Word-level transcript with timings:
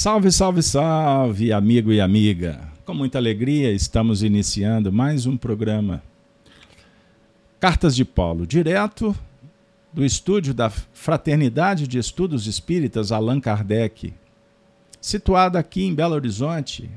Salve, 0.00 0.32
salve, 0.32 0.62
salve, 0.62 1.52
amigo 1.52 1.92
e 1.92 2.00
amiga. 2.00 2.58
Com 2.86 2.94
muita 2.94 3.18
alegria, 3.18 3.70
estamos 3.70 4.22
iniciando 4.22 4.90
mais 4.90 5.26
um 5.26 5.36
programa. 5.36 6.02
Cartas 7.60 7.94
de 7.94 8.02
Paulo, 8.02 8.46
direto 8.46 9.14
do 9.92 10.02
estúdio 10.02 10.54
da 10.54 10.70
Fraternidade 10.70 11.86
de 11.86 11.98
Estudos 11.98 12.46
Espíritas 12.46 13.12
Allan 13.12 13.42
Kardec, 13.42 14.14
situado 15.02 15.58
aqui 15.58 15.84
em 15.84 15.94
Belo 15.94 16.14
Horizonte, 16.14 16.88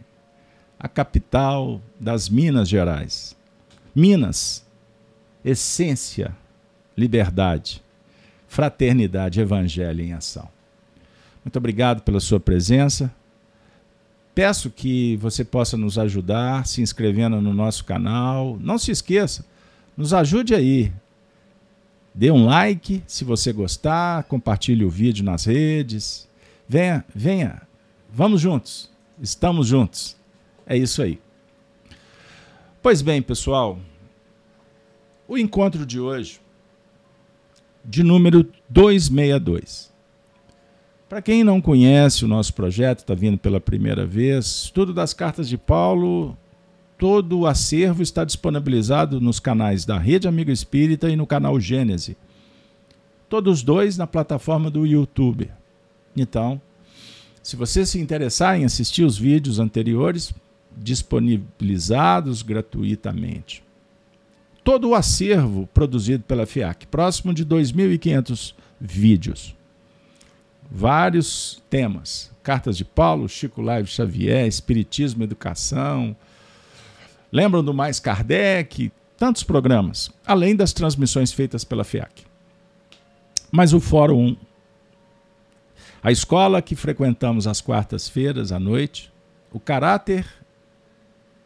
a 0.80 0.88
capital 0.88 1.82
das 2.00 2.30
Minas 2.30 2.70
Gerais. 2.70 3.36
Minas, 3.94 4.66
essência, 5.44 6.34
liberdade, 6.96 7.84
fraternidade, 8.48 9.42
evangelho 9.42 10.00
em 10.00 10.14
ação. 10.14 10.48
Muito 11.44 11.58
obrigado 11.58 12.02
pela 12.02 12.20
sua 12.20 12.40
presença. 12.40 13.14
Peço 14.34 14.70
que 14.70 15.16
você 15.18 15.44
possa 15.44 15.78
nos 15.78 16.00
ajudar 16.00 16.66
se 16.66 16.82
inscrevendo 16.82 17.40
no 17.40 17.54
nosso 17.54 17.86
canal. 17.86 18.58
Não 18.60 18.78
se 18.78 18.92
esqueça, 18.92 19.46
nos 19.96 20.14
ajude 20.14 20.56
aí. 20.56 20.92
Dê 22.16 22.32
um 22.32 22.46
like 22.46 23.04
se 23.06 23.24
você 23.24 23.52
gostar, 23.54 24.24
compartilhe 24.24 24.84
o 24.84 24.90
vídeo 24.90 25.24
nas 25.24 25.46
redes. 25.46 26.28
Venha, 26.68 27.06
venha. 27.14 27.62
Vamos 28.12 28.42
juntos. 28.42 28.90
Estamos 29.22 29.68
juntos. 29.68 30.16
É 30.66 30.76
isso 30.78 31.02
aí. 31.02 31.20
Pois 32.82 33.02
bem, 33.02 33.22
pessoal, 33.22 33.80
o 35.28 35.38
encontro 35.38 35.86
de 35.86 36.00
hoje, 36.00 36.42
de 37.86 38.04
número 38.04 38.44
262. 38.70 39.93
Para 41.14 41.22
quem 41.22 41.44
não 41.44 41.62
conhece 41.62 42.26
o 42.26 42.28
nosso 42.28 42.56
projeto, 42.56 43.02
está 43.02 43.14
vindo 43.14 43.38
pela 43.38 43.62
primeira 43.62 44.04
vez, 44.04 44.72
tudo 44.74 44.92
das 44.92 45.14
cartas 45.14 45.48
de 45.48 45.60
Paulo, 45.60 46.36
todo 46.98 47.42
o 47.42 47.46
acervo 47.46 48.02
está 48.02 48.26
disponibilizado 48.26 49.22
nos 49.22 49.40
canais 49.40 49.86
da 49.86 49.96
Rede 50.00 50.28
Amigo 50.28 50.50
Espírita 50.50 51.08
e 51.12 51.16
no 51.16 51.28
canal 51.28 51.60
Gênese. 51.60 52.18
Todos 53.30 53.62
dois 53.62 53.96
na 53.96 54.08
plataforma 54.08 54.72
do 54.72 54.88
YouTube. 54.88 55.52
Então, 56.18 56.60
se 57.44 57.56
você 57.56 57.86
se 57.86 58.00
interessar 58.00 58.60
em 58.60 58.66
assistir 58.66 59.04
os 59.04 59.16
vídeos 59.16 59.60
anteriores, 59.60 60.34
disponibilizados 60.76 62.42
gratuitamente. 62.42 63.64
Todo 64.64 64.90
o 64.90 64.96
acervo 64.96 65.70
produzido 65.72 66.24
pela 66.24 66.48
FIAC, 66.48 66.88
próximo 66.88 67.36
de 67.36 67.46
2.500 67.46 68.56
vídeos 68.82 69.56
vários 70.74 71.62
temas. 71.70 72.32
Cartas 72.42 72.76
de 72.76 72.84
Paulo, 72.84 73.30
Chico 73.30 73.62
Live 73.62 73.88
Xavier, 73.88 74.48
Espiritismo, 74.48 75.24
Educação. 75.24 76.16
Lembram 77.32 77.64
do 77.64 77.74
Mais 77.74 78.00
Kardec? 78.00 78.92
Tantos 79.16 79.44
programas, 79.44 80.12
além 80.26 80.56
das 80.56 80.74
transmissões 80.74 81.32
feitas 81.32 81.64
pela 81.64 81.84
FIAC. 81.84 82.24
Mas 83.52 83.72
o 83.72 83.80
Fórum 83.80 84.30
1, 84.30 84.38
a 86.02 86.12
escola 86.12 86.62
que 86.62 86.76
frequentamos 86.76 87.46
às 87.48 87.62
quartas-feiras 87.62 88.52
à 88.52 88.60
noite, 88.60 89.14
o 89.52 89.60
caráter 89.60 90.26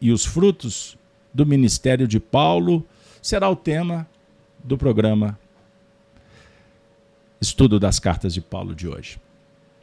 e 0.00 0.10
os 0.10 0.24
frutos 0.24 0.96
do 1.32 1.44
ministério 1.44 2.08
de 2.08 2.18
Paulo 2.18 2.84
será 3.20 3.48
o 3.48 3.54
tema 3.54 4.08
do 4.64 4.76
programa 4.76 5.38
estudo 7.40 7.78
das 7.78 7.98
cartas 7.98 8.34
de 8.34 8.40
Paulo 8.40 8.74
de 8.74 8.88
hoje. 8.88 9.20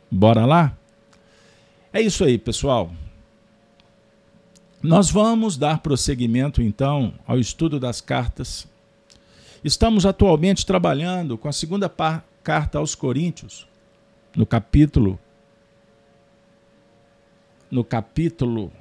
Bora 0.10 0.46
lá? 0.46 0.78
É 1.92 2.02
isso 2.02 2.24
aí, 2.24 2.38
pessoal. 2.38 2.92
Nós 4.82 5.10
vamos 5.10 5.58
dar 5.58 5.80
prosseguimento 5.80 6.62
então 6.62 7.14
ao 7.26 7.40
estudo 7.40 7.80
das 7.80 8.02
cartas. 8.02 8.68
Estamos 9.64 10.06
atualmente 10.06 10.66
trabalhando 10.66 11.38
com 11.38 11.48
a 11.48 11.54
segunda 11.54 11.92
carta 12.44 12.78
aos 12.78 12.94
Coríntios, 12.94 13.68
no 14.36 14.46
capítulo 14.46 15.20
no 17.72 17.84
capítulo 17.84 18.72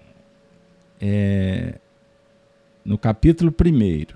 é, 1.01 1.79
no 2.85 2.99
capítulo 2.99 3.51
primeiro. 3.51 4.15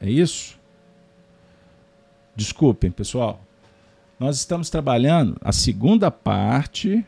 É 0.00 0.10
isso? 0.10 0.58
Desculpem, 2.34 2.90
pessoal. 2.90 3.44
Nós 4.18 4.38
estamos 4.38 4.70
trabalhando 4.70 5.36
a 5.42 5.52
segunda 5.52 6.10
parte, 6.10 7.04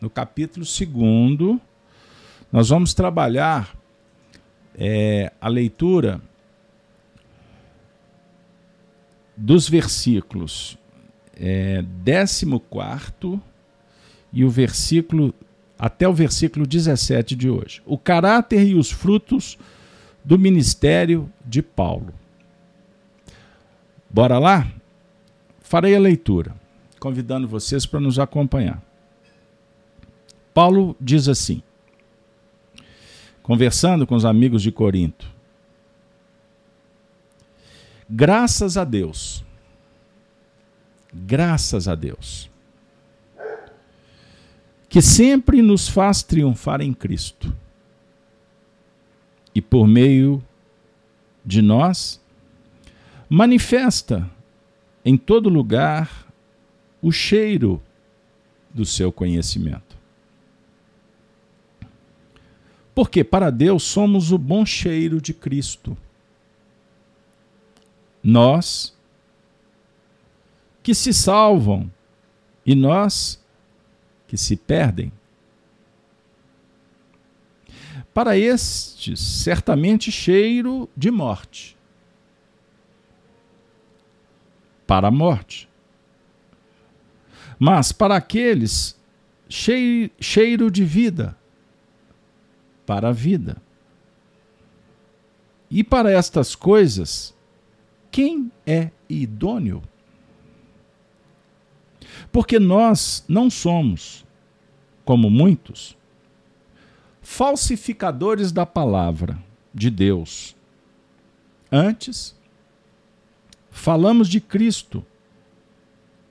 no 0.00 0.10
capítulo 0.10 0.66
segundo. 0.66 1.60
Nós 2.50 2.70
vamos 2.70 2.92
trabalhar 2.92 3.76
é, 4.74 5.32
a 5.40 5.48
leitura 5.48 6.20
dos 9.36 9.68
versículos 9.68 10.76
é, 11.38 11.84
14 12.04 13.40
e 14.32 14.44
o 14.44 14.50
versículo 14.50 15.34
até 15.78 16.08
o 16.08 16.12
versículo 16.12 16.66
17 16.66 17.36
de 17.36 17.50
hoje. 17.50 17.82
O 17.84 17.98
caráter 17.98 18.66
e 18.66 18.74
os 18.74 18.90
frutos 18.90 19.58
do 20.24 20.38
ministério 20.38 21.30
de 21.44 21.62
Paulo. 21.62 22.14
Bora 24.08 24.38
lá? 24.38 24.70
Farei 25.60 25.96
a 25.96 26.00
leitura, 26.00 26.54
convidando 27.00 27.48
vocês 27.48 27.84
para 27.84 28.00
nos 28.00 28.18
acompanhar. 28.18 28.82
Paulo 30.54 30.96
diz 31.00 31.28
assim, 31.28 31.62
conversando 33.42 34.06
com 34.06 34.14
os 34.14 34.24
amigos 34.24 34.62
de 34.62 34.72
Corinto: 34.72 35.30
Graças 38.08 38.76
a 38.76 38.84
Deus, 38.84 39.44
graças 41.12 41.88
a 41.88 41.94
Deus, 41.94 42.48
que 44.88 45.02
sempre 45.02 45.60
nos 45.60 45.88
faz 45.88 46.22
triunfar 46.22 46.80
em 46.80 46.94
Cristo 46.94 47.54
e 49.54 49.60
por 49.60 49.86
meio 49.86 50.42
de 51.44 51.60
nós 51.60 52.20
manifesta 53.28 54.30
em 55.04 55.16
todo 55.16 55.48
lugar 55.48 56.26
o 57.02 57.10
cheiro 57.10 57.82
do 58.70 58.84
seu 58.84 59.12
conhecimento. 59.12 59.96
Porque 62.94 63.22
para 63.22 63.50
Deus 63.50 63.82
somos 63.82 64.32
o 64.32 64.38
bom 64.38 64.64
cheiro 64.64 65.20
de 65.20 65.34
Cristo. 65.34 65.96
Nós 68.22 68.96
que 70.82 70.94
se 70.94 71.12
salvam 71.12 71.90
e 72.64 72.74
nós 72.74 73.42
que 74.26 74.36
se 74.36 74.56
perdem. 74.56 75.12
Para 78.14 78.38
estes, 78.38 79.20
certamente 79.20 80.10
cheiro 80.10 80.88
de 80.96 81.10
morte 81.10 81.75
para 84.86 85.08
a 85.08 85.10
morte. 85.10 85.68
Mas 87.58 87.90
para 87.92 88.16
aqueles, 88.16 88.98
cheiro 89.48 90.70
de 90.70 90.84
vida, 90.84 91.36
para 92.84 93.08
a 93.08 93.12
vida. 93.12 93.56
E 95.70 95.82
para 95.82 96.12
estas 96.12 96.54
coisas, 96.54 97.34
quem 98.10 98.52
é 98.66 98.90
idôneo? 99.08 99.82
Porque 102.30 102.58
nós 102.58 103.24
não 103.28 103.50
somos, 103.50 104.24
como 105.04 105.28
muitos, 105.28 105.96
falsificadores 107.20 108.52
da 108.52 108.64
palavra 108.64 109.38
de 109.74 109.90
Deus. 109.90 110.54
Antes, 111.70 112.38
Falamos 113.76 114.26
de 114.26 114.40
Cristo 114.40 115.04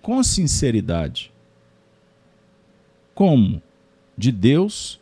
com 0.01 0.21
sinceridade. 0.23 1.31
Como? 3.13 3.61
De 4.17 4.31
Deus 4.31 4.99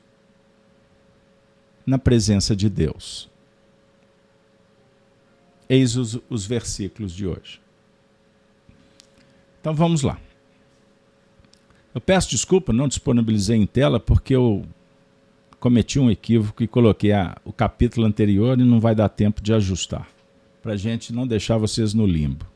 na 1.86 1.98
presença 1.98 2.56
de 2.56 2.70
Deus. 2.70 3.30
Eis 5.68 5.96
os, 5.96 6.20
os 6.30 6.46
versículos 6.46 7.14
de 7.14 7.26
hoje. 7.26 7.60
Então 9.60 9.74
vamos 9.74 10.04
lá. 10.04 10.20
Eu 11.96 12.02
peço 12.02 12.30
desculpa, 12.30 12.74
não 12.74 12.90
disponibilizei 12.90 13.58
em 13.58 13.66
tela 13.66 14.00
porque 14.00 14.36
eu 14.36 14.64
cometi 15.60 15.98
um 15.98 16.12
equívoco 16.12 16.62
e 16.62 16.68
coloquei 16.68 17.14
a, 17.14 17.38
o 17.46 17.54
capítulo 17.54 18.06
anterior 18.06 18.60
e 18.60 18.64
não 18.64 18.82
vai 18.82 18.94
dar 18.94 19.10
tempo 19.10 19.42
de 19.42 19.54
ajustar 19.54 20.13
para 20.64 20.74
a 20.74 20.78
gente 20.78 21.12
não 21.12 21.28
deixar 21.28 21.58
vocês 21.58 21.94
no 21.94 22.08
limbo. 22.08 22.48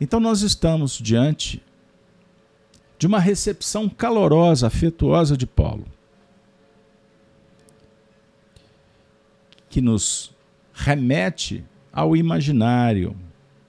Então, 0.00 0.18
nós 0.18 0.40
estamos 0.40 0.98
diante 0.98 1.62
de 2.98 3.06
uma 3.06 3.20
recepção 3.20 3.86
calorosa, 3.86 4.66
afetuosa 4.66 5.36
de 5.36 5.46
Paulo, 5.46 5.84
que 9.68 9.82
nos 9.82 10.32
remete 10.72 11.62
ao 11.92 12.16
imaginário 12.16 13.14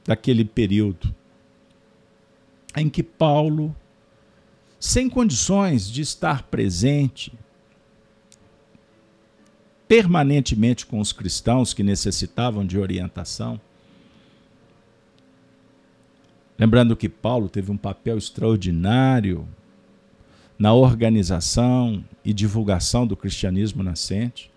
daquele 0.05 0.45
período 0.45 1.13
em 2.77 2.89
que 2.89 3.03
Paulo, 3.03 3.75
sem 4.79 5.09
condições 5.09 5.89
de 5.91 6.01
estar 6.01 6.43
presente 6.43 7.33
permanentemente 9.87 10.85
com 10.85 10.99
os 10.99 11.11
cristãos 11.11 11.73
que 11.73 11.83
necessitavam 11.83 12.65
de 12.65 12.77
orientação, 12.77 13.59
Lembrando 16.57 16.95
que 16.95 17.09
Paulo 17.09 17.49
teve 17.49 17.69
um 17.69 17.77
papel 17.77 18.17
extraordinário 18.17 19.45
na 20.57 20.73
organização 20.73 22.03
e 22.23 22.33
divulgação 22.33 23.05
do 23.05 23.17
cristianismo 23.17 23.83
nascente, 23.83 24.49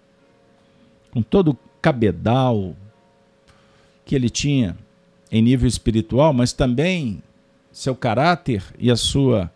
com 1.10 1.22
todo 1.22 1.50
o 1.50 1.58
cabedal 1.82 2.76
que 4.04 4.14
ele 4.14 4.30
tinha 4.30 4.76
em 5.30 5.42
nível 5.42 5.66
espiritual, 5.66 6.32
mas 6.32 6.52
também 6.52 7.20
seu 7.72 7.96
caráter 7.96 8.62
e 8.78 8.90
a 8.92 8.96
sua 8.96 9.50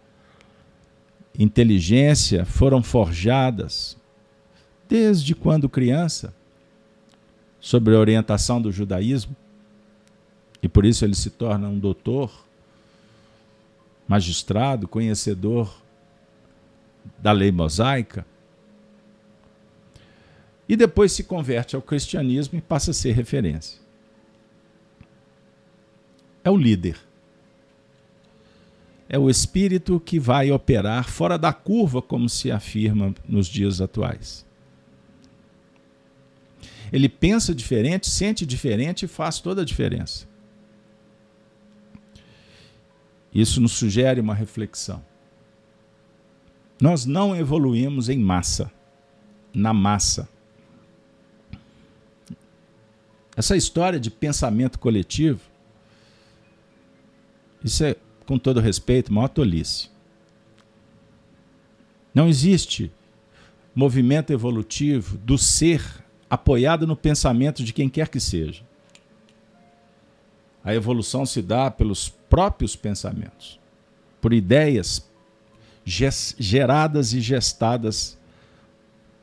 inteligência 1.38 2.44
foram 2.44 2.82
forjadas 2.82 3.96
desde 4.92 5.34
quando 5.34 5.70
criança, 5.70 6.34
sob 7.58 7.94
a 7.94 7.98
orientação 7.98 8.60
do 8.60 8.70
judaísmo 8.70 9.34
e 10.62 10.68
por 10.68 10.84
isso 10.84 11.02
ele 11.02 11.14
se 11.14 11.30
torna 11.30 11.66
um 11.66 11.78
doutor, 11.78 12.30
magistrado, 14.06 14.86
conhecedor 14.86 15.74
da 17.18 17.32
lei 17.32 17.50
mosaica. 17.50 18.26
E 20.68 20.76
depois 20.76 21.12
se 21.12 21.24
converte 21.24 21.74
ao 21.74 21.80
cristianismo 21.80 22.58
e 22.58 22.60
passa 22.60 22.90
a 22.90 22.94
ser 22.94 23.12
referência. 23.12 23.80
É 26.44 26.50
o 26.50 26.56
líder. 26.56 26.98
É 29.08 29.18
o 29.18 29.30
espírito 29.30 29.98
que 29.98 30.20
vai 30.20 30.52
operar 30.52 31.08
fora 31.08 31.38
da 31.38 31.52
curva, 31.54 32.02
como 32.02 32.28
se 32.28 32.50
afirma 32.50 33.14
nos 33.26 33.46
dias 33.46 33.80
atuais. 33.80 34.51
Ele 36.92 37.08
pensa 37.08 37.54
diferente, 37.54 38.08
sente 38.08 38.44
diferente 38.44 39.06
e 39.06 39.08
faz 39.08 39.40
toda 39.40 39.62
a 39.62 39.64
diferença. 39.64 40.28
Isso 43.34 43.60
nos 43.62 43.72
sugere 43.72 44.20
uma 44.20 44.34
reflexão. 44.34 45.02
Nós 46.78 47.06
não 47.06 47.34
evoluímos 47.34 48.10
em 48.10 48.18
massa, 48.18 48.70
na 49.54 49.72
massa. 49.72 50.28
Essa 53.34 53.56
história 53.56 53.98
de 53.98 54.10
pensamento 54.10 54.78
coletivo, 54.78 55.40
isso 57.64 57.82
é, 57.84 57.96
com 58.26 58.38
todo 58.38 58.60
respeito, 58.60 59.12
maior 59.12 59.28
tolice. 59.28 59.88
Não 62.14 62.28
existe 62.28 62.92
movimento 63.74 64.30
evolutivo 64.30 65.16
do 65.16 65.38
ser 65.38 66.01
apoiado 66.32 66.86
no 66.86 66.96
pensamento 66.96 67.62
de 67.62 67.74
quem 67.74 67.90
quer 67.90 68.08
que 68.08 68.18
seja. 68.18 68.62
A 70.64 70.74
evolução 70.74 71.26
se 71.26 71.42
dá 71.42 71.70
pelos 71.70 72.08
próprios 72.08 72.74
pensamentos, 72.74 73.60
por 74.18 74.32
ideias 74.32 75.06
geradas 75.84 77.12
e 77.12 77.20
gestadas 77.20 78.18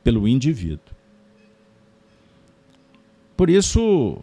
pelo 0.04 0.28
indivíduo. 0.28 0.96
Por 3.36 3.50
isso, 3.50 4.22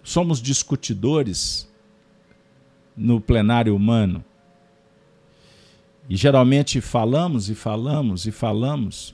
somos 0.00 0.40
discutidores 0.40 1.68
no 2.96 3.20
plenário 3.20 3.74
humano. 3.74 4.24
E 6.08 6.14
geralmente 6.14 6.80
falamos 6.80 7.50
e 7.50 7.54
falamos 7.56 8.26
e 8.26 8.30
falamos, 8.30 9.12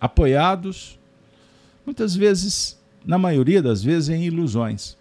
apoiados, 0.00 0.97
muitas 1.88 2.14
vezes, 2.14 2.78
na 3.02 3.16
maioria 3.16 3.62
das 3.62 3.82
vezes, 3.82 4.10
em 4.10 4.22
ilusões. 4.22 4.94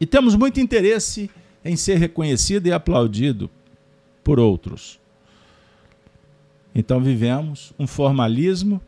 E 0.00 0.06
temos 0.06 0.34
muito 0.34 0.58
interesse 0.58 1.30
em 1.62 1.76
ser 1.76 1.98
reconhecido 1.98 2.66
e 2.66 2.72
aplaudido 2.72 3.50
por 4.24 4.40
outros. 4.40 4.98
Então 6.74 6.98
vivemos 6.98 7.74
um 7.78 7.86
formalismo 7.86 8.80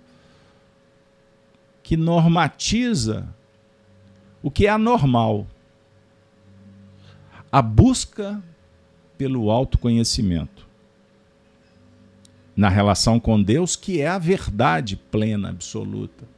que 1.83 1.95
normatiza 1.95 3.29
o 4.43 4.51
que 4.51 4.67
é 4.67 4.71
anormal. 4.71 5.47
A 7.53 7.61
busca 7.61 8.43
pelo 9.19 9.51
autoconhecimento 9.51 10.67
na 12.61 12.69
relação 12.69 13.19
com 13.19 13.43
Deus, 13.43 13.75
que 13.75 14.01
é 14.01 14.07
a 14.07 14.19
verdade 14.19 14.97
plena, 14.97 15.49
absoluta. 15.49 16.29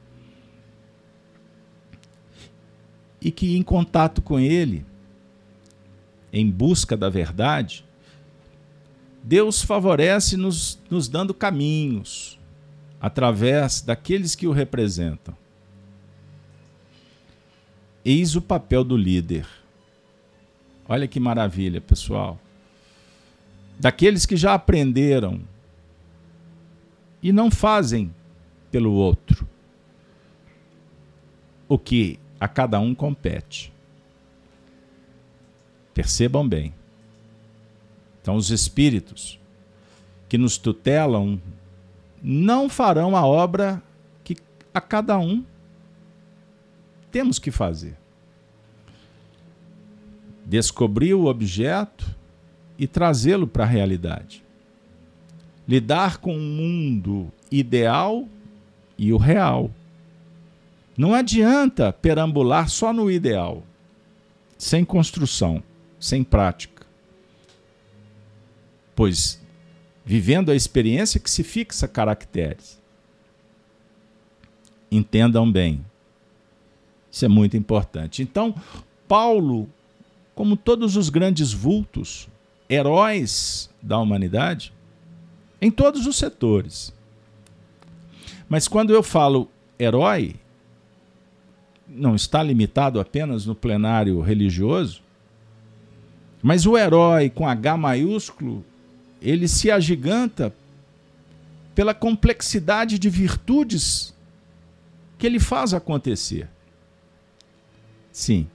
e 3.25 3.31
que, 3.31 3.57
em 3.57 3.63
contato 3.63 4.21
com 4.21 4.39
Ele, 4.39 4.85
em 6.33 6.51
busca 6.51 6.97
da 6.97 7.09
verdade, 7.09 7.85
Deus 9.23 9.63
favorece 9.63 10.37
nos, 10.37 10.81
nos 10.91 11.09
dando 11.09 11.33
caminhos 11.33 12.37
através 13.01 13.81
daqueles 13.81 14.35
que 14.35 14.47
o 14.47 14.53
representam. 14.53 15.37
Eis 18.05 18.35
o 18.35 18.43
papel 18.43 18.83
do 18.83 18.97
líder. 18.97 19.47
Olha 20.89 21.07
que 21.07 21.21
maravilha, 21.21 21.81
pessoal. 21.81 22.41
Daqueles 23.79 24.27
que 24.27 24.37
já 24.37 24.55
aprenderam 24.55 25.41
e 27.23 27.33
não 27.33 27.51
fazem 27.51 28.13
pelo 28.71 28.93
outro 28.93 29.47
o 31.69 31.79
que 31.79 32.19
a 32.41 32.49
cada 32.49 32.81
um 32.81 32.95
compete. 32.95 33.73
Percebam 35.95 36.47
bem. 36.47 36.75
Então, 38.21 38.37
os 38.37 38.51
espíritos 38.51 39.39
que 40.29 40.37
nos 40.37 40.59
tutelam 40.59 41.41
não 42.23 42.69
farão 42.69 43.17
a 43.17 43.27
obra 43.27 43.83
que 44.25 44.37
a 44.73 44.81
cada 44.81 45.19
um 45.19 45.45
temos 47.11 47.39
que 47.39 47.51
fazer. 47.51 47.97
Descobrir 50.45 51.15
o 51.15 51.27
objeto 51.27 52.15
e 52.79 52.87
trazê-lo 52.87 53.47
para 53.47 53.65
a 53.65 53.67
realidade. 53.67 54.43
Lidar 55.67 56.19
com 56.19 56.37
o 56.37 56.41
mundo 56.41 57.33
ideal 57.51 58.29
e 58.99 59.13
o 59.13 59.17
real 59.17 59.71
não 60.97 61.15
adianta 61.15 61.93
perambular 61.93 62.69
só 62.69 62.93
no 62.93 63.11
ideal, 63.11 63.63
sem 64.59 64.85
construção, 64.85 65.63
sem 65.99 66.23
prática. 66.23 66.87
Pois, 68.95 69.41
vivendo 70.05 70.51
a 70.51 70.55
experiência 70.55 71.19
que 71.19 71.31
se 71.31 71.43
fixa 71.43 71.89
caracteres. 71.89 72.81
Entendam 74.91 75.51
bem. 75.51 75.85
Isso 77.11 77.25
é 77.25 77.29
muito 77.29 77.57
importante. 77.57 78.23
Então, 78.23 78.55
Paulo, 79.09 79.69
como 80.35 80.57
todos 80.57 80.97
os 80.97 81.09
grandes 81.09 81.53
vultos, 81.53 82.29
heróis 82.69 83.71
da 83.81 83.99
humanidade, 83.99 84.73
em 85.63 85.71
todos 85.71 86.09
os 86.09 86.17
setores. 86.17 86.93
Mas 88.49 88.67
quando 88.67 88.93
eu 88.93 89.01
falo 89.01 89.49
herói, 89.79 90.35
não 91.87 92.17
está 92.17 92.43
limitado 92.43 92.99
apenas 92.99 93.47
no 93.47 93.55
plenário 93.55 94.21
religioso, 94.21 95.01
mas 96.43 96.67
o 96.67 96.77
herói 96.77 97.31
com 97.31 97.49
H 97.49 97.77
maiúsculo, 97.77 98.65
ele 99.21 99.47
se 99.47 99.71
agiganta 99.71 100.53
pela 101.77 101.95
complexidade 101.95 102.99
de 102.99 103.09
virtudes 103.09 104.13
que 105.17 105.25
ele 105.25 105.39
faz 105.39 105.73
acontecer. 105.73 106.49
Sim, 108.11 108.49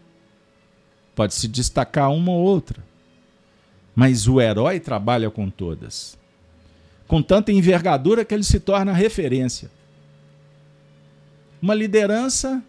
pode 1.16 1.34
se 1.34 1.48
destacar 1.48 2.12
uma 2.12 2.34
ou 2.34 2.44
outra, 2.44 2.84
mas 3.96 4.28
o 4.28 4.42
herói 4.42 4.82
trabalha 4.82 5.32
com 5.32 5.50
todas, 5.50 6.18
com 7.08 7.22
tanta 7.22 7.52
envergadura 7.52 8.26
que 8.26 8.34
ele 8.34 8.44
se 8.44 8.60
torna 8.60 8.92
referência. 8.92 9.72
Uma 11.62 11.74
liderança 11.74 12.62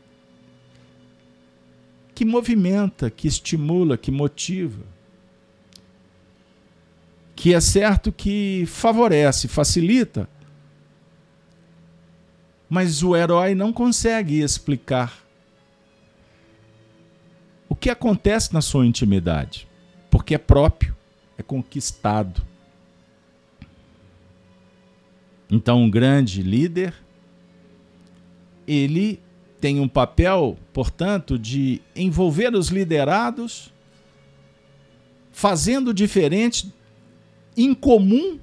que 2.14 2.25
movimenta, 2.25 3.11
que 3.11 3.28
estimula, 3.28 3.97
que 3.97 4.11
motiva, 4.11 4.85
que 7.37 7.54
é 7.54 7.61
certo 7.61 8.11
que 8.11 8.64
favorece, 8.66 9.47
facilita, 9.47 10.28
mas 12.68 13.02
o 13.02 13.16
herói 13.16 13.54
não 13.54 13.73
consegue 13.73 14.40
explicar 14.40 15.25
o 17.68 17.76
que 17.76 17.90
acontece 17.90 18.52
na 18.52 18.61
sua 18.61 18.85
intimidade, 18.85 19.68
porque 20.11 20.35
é 20.35 20.38
próprio, 20.38 20.97
é 21.37 21.42
conquistado. 21.42 22.42
Então, 25.50 25.83
um 25.83 25.90
grande 25.90 26.43
líder, 26.43 26.95
ele 28.67 29.21
tem 29.61 29.81
um 29.81 29.88
papel, 29.88 30.59
portanto, 30.73 31.38
de 31.38 31.81
envolver 31.97 32.55
os 32.55 32.69
liderados, 32.69 33.73
fazendo 35.33 35.95
diferente, 35.95 36.73
incomum, 37.57 38.38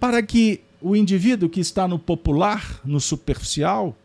para 0.00 0.22
que 0.22 0.60
o 0.80 0.94
indivíduo 0.96 1.48
que 1.48 1.60
está 1.60 1.86
no 1.86 1.98
popular, 1.98 2.80
no 2.84 3.00
superficial, 3.00 3.96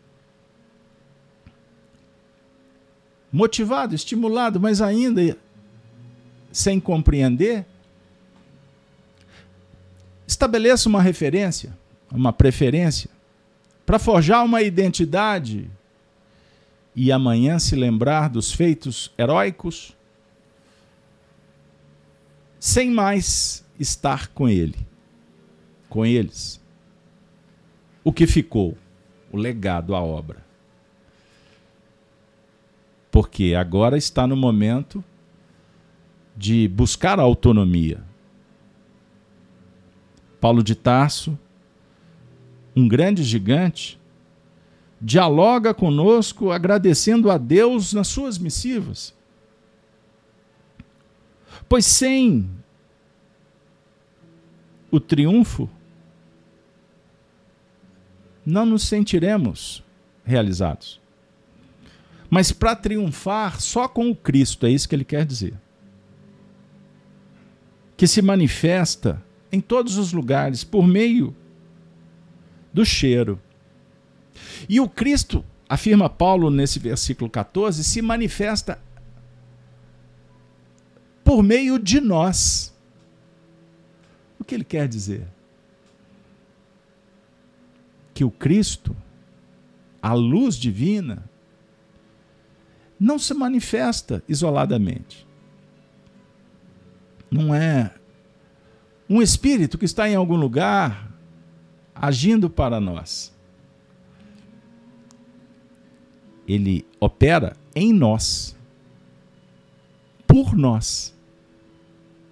motivado, 3.32 3.94
estimulado, 3.94 4.60
mas 4.60 4.80
ainda 4.80 5.36
sem 6.52 6.78
compreender, 6.78 7.66
estabeleça 10.34 10.88
uma 10.88 11.00
referência, 11.00 11.76
uma 12.10 12.32
preferência, 12.32 13.08
para 13.86 13.98
forjar 13.98 14.44
uma 14.44 14.62
identidade 14.62 15.70
e 16.94 17.10
amanhã 17.10 17.58
se 17.58 17.74
lembrar 17.74 18.28
dos 18.28 18.52
feitos 18.52 19.12
heróicos, 19.16 19.96
sem 22.58 22.90
mais 22.90 23.64
estar 23.78 24.28
com 24.28 24.48
ele, 24.48 24.78
com 25.88 26.04
eles. 26.04 26.60
O 28.02 28.12
que 28.12 28.26
ficou? 28.26 28.76
O 29.30 29.36
legado, 29.36 29.94
a 29.94 30.00
obra. 30.00 30.44
Porque 33.10 33.54
agora 33.56 33.96
está 33.96 34.26
no 34.26 34.36
momento 34.36 35.02
de 36.36 36.66
buscar 36.68 37.20
a 37.20 37.22
autonomia. 37.22 38.02
Paulo 40.44 40.62
de 40.62 40.74
Tarso, 40.74 41.38
um 42.76 42.86
grande 42.86 43.22
gigante, 43.22 43.98
dialoga 45.00 45.72
conosco 45.72 46.50
agradecendo 46.50 47.30
a 47.30 47.38
Deus 47.38 47.94
nas 47.94 48.08
suas 48.08 48.36
missivas. 48.36 49.14
Pois 51.66 51.86
sem 51.86 52.50
o 54.90 55.00
triunfo, 55.00 55.66
não 58.44 58.66
nos 58.66 58.82
sentiremos 58.82 59.82
realizados. 60.26 61.00
Mas 62.28 62.52
para 62.52 62.76
triunfar 62.76 63.62
só 63.62 63.88
com 63.88 64.10
o 64.10 64.14
Cristo, 64.14 64.66
é 64.66 64.70
isso 64.70 64.86
que 64.86 64.94
ele 64.94 65.06
quer 65.06 65.24
dizer. 65.24 65.54
Que 67.96 68.06
se 68.06 68.20
manifesta 68.20 69.24
em 69.54 69.60
todos 69.60 69.96
os 69.96 70.12
lugares 70.12 70.64
por 70.64 70.86
meio 70.86 71.34
do 72.72 72.84
cheiro. 72.84 73.40
E 74.68 74.80
o 74.80 74.88
Cristo, 74.88 75.44
afirma 75.68 76.10
Paulo 76.10 76.50
nesse 76.50 76.80
versículo 76.80 77.30
14, 77.30 77.84
se 77.84 78.02
manifesta 78.02 78.80
por 81.22 81.40
meio 81.40 81.78
de 81.78 82.00
nós. 82.00 82.74
O 84.40 84.44
que 84.44 84.56
ele 84.56 84.64
quer 84.64 84.88
dizer? 84.88 85.26
Que 88.12 88.24
o 88.24 88.30
Cristo, 88.30 88.94
a 90.02 90.12
luz 90.14 90.56
divina, 90.56 91.30
não 92.98 93.20
se 93.20 93.32
manifesta 93.32 94.22
isoladamente. 94.28 95.26
Não 97.30 97.54
é 97.54 97.94
um 99.14 99.22
espírito 99.22 99.78
que 99.78 99.84
está 99.84 100.08
em 100.08 100.16
algum 100.16 100.34
lugar 100.34 101.08
agindo 101.94 102.50
para 102.50 102.80
nós. 102.80 103.32
Ele 106.48 106.84
opera 106.98 107.56
em 107.76 107.92
nós, 107.92 108.56
por 110.26 110.56
nós, 110.56 111.14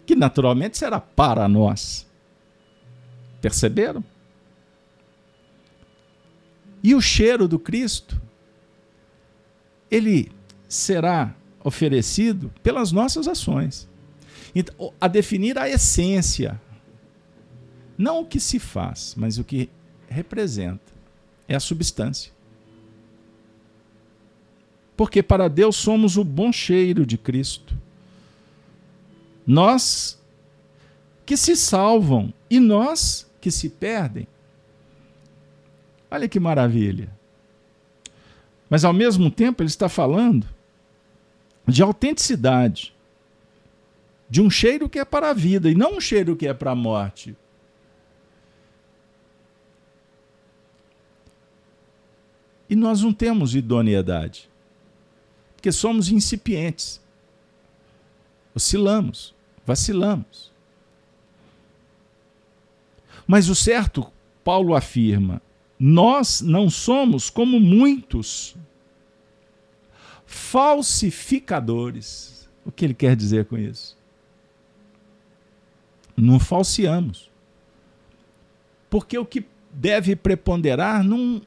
que 0.05 0.17
naturalmente 0.17 0.77
será 0.77 0.99
para 0.99 1.47
nós. 1.47 2.05
Perceberam? 3.41 4.03
E 6.83 6.97
o 6.97 7.01
cheiro 7.01 7.47
do 7.47 7.61
Cristo, 7.61 8.21
ele 9.89 10.33
será 10.69 11.33
oferecido 11.63 12.53
pelas 12.61 12.91
nossas 12.91 13.29
ações. 13.29 13.89
Então, 14.53 14.93
a 15.01 15.07
definir 15.07 15.57
a 15.57 15.69
essência, 15.69 16.61
não 18.03 18.23
o 18.23 18.27
que 18.27 18.41
se 18.41 18.59
faz, 18.59 19.15
mas 19.17 19.39
o 19.39 19.45
que 19.45 19.71
representa. 20.09 20.93
É 21.47 21.55
a 21.55 21.61
substância. 21.61 22.33
Porque 24.97 25.23
para 25.23 25.49
Deus 25.49 25.77
somos 25.77 26.17
o 26.17 26.25
bom 26.25 26.53
cheiro 26.53 27.07
de 27.07 27.17
Cristo. 27.17 27.77
Nós 29.47 30.21
que 31.25 31.37
se 31.37 31.55
salvam 31.57 32.33
e 32.51 32.59
nós 32.59 33.31
que 33.41 33.51
se 33.51 33.69
perdem. 33.69 34.27
Olha 36.11 36.29
que 36.29 36.41
maravilha. 36.41 37.09
Mas 38.69 38.85
ao 38.85 38.93
mesmo 38.93 39.31
tempo 39.31 39.63
ele 39.63 39.69
está 39.69 39.89
falando 39.89 40.47
de 41.67 41.83
autenticidade, 41.83 42.95
de 44.29 44.41
um 44.41 44.51
cheiro 44.51 44.89
que 44.89 44.99
é 44.99 45.05
para 45.05 45.31
a 45.31 45.35
vida 45.35 45.71
e 45.71 45.75
não 45.75 45.97
um 45.97 46.01
cheiro 46.01 46.35
que 46.35 46.49
é 46.49 46.55
para 46.55 46.73
a 46.73 46.75
morte. 46.75 47.37
E 52.73 52.75
nós 52.75 53.03
não 53.03 53.13
temos 53.13 53.55
idoneidade, 53.55 54.49
porque 55.55 55.71
somos 55.71 56.09
incipientes, 56.09 56.99
oscilamos, 58.55 59.35
vacilamos. 59.67 60.51
Mas 63.27 63.51
o 63.51 63.55
certo, 63.55 64.11
Paulo 64.43 64.75
afirma, 64.75 65.43
nós 65.79 66.41
não 66.41 66.71
somos 66.71 67.29
como 67.29 67.61
muitos 67.61 68.57
falsificadores. 70.25 72.49
O 72.65 72.73
que 72.73 72.87
ele 72.87 72.95
quer 72.95 73.15
dizer 73.15 73.45
com 73.45 73.59
isso? 73.59 73.99
Não 76.17 76.41
falseamos. 76.41 77.31
Porque 78.89 79.19
o 79.19 79.27
que 79.27 79.45
deve 79.71 80.17
preponderar 80.17 81.05
não, 81.05 81.43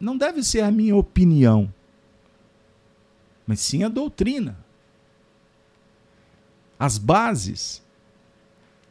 não 0.00 0.16
deve 0.16 0.42
ser 0.42 0.60
a 0.60 0.70
minha 0.70 0.96
opinião, 0.96 1.72
mas 3.46 3.60
sim 3.60 3.82
a 3.82 3.88
doutrina. 3.88 4.56
As 6.78 6.96
bases, 6.98 7.82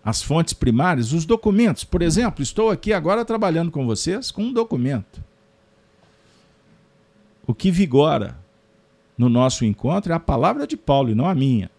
as 0.03 0.21
fontes 0.21 0.53
primárias, 0.53 1.13
os 1.13 1.25
documentos. 1.25 1.83
Por 1.83 2.01
exemplo, 2.01 2.43
estou 2.43 2.69
aqui 2.69 2.91
agora 2.91 3.23
trabalhando 3.23 3.71
com 3.71 3.85
vocês 3.85 4.31
com 4.31 4.43
um 4.43 4.53
documento. 4.53 5.23
O 7.45 7.53
que 7.53 7.71
vigora 7.71 8.37
no 9.17 9.29
nosso 9.29 9.63
encontro 9.63 10.11
é 10.11 10.15
a 10.15 10.19
palavra 10.19 10.67
de 10.67 10.75
Paulo 10.75 11.09
e 11.09 11.15
não 11.15 11.27
a 11.27 11.33
minha. 11.33 11.71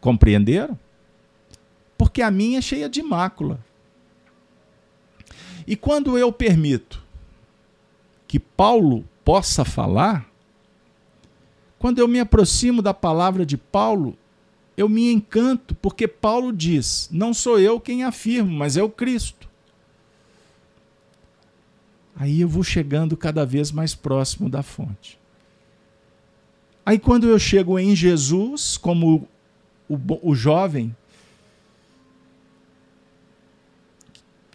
Compreenderam? 0.00 0.78
Porque 1.96 2.22
a 2.22 2.30
minha 2.30 2.58
é 2.58 2.62
cheia 2.62 2.88
de 2.88 3.02
mácula. 3.02 3.60
E 5.66 5.76
quando 5.76 6.18
eu 6.18 6.32
permito 6.32 7.02
que 8.26 8.38
Paulo 8.38 9.04
possa 9.24 9.64
falar, 9.64 10.28
quando 11.78 11.98
eu 11.98 12.08
me 12.08 12.20
aproximo 12.20 12.80
da 12.80 12.94
palavra 12.94 13.44
de 13.44 13.56
Paulo, 13.56 14.16
eu 14.76 14.88
me 14.88 15.12
encanto, 15.12 15.74
porque 15.74 16.08
Paulo 16.08 16.52
diz: 16.52 17.08
não 17.10 17.34
sou 17.34 17.58
eu 17.58 17.80
quem 17.80 18.04
afirmo, 18.04 18.50
mas 18.50 18.76
é 18.76 18.82
o 18.82 18.88
Cristo. 18.88 19.48
Aí 22.14 22.40
eu 22.40 22.48
vou 22.48 22.62
chegando 22.62 23.16
cada 23.16 23.44
vez 23.44 23.72
mais 23.72 23.94
próximo 23.94 24.48
da 24.48 24.62
fonte. 24.62 25.18
Aí 26.84 26.98
quando 26.98 27.28
eu 27.28 27.38
chego 27.38 27.78
em 27.78 27.94
Jesus, 27.94 28.76
como 28.76 29.28
o, 29.88 29.98
o 30.22 30.34
jovem 30.34 30.94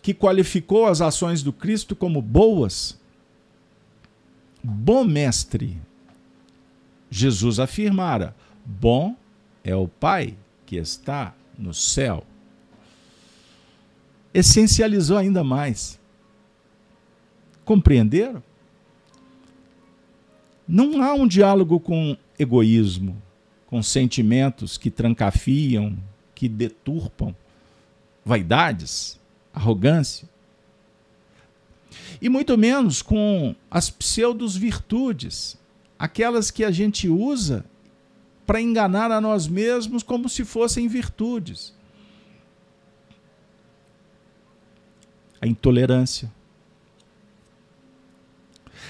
que 0.08 0.14
qualificou 0.14 0.86
as 0.86 1.02
ações 1.02 1.44
do 1.44 1.52
Cristo 1.52 1.94
como 1.94 2.22
boas, 2.22 2.98
bom 4.64 5.04
mestre. 5.04 5.82
Jesus 7.10 7.60
afirmara: 7.60 8.34
bom 8.66 9.18
é 9.66 9.76
o 9.76 9.86
Pai 9.86 10.38
que 10.66 10.78
está 10.78 11.36
no 11.60 11.74
céu. 11.74 12.26
Essencializou 14.34 15.18
ainda 15.18 15.44
mais. 15.44 16.00
Compreenderam? 17.66 18.42
Não 20.66 21.04
há 21.04 21.14
um 21.16 21.28
diálogo 21.28 21.82
com 21.82 22.16
egoísmo, 22.40 23.22
com 23.66 23.84
sentimentos 23.84 24.78
que 24.78 24.90
trancafiam, 24.90 25.98
que 26.34 26.48
deturpam, 26.48 27.36
vaidades, 28.24 29.20
arrogância. 29.58 30.30
E 32.22 32.30
muito 32.30 32.58
menos 32.58 33.02
com 33.02 33.56
as 33.70 33.90
pseudos 33.90 34.56
virtudes, 34.56 35.58
aquelas 35.98 36.50
que 36.50 36.64
a 36.64 36.72
gente 36.72 37.10
usa 37.10 37.66
para 38.46 38.62
enganar 38.62 39.12
a 39.12 39.20
nós 39.20 39.48
mesmos 39.48 40.04
como 40.04 40.30
se 40.30 40.46
fossem 40.46 40.88
virtudes. 40.88 41.76
A 45.42 45.46
intolerância. 45.46 46.32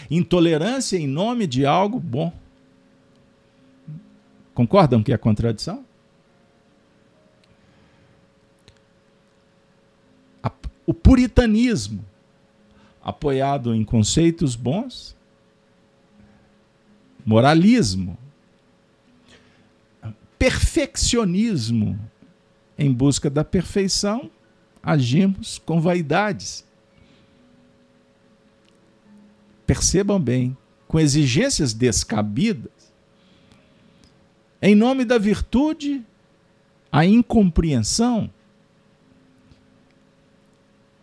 Intolerância 0.10 0.98
em 0.98 1.08
nome 1.08 1.48
de 1.48 1.66
algo 1.66 2.00
bom. 2.00 2.32
Concordam 4.54 5.04
que 5.04 5.12
é 5.12 5.18
contradição? 5.18 5.87
O 10.88 10.94
puritanismo, 10.94 12.04
apoiado 13.04 13.76
em 13.76 13.84
conceitos 13.84 14.56
bons, 14.56 15.16
moralismo, 17.26 18.18
perfeccionismo, 20.40 22.00
em 22.78 22.94
busca 22.94 23.30
da 23.30 23.44
perfeição, 23.44 24.32
agimos 24.82 25.60
com 25.60 25.82
vaidades. 25.82 26.66
Percebam 29.66 30.22
bem, 30.22 30.56
com 30.88 30.98
exigências 30.98 31.74
descabidas, 31.74 32.94
em 34.62 34.74
nome 34.74 35.04
da 35.04 35.18
virtude, 35.18 36.02
a 36.90 37.06
incompreensão. 37.06 38.32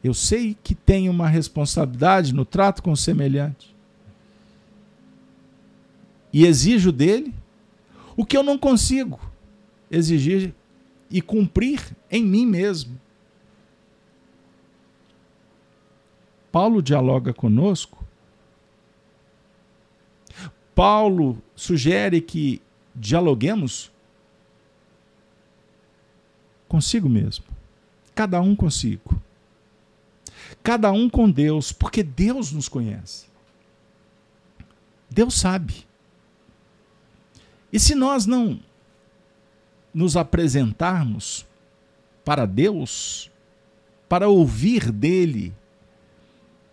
Eu 0.05 0.13
sei 0.13 0.55
que 0.63 0.75
tenho 0.75 1.11
uma 1.11 1.27
responsabilidade 1.27 2.35
no 2.35 2.45
trato 2.45 2.83
com 2.83 2.93
o 2.93 2.97
semelhante. 2.97 3.75
E 6.31 6.45
exijo 6.45 6.93
dele 6.93 7.35
o 8.15 8.27
que 8.27 8.37
eu 8.37 8.43
não 8.43 8.59
consigo 8.59 9.19
exigir 9.91 10.55
e 11.11 11.23
cumprir 11.23 11.81
em 12.11 12.23
mim 12.23 12.45
mesmo. 12.45 13.01
Paulo 16.53 16.83
dialoga 16.83 17.33
conosco. 17.33 18.05
Paulo 20.75 21.43
sugere 21.57 22.21
que 22.21 22.61
dialoguemos 22.95 23.91
consigo 26.69 27.09
mesmo. 27.09 27.47
Cada 28.15 28.39
um 28.43 28.55
consigo. 28.55 29.19
Cada 30.65 30.91
um 30.91 31.09
com 31.09 31.31
Deus, 31.31 31.71
porque 31.71 32.03
Deus 32.03 32.51
nos 32.51 32.69
conhece. 32.69 33.27
Deus 35.09 35.35
sabe. 35.35 35.87
E 37.73 37.79
se 37.79 37.95
nós 37.95 38.27
não 38.27 38.59
nos 39.95 40.17
apresentarmos 40.17 41.47
para 42.25 42.47
Deus, 42.47 43.31
para 44.09 44.27
ouvir 44.27 44.91
dele 44.91 45.55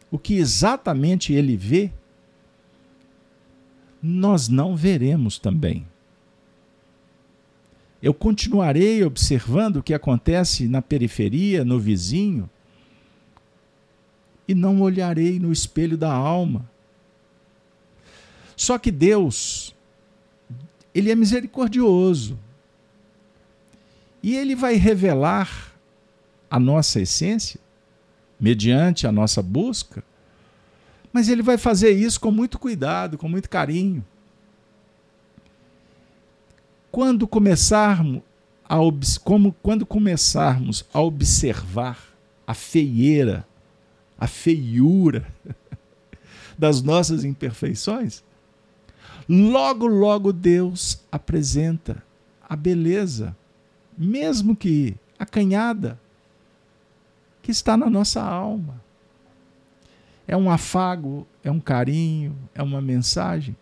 o 0.10 0.18
que 0.18 0.38
exatamente 0.38 1.34
ele 1.34 1.56
vê, 1.56 1.92
nós 4.02 4.48
não 4.48 4.76
veremos 4.76 5.38
também 5.38 5.86
eu 8.02 8.14
continuarei 8.14 9.04
observando 9.04 9.78
o 9.78 9.84
que 9.84 9.94
acontece 9.94 10.68
na 10.68 10.82
periferia, 10.82 11.64
no 11.64 11.80
vizinho, 11.80 12.50
e 14.52 14.56
não 14.56 14.82
olharei 14.82 15.40
no 15.40 15.52
espelho 15.52 15.98
da 15.98 16.12
alma. 16.12 16.70
Só 18.56 18.78
que 18.78 18.92
Deus, 18.92 19.76
Ele 20.94 21.12
é 21.12 21.16
misericordioso. 21.16 22.38
E 24.22 24.36
Ele 24.36 24.56
vai 24.56 24.76
revelar 24.76 25.74
a 26.50 26.60
nossa 26.60 27.02
essência, 27.02 27.60
mediante 28.40 29.08
a 29.08 29.12
nossa 29.12 29.42
busca, 29.42 30.04
mas 31.12 31.30
Ele 31.30 31.42
vai 31.42 31.58
fazer 31.58 31.92
isso 31.92 32.20
com 32.20 32.30
muito 32.30 32.60
cuidado, 32.60 33.18
com 33.18 33.28
muito 33.28 33.50
carinho 33.50 34.06
quando 36.92 37.26
começarmos 37.26 38.22
a 38.68 38.76
como 39.24 39.56
quando 39.64 39.86
começarmos 39.86 40.86
a 40.94 41.02
observar 41.02 41.98
a 42.46 42.54
feieira, 42.54 43.48
a 44.22 44.28
feiura 44.28 45.28
das 46.58 46.82
nossas 46.82 47.26
imperfeições, 47.26 48.24
logo 49.28 49.86
logo 49.88 50.32
Deus 50.32 51.02
apresenta 51.12 52.02
a 52.48 52.56
beleza, 52.56 53.36
mesmo 53.98 54.56
que 54.56 54.96
acanhada, 55.20 56.00
que 57.42 57.52
está 57.52 57.76
na 57.76 57.90
nossa 57.90 58.22
alma. 58.22 58.82
É 60.26 60.38
um 60.38 60.50
afago, 60.50 61.28
é 61.44 61.52
um 61.52 61.60
carinho, 61.60 62.38
é 62.56 62.64
uma 62.64 62.80
mensagem 62.80 63.58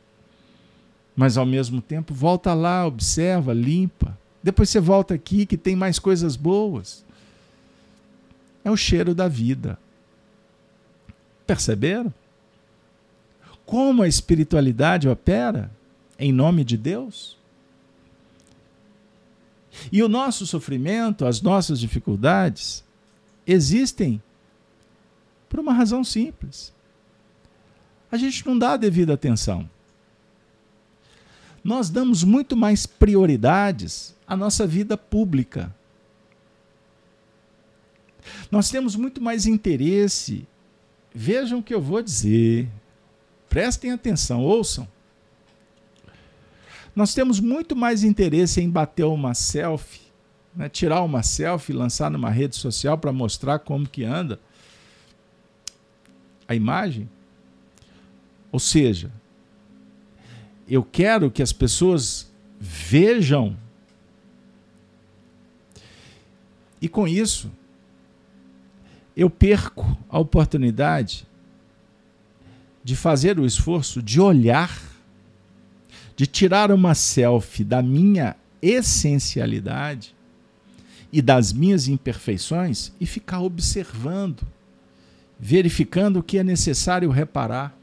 mas 1.19 1.37
ao 1.37 1.45
mesmo 1.45 1.81
tempo 1.81 2.13
volta 2.13 2.53
lá, 2.53 2.87
observa, 2.87 3.51
limpa. 3.51 4.17
Depois 4.41 4.69
você 4.69 4.79
volta 4.79 5.13
aqui 5.13 5.45
que 5.45 5.57
tem 5.57 5.75
mais 5.75 5.99
coisas 5.99 6.37
boas. 6.37 7.03
É 8.63 8.71
o 8.71 8.77
cheiro 8.77 9.13
da 9.13 9.27
vida. 9.27 9.77
Perceberam? 11.49 12.13
Como 13.65 14.03
a 14.03 14.07
espiritualidade 14.07 15.09
opera 15.09 15.71
em 16.17 16.31
nome 16.31 16.63
de 16.63 16.77
Deus? 16.77 17.37
E 19.91 20.03
o 20.03 20.09
nosso 20.09 20.45
sofrimento, 20.45 21.25
as 21.25 21.41
nossas 21.41 21.79
dificuldades, 21.79 22.83
existem 23.45 24.21
por 25.47 25.59
uma 25.59 25.73
razão 25.73 26.03
simples. 26.03 26.73
A 28.11 28.17
gente 28.17 28.45
não 28.45 28.57
dá 28.57 28.73
a 28.73 28.77
devida 28.77 29.13
atenção 29.13 29.67
nós 31.63 31.89
damos 31.89 32.23
muito 32.23 32.55
mais 32.55 32.85
prioridades 32.85 34.15
à 34.25 34.35
nossa 34.35 34.65
vida 34.65 34.97
pública. 34.97 35.73
Nós 38.51 38.69
temos 38.69 38.95
muito 38.95 39.21
mais 39.21 39.45
interesse. 39.45 40.47
Vejam 41.13 41.59
o 41.59 41.63
que 41.63 41.73
eu 41.73 41.81
vou 41.81 42.01
dizer. 42.01 42.67
Prestem 43.49 43.91
atenção, 43.91 44.41
ouçam. 44.41 44.87
Nós 46.95 47.13
temos 47.13 47.39
muito 47.39 47.75
mais 47.75 48.03
interesse 48.03 48.61
em 48.61 48.69
bater 48.69 49.05
uma 49.05 49.33
selfie, 49.33 50.01
né? 50.55 50.67
tirar 50.67 51.01
uma 51.01 51.23
selfie, 51.23 51.73
lançar 51.73 52.11
numa 52.11 52.29
rede 52.29 52.55
social 52.55 52.97
para 52.97 53.11
mostrar 53.11 53.59
como 53.59 53.87
que 53.87 54.03
anda 54.03 54.39
a 56.47 56.55
imagem. 56.55 57.09
Ou 58.51 58.59
seja, 58.59 59.11
eu 60.67 60.83
quero 60.83 61.31
que 61.31 61.41
as 61.41 61.53
pessoas 61.53 62.31
vejam. 62.59 63.55
E 66.81 66.89
com 66.89 67.07
isso, 67.07 67.51
eu 69.19 69.29
perco 69.29 69.97
a 70.07 70.17
oportunidade 70.17 71.27
de 72.81 72.95
fazer 72.95 73.37
o 73.37 73.45
esforço 73.45 74.01
de 74.01 74.21
olhar, 74.21 74.81
de 76.15 76.25
tirar 76.25 76.71
uma 76.71 76.95
selfie 76.95 77.65
da 77.65 77.81
minha 77.81 78.33
essencialidade 78.61 80.15
e 81.11 81.21
das 81.21 81.51
minhas 81.51 81.89
imperfeições 81.89 82.93
e 82.97 83.05
ficar 83.05 83.41
observando, 83.41 84.47
verificando 85.37 86.19
o 86.19 86.23
que 86.23 86.37
é 86.37 86.43
necessário 86.43 87.11
reparar. 87.11 87.77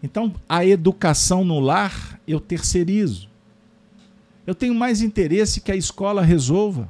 Então, 0.00 0.32
a 0.48 0.64
educação 0.64 1.44
no 1.44 1.58
lar 1.58 2.20
eu 2.28 2.38
terceirizo. 2.38 3.28
Eu 4.46 4.54
tenho 4.54 4.72
mais 4.72 5.02
interesse 5.02 5.60
que 5.60 5.72
a 5.72 5.76
escola 5.76 6.22
resolva. 6.22 6.88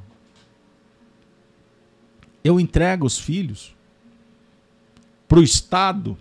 Eu 2.44 2.59
entrego 2.59 3.07
os 3.07 3.18
filhos 3.18 3.74
para 5.28 5.38
o 5.38 5.42
Estado 5.42 6.16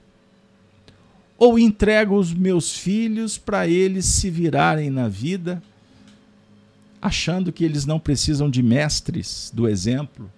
Ou 1.41 1.57
entrego 1.57 2.15
os 2.15 2.31
meus 2.31 2.77
filhos 2.77 3.35
para 3.35 3.67
eles 3.67 4.05
se 4.05 4.29
virarem 4.29 4.91
na 4.91 5.07
vida, 5.07 5.59
achando 7.01 7.51
que 7.51 7.65
eles 7.65 7.83
não 7.83 7.99
precisam 7.99 8.47
de 8.47 8.61
mestres 8.61 9.51
do 9.51 9.67
exemplo? 9.67 10.31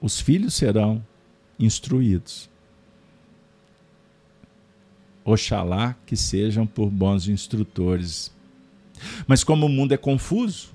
Os 0.00 0.20
filhos 0.20 0.54
serão 0.54 1.04
instruídos. 1.58 2.48
Oxalá 5.24 5.96
que 6.06 6.16
sejam 6.16 6.64
por 6.68 6.88
bons 6.88 7.26
instrutores. 7.26 8.30
Mas 9.26 9.42
como 9.42 9.66
o 9.66 9.68
mundo 9.68 9.92
é 9.92 9.96
confuso, 9.96 10.72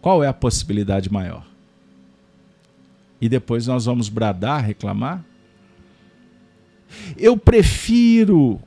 qual 0.00 0.22
é 0.22 0.28
a 0.28 0.32
possibilidade 0.32 1.10
maior? 1.10 1.46
E 3.20 3.28
depois 3.28 3.66
nós 3.66 3.84
vamos 3.84 4.08
bradar, 4.08 4.64
reclamar? 4.64 5.24
Eu 7.16 7.36
prefiro 7.36 8.60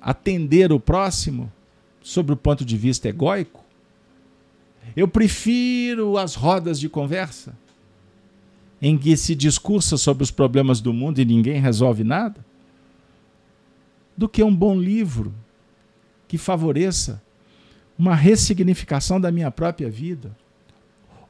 atender 0.00 0.72
o 0.72 0.80
próximo 0.80 1.52
sobre 2.00 2.32
o 2.32 2.36
ponto 2.36 2.64
de 2.64 2.76
vista 2.76 3.08
egóico? 3.08 3.62
Eu 4.96 5.08
prefiro 5.08 6.16
as 6.16 6.34
rodas 6.34 6.78
de 6.78 6.88
conversa 6.88 7.56
em 8.80 8.98
que 8.98 9.16
se 9.16 9.34
discursa 9.34 9.96
sobre 9.96 10.24
os 10.24 10.30
problemas 10.30 10.80
do 10.80 10.92
mundo 10.92 11.20
e 11.20 11.24
ninguém 11.24 11.60
resolve 11.60 12.02
nada? 12.02 12.44
Do 14.16 14.28
que 14.28 14.42
um 14.42 14.54
bom 14.54 14.76
livro 14.76 15.32
que 16.26 16.36
favoreça 16.36 17.22
uma 17.96 18.14
ressignificação 18.14 19.20
da 19.20 19.30
minha 19.30 19.50
própria 19.50 19.88
vida, 19.88 20.36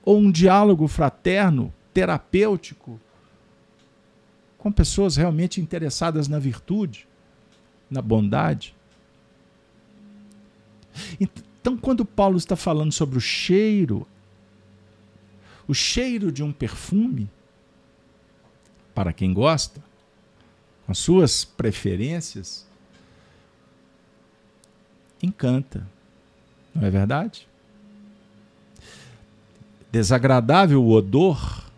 ou 0.04 0.18
um 0.18 0.30
diálogo 0.30 0.88
fraterno, 0.88 1.72
terapêutico, 1.94 3.00
com 4.58 4.70
pessoas 4.70 5.16
realmente 5.16 5.60
interessadas 5.60 6.28
na 6.28 6.38
virtude, 6.38 7.06
na 7.90 8.00
bondade. 8.00 8.74
Então, 11.20 11.76
quando 11.76 12.04
Paulo 12.04 12.36
está 12.36 12.56
falando 12.56 12.92
sobre 12.92 13.16
o 13.16 13.20
cheiro, 13.20 14.06
o 15.66 15.74
cheiro 15.74 16.30
de 16.30 16.42
um 16.42 16.52
perfume, 16.52 17.30
para 18.94 19.12
quem 19.12 19.32
gosta, 19.32 19.82
com 20.86 20.94
suas 20.94 21.44
preferências, 21.44 22.66
encanta. 25.22 25.86
Não 26.74 26.84
é 26.84 26.90
verdade? 26.90 27.48
Desagradável 29.92 30.84
odor 30.84 31.70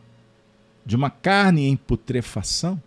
de 0.86 0.96
uma 0.96 1.10
carne 1.10 1.66
em 1.66 1.76
putrefação, 1.76 2.80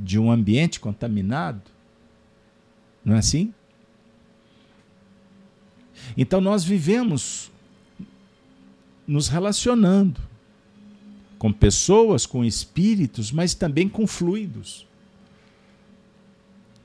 de 0.00 0.18
um 0.18 0.30
ambiente 0.30 0.78
contaminado. 0.78 1.62
Não 3.04 3.16
é 3.16 3.18
assim? 3.18 3.52
Então 6.16 6.40
nós 6.40 6.62
vivemos 6.62 7.50
nos 9.06 9.28
relacionando 9.28 10.20
com 11.38 11.52
pessoas, 11.52 12.26
com 12.26 12.44
espíritos, 12.44 13.32
mas 13.32 13.54
também 13.54 13.88
com 13.88 14.06
fluidos 14.06 14.86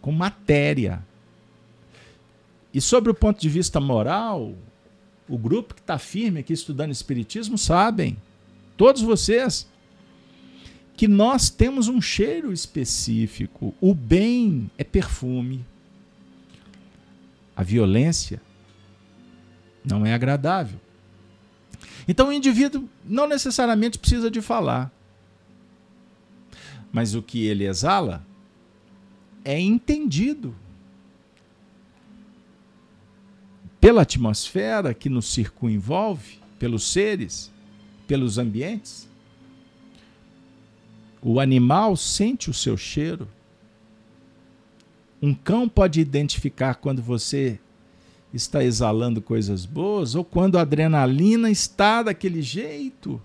com 0.08 0.12
matéria. 0.14 1.06
E 2.74 2.80
sobre 2.80 3.12
o 3.12 3.14
ponto 3.14 3.42
de 3.42 3.50
vista 3.50 3.78
moral, 3.78 4.56
o 5.28 5.38
grupo 5.38 5.74
que 5.74 5.82
está 5.82 5.98
firme 5.98 6.40
aqui 6.40 6.54
estudando 6.54 6.92
Espiritismo 6.92 7.58
sabem, 7.58 8.18
todos 8.76 9.02
vocês, 9.02 9.68
que 10.96 11.08
nós 11.08 11.50
temos 11.50 11.88
um 11.88 12.02
cheiro 12.02 12.52
específico. 12.52 13.74
O 13.80 13.94
bem 13.94 14.72
é 14.78 14.84
perfume. 14.84 15.64
A 17.56 17.62
violência 17.62 18.42
não 19.86 20.06
é 20.06 20.14
agradável. 20.14 20.80
Então 22.08 22.30
o 22.30 22.34
indivíduo 22.34 22.90
não 23.06 23.28
necessariamente 23.28 24.00
precisa 24.00 24.32
de 24.32 24.42
falar. 24.42 24.92
Mas 26.92 27.14
o 27.14 27.22
que 27.22 27.46
ele 27.46 27.66
exala 27.66 28.26
é 29.44 29.60
entendido 29.60 30.56
pela 33.88 34.02
atmosfera 34.02 34.94
que 34.94 35.08
nos 35.08 35.28
circunvolve, 35.28 36.40
pelos 36.60 36.84
seres, 36.92 37.50
pelos 38.06 38.38
ambientes. 38.38 39.08
O 41.22 41.40
animal 41.40 41.96
sente 41.96 42.50
o 42.50 42.54
seu 42.54 42.76
cheiro. 42.76 43.30
Um 45.22 45.34
cão 45.34 45.70
pode 45.70 46.02
identificar 46.02 46.76
quando 46.76 47.02
você 47.02 47.58
está 48.34 48.62
exalando 48.62 49.22
coisas 49.22 49.66
boas 49.66 50.16
ou 50.16 50.26
quando 50.26 50.58
a 50.58 50.64
adrenalina 50.64 51.50
está 51.50 52.04
daquele 52.04 52.42
jeito. 52.42 53.22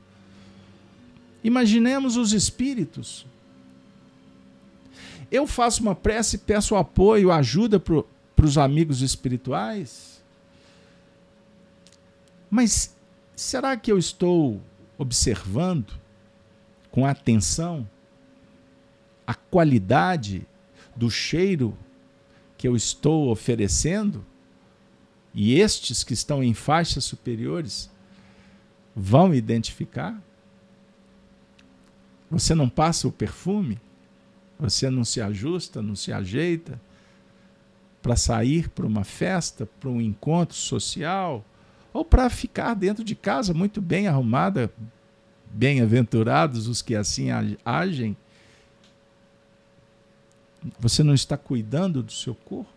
Imaginemos 1.42 2.16
os 2.16 2.32
espíritos 2.32 3.26
eu 5.28 5.44
faço 5.46 5.82
uma 5.82 5.94
prece, 5.94 6.38
peço 6.38 6.76
apoio, 6.76 7.32
ajuda 7.32 7.80
para 7.80 8.04
os 8.44 8.58
amigos 8.58 9.00
espirituais. 9.00 10.11
Mas 12.54 12.94
será 13.34 13.74
que 13.78 13.90
eu 13.90 13.96
estou 13.96 14.60
observando 14.98 15.98
com 16.90 17.06
atenção 17.06 17.88
a 19.26 19.32
qualidade 19.32 20.46
do 20.94 21.10
cheiro 21.10 21.74
que 22.58 22.68
eu 22.68 22.76
estou 22.76 23.30
oferecendo? 23.30 24.22
E 25.32 25.58
estes 25.58 26.04
que 26.04 26.12
estão 26.12 26.44
em 26.44 26.52
faixas 26.52 27.06
superiores 27.06 27.90
vão 28.94 29.34
identificar? 29.34 30.22
Você 32.30 32.54
não 32.54 32.68
passa 32.68 33.08
o 33.08 33.12
perfume? 33.12 33.80
Você 34.58 34.90
não 34.90 35.06
se 35.06 35.22
ajusta, 35.22 35.80
não 35.80 35.96
se 35.96 36.12
ajeita 36.12 36.78
para 38.02 38.14
sair 38.14 38.68
para 38.68 38.86
uma 38.86 39.04
festa, 39.04 39.64
para 39.64 39.88
um 39.88 40.02
encontro 40.02 40.54
social, 40.54 41.42
ou 41.92 42.04
para 42.04 42.28
ficar 42.30 42.74
dentro 42.74 43.04
de 43.04 43.14
casa 43.14 43.52
muito 43.52 43.80
bem 43.80 44.08
arrumada, 44.08 44.72
bem-aventurados 45.50 46.66
os 46.66 46.80
que 46.80 46.94
assim 46.94 47.28
agem. 47.64 48.16
Você 50.78 51.02
não 51.02 51.14
está 51.14 51.36
cuidando 51.36 52.02
do 52.02 52.12
seu 52.12 52.34
corpo? 52.34 52.70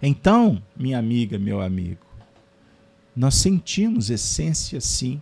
Então, 0.00 0.62
minha 0.76 0.98
amiga, 0.98 1.38
meu 1.38 1.60
amigo, 1.60 2.06
nós 3.14 3.34
sentimos 3.34 4.10
essência 4.10 4.80
sim 4.80 5.20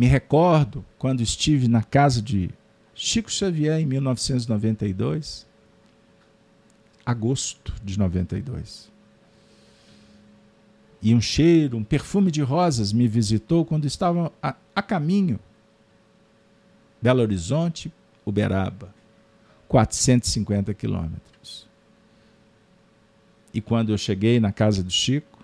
me 0.00 0.06
recordo 0.06 0.82
quando 0.96 1.20
estive 1.20 1.68
na 1.68 1.82
casa 1.82 2.22
de 2.22 2.48
Chico 2.94 3.30
Xavier 3.30 3.78
em 3.78 3.84
1992, 3.84 5.46
agosto 7.10 7.74
de 7.82 7.98
92. 7.98 8.90
E 11.02 11.14
um 11.14 11.20
cheiro, 11.20 11.76
um 11.76 11.84
perfume 11.84 12.30
de 12.30 12.42
rosas 12.42 12.92
me 12.92 13.08
visitou 13.08 13.64
quando 13.64 13.86
estava 13.86 14.32
a, 14.42 14.54
a 14.74 14.82
caminho. 14.82 15.40
Belo 17.00 17.20
Horizonte, 17.22 17.92
Uberaba, 18.24 18.94
450 19.66 20.74
quilômetros. 20.74 21.66
E 23.52 23.60
quando 23.60 23.90
eu 23.90 23.98
cheguei 23.98 24.38
na 24.38 24.52
casa 24.52 24.82
do 24.82 24.90
Chico, 24.90 25.38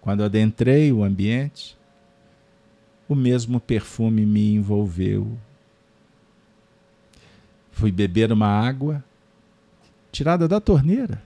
quando 0.00 0.22
adentrei 0.22 0.92
o 0.92 1.02
ambiente, 1.02 1.76
o 3.08 3.14
mesmo 3.14 3.60
perfume 3.60 4.24
me 4.24 4.54
envolveu. 4.54 5.36
Fui 7.72 7.90
beber 7.90 8.32
uma 8.32 8.46
água 8.46 9.04
tirada 10.16 10.48
da 10.48 10.60
torneira. 10.60 11.22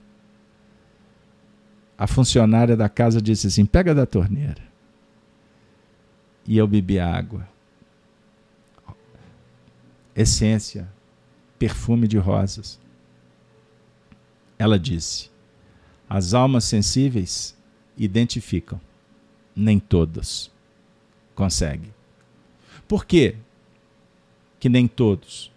A 1.96 2.06
funcionária 2.06 2.76
da 2.76 2.88
casa 2.88 3.22
disse 3.22 3.46
assim: 3.46 3.64
pega 3.64 3.94
da 3.94 4.04
torneira. 4.04 4.62
E 6.44 6.56
eu 6.56 6.66
bebi 6.66 6.98
água. 6.98 7.48
Essência, 10.16 10.88
perfume 11.58 12.08
de 12.08 12.18
rosas. 12.18 12.80
Ela 14.58 14.78
disse: 14.78 15.30
as 16.08 16.34
almas 16.34 16.64
sensíveis 16.64 17.56
identificam, 17.96 18.80
nem 19.54 19.78
todas 19.78 20.50
consegue. 21.34 21.92
Por 22.88 23.04
quê? 23.04 23.36
Que 24.58 24.68
nem 24.68 24.88
todos. 24.88 25.49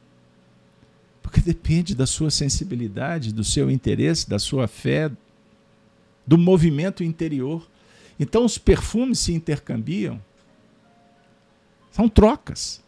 Porque 1.33 1.41
depende 1.41 1.95
da 1.95 2.05
sua 2.05 2.29
sensibilidade, 2.29 3.33
do 3.33 3.43
seu 3.43 3.71
interesse, 3.71 4.29
da 4.29 4.37
sua 4.37 4.67
fé, 4.67 5.11
do 6.27 6.37
movimento 6.37 7.03
interior. 7.03 7.67
Então 8.19 8.45
os 8.45 8.59
perfumes 8.59 9.17
se 9.17 9.33
intercambiam. 9.33 10.21
São 11.89 12.07
trocas. 12.07 12.83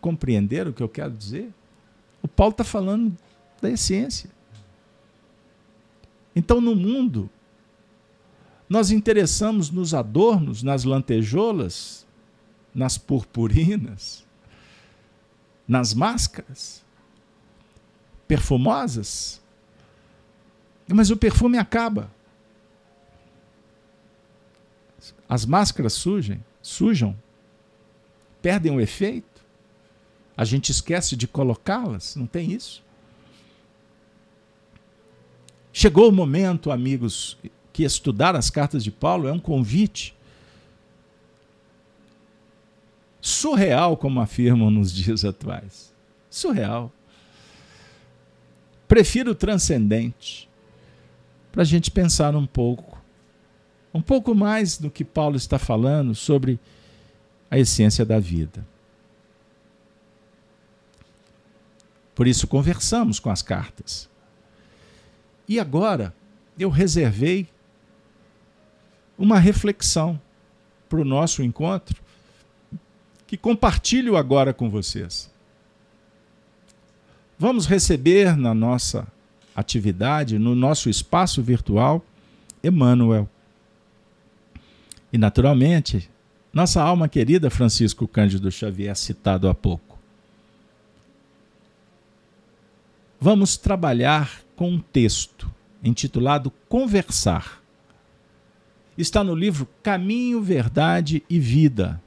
Compreenderam 0.00 0.70
o 0.70 0.72
que 0.72 0.82
eu 0.82 0.88
quero 0.88 1.10
dizer? 1.10 1.52
O 2.22 2.28
Paulo 2.28 2.52
está 2.52 2.64
falando 2.64 3.14
da 3.60 3.68
essência. 3.68 4.30
Então, 6.34 6.62
no 6.62 6.74
mundo, 6.74 7.28
nós 8.66 8.90
interessamos 8.90 9.70
nos 9.70 9.92
adornos, 9.92 10.62
nas 10.62 10.82
lantejoulas, 10.84 12.06
nas 12.74 12.96
purpurinas, 12.96 14.24
nas 15.68 15.92
máscaras 15.92 16.81
perfumosas. 18.32 19.42
Mas 20.88 21.10
o 21.10 21.16
perfume 21.18 21.58
acaba. 21.58 22.10
As 25.28 25.44
máscaras 25.44 25.92
sujam, 25.92 26.42
sujam, 26.62 27.14
perdem 28.40 28.72
o 28.72 28.80
efeito. 28.80 29.42
A 30.34 30.46
gente 30.46 30.72
esquece 30.72 31.14
de 31.14 31.28
colocá-las, 31.28 32.16
não 32.16 32.26
tem 32.26 32.52
isso? 32.52 32.82
Chegou 35.70 36.08
o 36.08 36.12
momento, 36.12 36.70
amigos, 36.70 37.36
que 37.70 37.82
estudar 37.82 38.34
as 38.34 38.48
cartas 38.48 38.82
de 38.82 38.90
Paulo 38.90 39.28
é 39.28 39.32
um 39.32 39.38
convite 39.38 40.16
surreal, 43.20 43.94
como 43.94 44.22
afirmam 44.22 44.70
nos 44.70 44.90
dias 44.90 45.22
atuais. 45.22 45.92
Surreal. 46.30 46.90
Prefiro 48.92 49.30
o 49.30 49.34
transcendente 49.34 50.46
para 51.50 51.62
a 51.62 51.64
gente 51.64 51.90
pensar 51.90 52.36
um 52.36 52.44
pouco, 52.44 53.02
um 53.94 54.02
pouco 54.02 54.34
mais 54.34 54.76
do 54.76 54.90
que 54.90 55.02
Paulo 55.02 55.34
está 55.34 55.58
falando 55.58 56.14
sobre 56.14 56.60
a 57.50 57.58
essência 57.58 58.04
da 58.04 58.20
vida. 58.20 58.66
Por 62.14 62.26
isso 62.26 62.46
conversamos 62.46 63.18
com 63.18 63.30
as 63.30 63.40
cartas. 63.40 64.10
E 65.48 65.58
agora 65.58 66.14
eu 66.58 66.68
reservei 66.68 67.48
uma 69.16 69.38
reflexão 69.38 70.20
para 70.86 71.00
o 71.00 71.04
nosso 71.04 71.42
encontro 71.42 71.98
que 73.26 73.38
compartilho 73.38 74.18
agora 74.18 74.52
com 74.52 74.68
vocês. 74.68 75.31
Vamos 77.42 77.66
receber 77.66 78.36
na 78.36 78.54
nossa 78.54 79.04
atividade, 79.52 80.38
no 80.38 80.54
nosso 80.54 80.88
espaço 80.88 81.42
virtual, 81.42 82.00
Emmanuel. 82.62 83.28
E, 85.12 85.18
naturalmente, 85.18 86.08
nossa 86.52 86.80
alma 86.80 87.08
querida 87.08 87.50
Francisco 87.50 88.06
Cândido 88.06 88.48
Xavier, 88.48 88.94
citado 88.94 89.48
há 89.48 89.54
pouco. 89.54 89.98
Vamos 93.20 93.56
trabalhar 93.56 94.40
com 94.54 94.70
um 94.70 94.78
texto 94.78 95.50
intitulado 95.82 96.48
Conversar. 96.68 97.60
Está 98.96 99.24
no 99.24 99.34
livro 99.34 99.66
Caminho, 99.82 100.40
Verdade 100.40 101.24
e 101.28 101.40
Vida. 101.40 102.00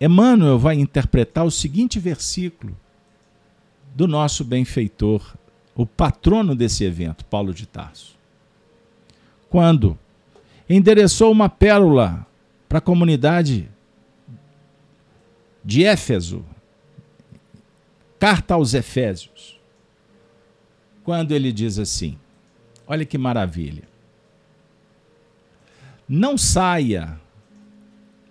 Emmanuel 0.00 0.58
vai 0.58 0.74
interpretar 0.74 1.44
o 1.44 1.50
seguinte 1.52 2.00
versículo 2.00 2.76
do 3.94 4.08
nosso 4.08 4.44
benfeitor, 4.44 5.36
o 5.74 5.86
patrono 5.86 6.54
desse 6.54 6.84
evento, 6.84 7.24
Paulo 7.24 7.54
de 7.54 7.66
Tarso. 7.66 8.16
Quando 9.48 9.96
endereçou 10.68 11.30
uma 11.30 11.48
pérola 11.48 12.26
para 12.68 12.78
a 12.78 12.80
comunidade 12.80 13.70
de 15.64 15.84
Éfeso, 15.84 16.44
carta 18.18 18.54
aos 18.54 18.74
Efésios, 18.74 19.60
quando 21.04 21.32
ele 21.32 21.52
diz 21.52 21.78
assim: 21.78 22.18
olha 22.86 23.04
que 23.04 23.16
maravilha. 23.16 23.84
Não 26.08 26.36
saia, 26.36 27.18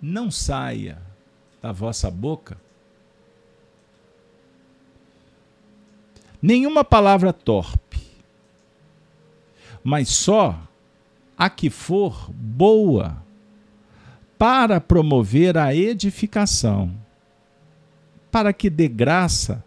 não 0.00 0.30
saia 0.30 1.00
da 1.60 1.72
vossa 1.72 2.10
boca 2.10 2.56
nenhuma 6.44 6.84
palavra 6.84 7.32
torpe, 7.32 8.06
mas 9.82 10.10
só 10.10 10.60
a 11.38 11.48
que 11.48 11.70
for 11.70 12.30
boa 12.30 13.16
para 14.36 14.78
promover 14.78 15.56
a 15.56 15.74
edificação, 15.74 16.94
para 18.30 18.52
que 18.52 18.68
dê 18.68 18.88
graça 18.88 19.64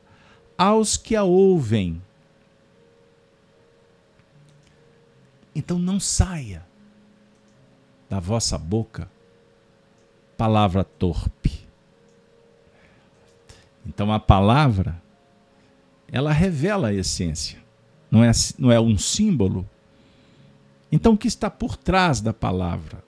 aos 0.55 0.97
que 0.97 1.15
a 1.15 1.23
ouvem. 1.23 1.99
Então 5.55 5.79
não 5.79 5.99
saia 5.99 6.63
da 8.07 8.19
vossa 8.19 8.55
boca 8.55 9.09
palavra 10.37 10.83
torpe. 10.83 11.67
Então 13.83 14.13
a 14.13 14.19
palavra 14.19 15.06
ela 16.11 16.31
revela 16.31 16.89
a 16.89 16.93
essência. 16.93 17.59
Não 18.09 18.23
é, 18.23 18.31
não 18.57 18.71
é 18.71 18.79
um 18.79 18.97
símbolo. 18.97 19.67
Então 20.91 21.13
o 21.13 21.17
que 21.17 21.27
está 21.27 21.49
por 21.49 21.75
trás 21.75 22.21
da 22.21 22.33
palavra? 22.33 23.03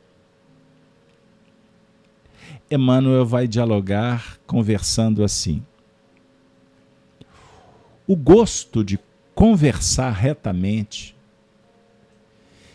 Emmanuel 2.70 3.26
vai 3.26 3.48
dialogar 3.48 4.38
conversando 4.46 5.24
assim 5.24 5.64
o 8.10 8.16
gosto 8.16 8.84
de 8.84 9.00
conversar 9.36 10.10
retamente 10.10 11.16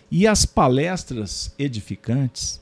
e 0.09 0.29
as 0.29 0.47
palestras 0.47 1.53
edificantes 1.59 2.61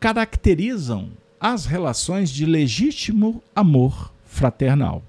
caracterizam 0.00 1.10
as 1.38 1.66
relações 1.66 2.30
de 2.30 2.46
legítimo 2.46 3.42
amor 3.54 4.14
fraternal. 4.24 5.02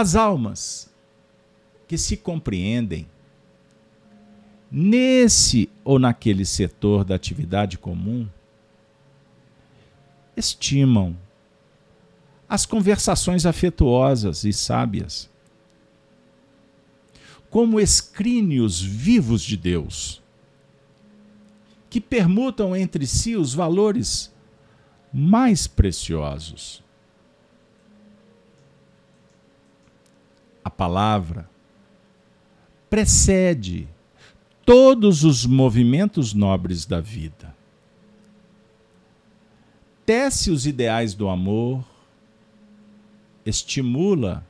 As 0.00 0.16
almas 0.16 0.88
que 1.86 1.98
se 1.98 2.16
compreendem 2.16 3.06
nesse 4.72 5.68
ou 5.84 5.98
naquele 5.98 6.46
setor 6.46 7.04
da 7.04 7.14
atividade 7.14 7.76
comum 7.76 8.26
estimam 10.34 11.14
as 12.48 12.64
conversações 12.64 13.44
afetuosas 13.44 14.42
e 14.44 14.54
sábias, 14.54 15.28
como 17.50 17.78
escrínios 17.78 18.80
vivos 18.80 19.42
de 19.42 19.54
Deus, 19.54 20.22
que 21.90 22.00
permutam 22.00 22.74
entre 22.74 23.06
si 23.06 23.36
os 23.36 23.52
valores 23.52 24.32
mais 25.12 25.66
preciosos. 25.66 26.82
A 30.64 30.70
palavra 30.70 31.48
precede 32.88 33.88
todos 34.64 35.24
os 35.24 35.46
movimentos 35.46 36.34
nobres 36.34 36.84
da 36.86 37.00
vida. 37.00 37.54
Tece 40.04 40.50
os 40.50 40.66
ideais 40.66 41.14
do 41.14 41.28
amor, 41.28 41.84
estimula 43.44 44.44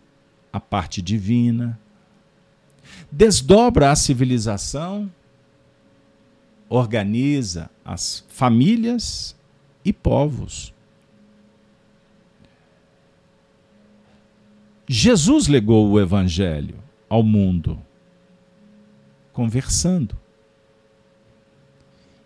a 0.53 0.59
parte 0.59 1.03
divina, 1.03 1.79
desdobra 3.11 3.90
a 3.90 3.96
civilização, 3.96 5.11
organiza 6.68 7.70
as 7.85 8.25
famílias 8.29 9.37
e 9.85 9.92
povos. 9.92 10.73
Jesus 14.92 15.46
legou 15.46 15.88
o 15.88 16.00
evangelho 16.00 16.74
ao 17.09 17.22
mundo 17.22 17.81
conversando. 19.33 20.18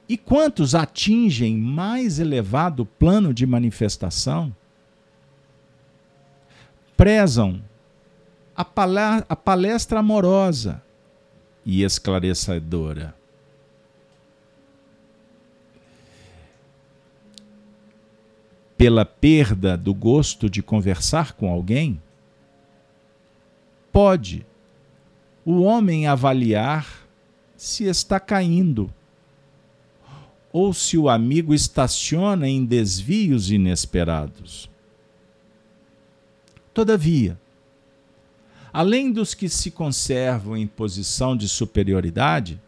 E 0.09 0.16
quantos 0.16 0.74
atingem 0.74 1.59
mais 1.59 2.18
elevado 2.18 2.87
plano 2.87 3.35
de 3.35 3.44
manifestação 3.44 4.57
prezam 6.96 7.62
a, 8.57 8.66
a 9.29 9.37
palestra 9.37 9.98
amorosa 9.98 10.83
e 11.66 11.83
esclarecedora. 11.83 13.14
Pela 18.79 19.05
perda 19.05 19.77
do 19.77 19.92
gosto 19.92 20.48
de 20.48 20.62
conversar 20.62 21.35
com 21.35 21.53
alguém, 21.53 22.00
pode 23.94 24.44
o 25.44 25.61
homem 25.61 26.09
avaliar 26.09 27.07
se 27.57 27.85
está 27.85 28.18
caindo 28.18 28.92
ou 30.52 30.74
se 30.74 30.98
o 30.98 31.09
amigo 31.09 31.54
estaciona 31.54 32.48
em 32.48 32.64
desvios 32.64 33.52
inesperados. 33.52 34.68
Todavia, 36.72 37.38
além 38.72 39.12
dos 39.12 39.33
que 39.33 39.48
se 39.48 39.70
conservam 39.70 40.57
em 40.57 40.66
posição 40.66 41.37
de 41.37 41.48
superioridade, 41.48 42.61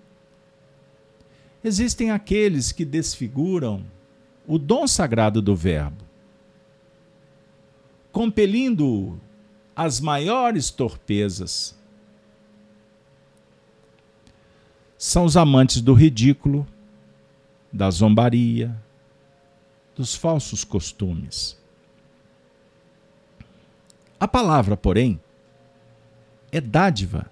existem 1.64 2.12
aqueles 2.12 2.70
que 2.70 2.84
desfiguram 2.84 3.84
o 4.46 4.58
dom 4.58 4.86
sagrado 4.86 5.42
do 5.42 5.56
Verbo, 5.56 6.04
compelindo-o 8.12 9.25
às 9.76 10.00
maiores 10.00 10.70
torpezas. 10.70 11.76
São 14.96 15.26
os 15.26 15.36
amantes 15.36 15.82
do 15.82 15.92
ridículo, 15.92 16.66
da 17.70 17.90
zombaria, 17.90 18.74
dos 19.94 20.14
falsos 20.14 20.64
costumes. 20.64 21.58
A 24.18 24.26
palavra, 24.26 24.78
porém, 24.78 25.20
é 26.50 26.58
dádiva 26.58 27.30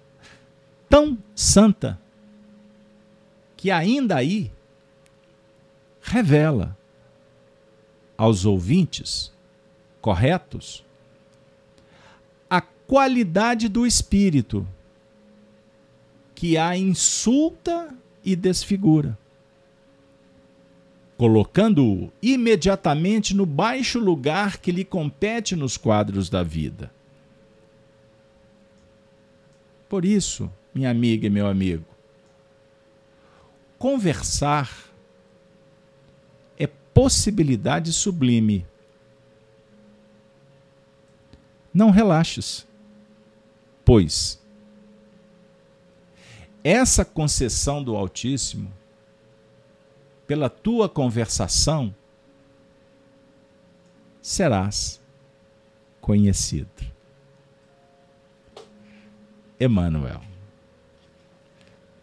tão 0.87 1.17
santa 1.33 1.99
que 3.57 3.71
ainda 3.71 4.17
aí 4.17 4.51
revela 5.99 6.77
aos 8.15 8.45
ouvintes 8.45 9.33
corretos 9.99 10.84
qualidade 12.87 13.67
do 13.67 13.85
espírito 13.85 14.67
que 16.35 16.57
a 16.57 16.75
insulta 16.77 17.95
e 18.23 18.35
desfigura, 18.35 19.17
colocando-o 21.17 22.11
imediatamente 22.21 23.33
no 23.33 23.45
baixo 23.45 23.99
lugar 23.99 24.57
que 24.57 24.71
lhe 24.71 24.83
compete 24.83 25.55
nos 25.55 25.77
quadros 25.77 26.29
da 26.29 26.43
vida. 26.43 26.91
Por 29.87 30.03
isso, 30.03 30.51
minha 30.73 30.89
amiga 30.89 31.27
e 31.27 31.29
meu 31.29 31.47
amigo, 31.47 31.85
conversar 33.77 34.69
é 36.57 36.67
possibilidade 36.67 37.93
sublime. 37.93 38.65
Não 41.73 41.91
relaxes, 41.91 42.67
pois 43.85 44.43
essa 46.67 47.05
concessão 47.05 47.83
do 47.83 47.95
Altíssimo, 47.95 48.73
pela 50.25 50.49
tua 50.49 50.89
conversação, 50.89 51.93
serás 54.19 54.99
conhecido. 56.01 56.91
Emmanuel. 59.59 60.21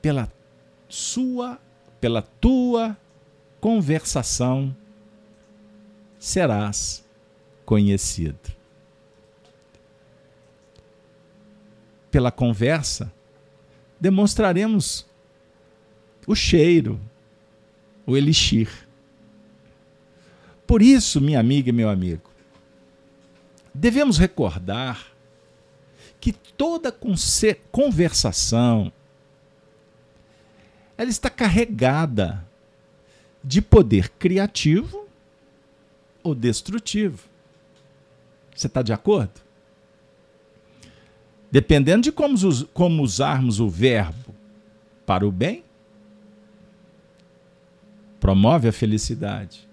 Pela 0.01 0.33
sua, 0.89 1.61
pela 2.01 2.23
tua 2.23 2.97
conversação 3.61 4.77
serás 6.21 7.05
conhecido. 7.67 8.62
Pela 12.13 12.31
conversa 12.31 13.13
demonstraremos 13.99 15.07
o 16.27 16.35
cheiro, 16.35 17.01
o 18.07 18.17
elixir. 18.17 18.69
Por 20.67 20.83
isso, 20.83 21.21
minha 21.21 21.41
amiga 21.41 21.71
e 21.71 21.73
meu 21.73 21.89
amigo, 21.89 22.31
devemos 23.75 24.19
recordar 24.19 25.07
que 26.21 26.33
toda 26.33 26.95
conversação 27.73 28.93
ela 30.99 31.11
está 31.11 31.31
carregada 31.31 32.47
de 33.43 33.63
poder 33.63 34.09
criativo 34.11 35.09
ou 36.23 36.35
destrutivo. 36.35 37.27
Você 38.55 38.67
está 38.67 38.83
de 38.83 38.93
acordo? 38.93 39.41
Dependendo 41.53 42.05
de 42.05 42.11
como, 42.11 42.35
como 42.73 43.03
usarmos 43.03 43.61
o 43.61 43.69
verbo 43.69 44.35
para 45.05 45.27
o 45.27 45.31
bem, 45.31 45.63
promove 48.19 48.69
a 48.69 48.73
felicidade. 48.73 49.69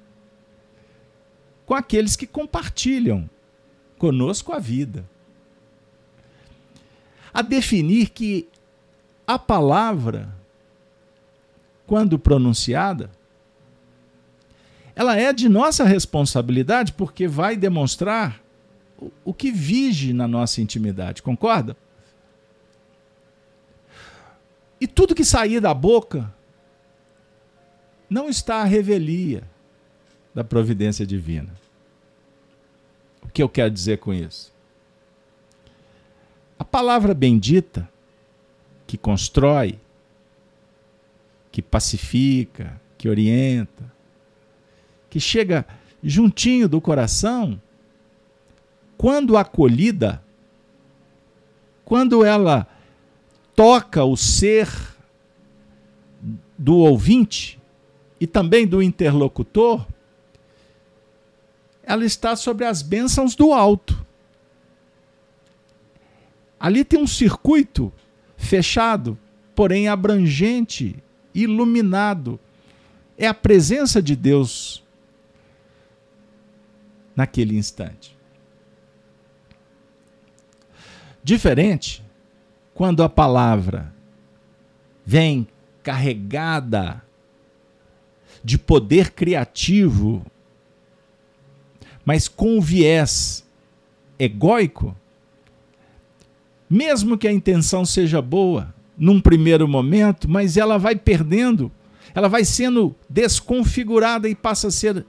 Com 1.66 1.74
aqueles 1.74 2.18
que 2.18 2.28
compartilham 2.28 3.30
conosco 3.98 4.52
a 4.52 4.60
vida 4.60 5.08
a 7.34 7.42
definir 7.42 8.10
que 8.10 8.50
a 9.26 9.40
palavra, 9.40 10.36
quando 11.88 12.20
pronunciada, 12.20 13.10
ela 14.94 15.16
é 15.16 15.32
de 15.32 15.48
nossa 15.48 15.86
responsabilidade 15.86 16.92
porque 16.92 17.26
vai 17.26 17.56
demonstrar 17.56 18.42
o 19.24 19.34
que 19.34 19.52
vige 19.52 20.14
na 20.14 20.28
nossa 20.28 20.62
intimidade, 20.62 21.22
concorda? 21.22 21.76
E 24.80 24.88
tudo 24.88 25.16
que 25.16 25.26
sair 25.26 25.60
da 25.60 25.74
boca 25.74 26.34
não 28.10 28.30
está 28.30 28.58
à 28.58 28.64
revelia 28.64 29.44
da 30.34 30.44
providência 30.44 31.06
divina. 31.06 31.50
O 33.22 33.28
que 33.28 33.44
eu 33.44 33.50
quero 33.50 33.72
dizer 33.72 33.98
com 34.00 34.14
isso? 34.14 34.54
A 36.58 36.64
palavra 36.64 37.14
bendita, 37.14 37.90
que 38.88 38.98
constrói, 38.98 39.80
que 41.52 41.62
pacifica, 41.62 42.80
que 42.98 43.08
orienta, 43.08 43.92
que 45.10 45.20
chega 45.20 45.66
juntinho 46.02 46.68
do 46.68 46.82
coração, 46.82 47.62
quando 49.00 49.38
acolhida, 49.38 50.22
quando 51.86 52.26
ela 52.26 52.68
toca 53.56 54.04
o 54.04 54.18
ser 54.18 54.68
do 56.58 56.76
ouvinte 56.76 57.58
e 58.20 58.28
também 58.28 58.68
do 58.68 58.84
interlocutor, 58.84 59.88
ela 61.82 62.04
está 62.04 62.36
sobre 62.36 62.66
as 62.66 62.82
bênçãos 62.82 63.36
do 63.36 63.54
alto. 63.54 64.06
Ali 66.60 66.84
tem 66.84 67.00
um 67.02 67.08
circuito 67.08 67.94
fechado, 68.36 69.18
porém 69.56 69.88
abrangente, 69.88 71.02
iluminado. 71.34 72.38
É 73.18 73.28
a 73.28 73.34
presença 73.34 74.02
de 74.02 74.14
Deus 74.14 74.84
naquele 77.16 77.58
instante. 77.58 78.19
Diferente 81.24 82.04
quando 82.74 83.04
a 83.04 83.10
palavra 83.10 83.94
vem 85.06 85.48
carregada 85.84 87.04
de 88.44 88.58
poder 88.58 89.12
criativo, 89.12 90.26
mas 92.06 92.28
com 92.28 92.62
viés 92.62 93.46
egóico, 94.18 94.96
mesmo 96.70 97.18
que 97.18 97.28
a 97.28 97.34
intenção 97.34 97.84
seja 97.84 98.22
boa 98.22 98.74
num 98.98 99.20
primeiro 99.20 99.68
momento, 99.68 100.30
mas 100.30 100.58
ela 100.58 100.78
vai 100.78 100.96
perdendo, 100.96 101.72
ela 102.14 102.28
vai 102.28 102.46
sendo 102.46 102.96
desconfigurada 103.10 104.30
e 104.30 104.36
passa 104.36 104.68
a 104.68 104.72
ser 104.72 105.06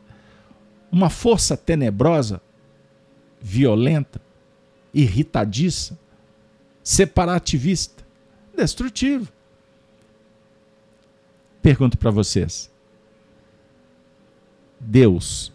uma 0.91 1.11
força 1.11 1.57
tenebrosa, 1.57 2.41
violenta, 3.41 4.21
irritadiça, 4.93 5.99
separativista, 6.83 8.05
destrutivo. 8.57 9.31
Pergunto 11.63 11.99
para 11.99 12.11
vocês. 12.11 12.71
Deus. 14.79 15.53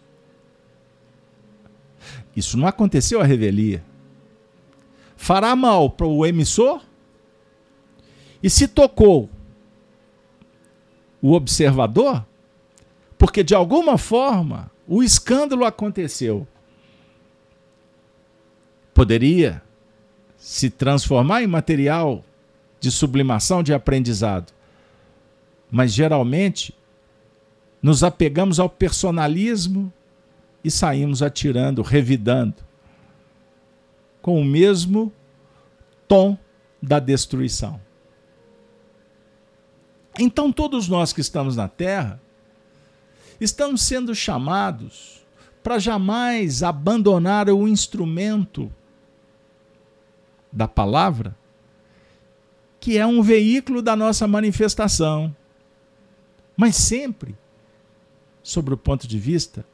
Isso 2.34 2.56
não 2.56 2.66
aconteceu 2.66 3.20
a 3.20 3.24
revelia 3.24 3.82
fará 5.16 5.56
mal 5.56 5.90
para 5.90 6.06
o 6.06 6.24
emissor? 6.24 6.80
E 8.42 8.50
se 8.50 8.68
tocou 8.68 9.28
o 11.20 11.32
observador? 11.32 12.24
Porque 13.18 13.42
de 13.42 13.54
alguma 13.54 13.96
forma 13.98 14.70
o 14.86 15.02
escândalo 15.02 15.64
aconteceu. 15.64 16.46
Poderia 18.96 19.62
se 20.38 20.70
transformar 20.70 21.42
em 21.42 21.46
material 21.46 22.24
de 22.80 22.90
sublimação, 22.90 23.62
de 23.62 23.74
aprendizado. 23.74 24.54
Mas 25.70 25.92
geralmente 25.92 26.74
nos 27.82 28.02
apegamos 28.02 28.58
ao 28.58 28.70
personalismo 28.70 29.92
e 30.64 30.70
saímos 30.70 31.22
atirando, 31.22 31.82
revidando, 31.82 32.54
com 34.22 34.40
o 34.40 34.44
mesmo 34.44 35.12
tom 36.08 36.38
da 36.82 36.98
destruição. 36.98 37.78
Então, 40.18 40.50
todos 40.50 40.88
nós 40.88 41.12
que 41.12 41.20
estamos 41.20 41.54
na 41.54 41.68
Terra, 41.68 42.18
estamos 43.38 43.82
sendo 43.82 44.14
chamados 44.14 45.22
para 45.62 45.78
jamais 45.78 46.62
abandonar 46.62 47.50
o 47.50 47.68
instrumento 47.68 48.72
da 50.56 50.66
palavra, 50.66 51.36
que 52.80 52.96
é 52.96 53.06
um 53.06 53.20
veículo 53.20 53.82
da 53.82 53.94
nossa 53.94 54.26
manifestação, 54.26 55.36
mas 56.56 56.76
sempre 56.76 57.36
sobre 58.42 58.72
o 58.72 58.76
ponto 58.78 59.06
de 59.06 59.18
vista 59.18 59.66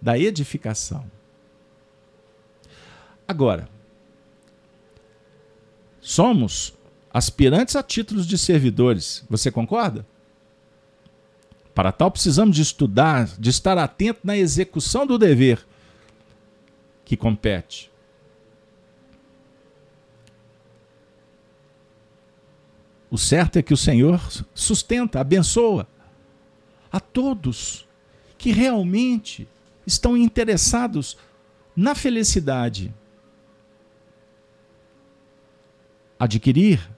da 0.00 0.16
edificação. 0.16 1.10
Agora, 3.26 3.68
somos 6.00 6.72
aspirantes 7.12 7.74
a 7.74 7.82
títulos 7.82 8.24
de 8.24 8.38
servidores. 8.38 9.24
Você 9.28 9.50
concorda? 9.50 10.06
Para 11.74 11.90
tal, 11.90 12.12
precisamos 12.12 12.54
de 12.54 12.62
estudar, 12.62 13.26
de 13.36 13.50
estar 13.50 13.76
atento 13.76 14.20
na 14.22 14.36
execução 14.36 15.04
do 15.04 15.18
dever 15.18 15.66
que 17.04 17.16
compete. 17.16 17.90
O 23.10 23.16
certo 23.16 23.56
é 23.56 23.62
que 23.62 23.72
o 23.72 23.76
Senhor 23.76 24.20
sustenta, 24.54 25.20
abençoa 25.20 25.86
a 26.92 27.00
todos 27.00 27.86
que 28.36 28.52
realmente 28.52 29.48
estão 29.86 30.16
interessados 30.16 31.16
na 31.74 31.94
felicidade. 31.94 32.94
Adquirir 36.18 36.90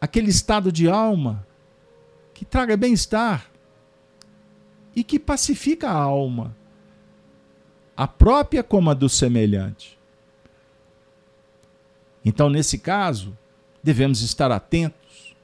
aquele 0.00 0.30
estado 0.30 0.72
de 0.72 0.88
alma 0.88 1.46
que 2.34 2.44
traga 2.44 2.76
bem-estar 2.76 3.50
e 4.96 5.04
que 5.04 5.18
pacifica 5.18 5.88
a 5.88 5.94
alma, 5.94 6.56
a 7.96 8.08
própria 8.08 8.62
como 8.62 8.90
a 8.90 8.94
do 8.94 9.08
semelhante. 9.08 9.98
Então, 12.24 12.50
nesse 12.50 12.78
caso, 12.78 13.36
devemos 13.82 14.22
estar 14.22 14.50
atentos 14.50 15.34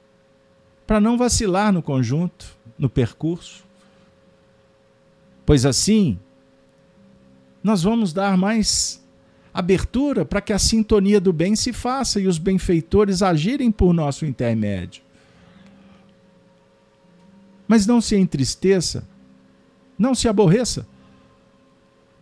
para 0.85 1.01
não 1.01 1.17
vacilar 1.17 1.73
no 1.73 1.81
conjunto, 1.81 2.45
no 2.77 2.89
percurso, 2.89 3.65
pois 5.45 5.65
assim 5.65 6.17
nós 7.63 7.83
vamos 7.83 8.13
dar 8.13 8.37
mais 8.37 9.03
abertura 9.53 10.23
para 10.23 10.39
que 10.39 10.53
a 10.53 10.59
sintonia 10.59 11.19
do 11.19 11.33
bem 11.33 11.55
se 11.55 11.73
faça 11.73 12.19
e 12.19 12.27
os 12.27 12.37
benfeitores 12.37 13.21
agirem 13.21 13.71
por 13.71 13.91
nosso 13.91 14.25
intermédio. 14.25 15.01
Mas 17.67 17.85
não 17.85 17.99
se 17.99 18.15
entristeça, 18.15 19.05
não 19.97 20.15
se 20.15 20.27
aborreça. 20.27 20.87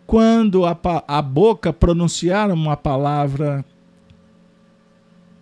Quando 0.08 0.66
a, 0.66 0.78
a 1.08 1.22
boca 1.22 1.74
pronunciar 1.74 2.50
uma 2.52 2.78
palavra 2.78 3.66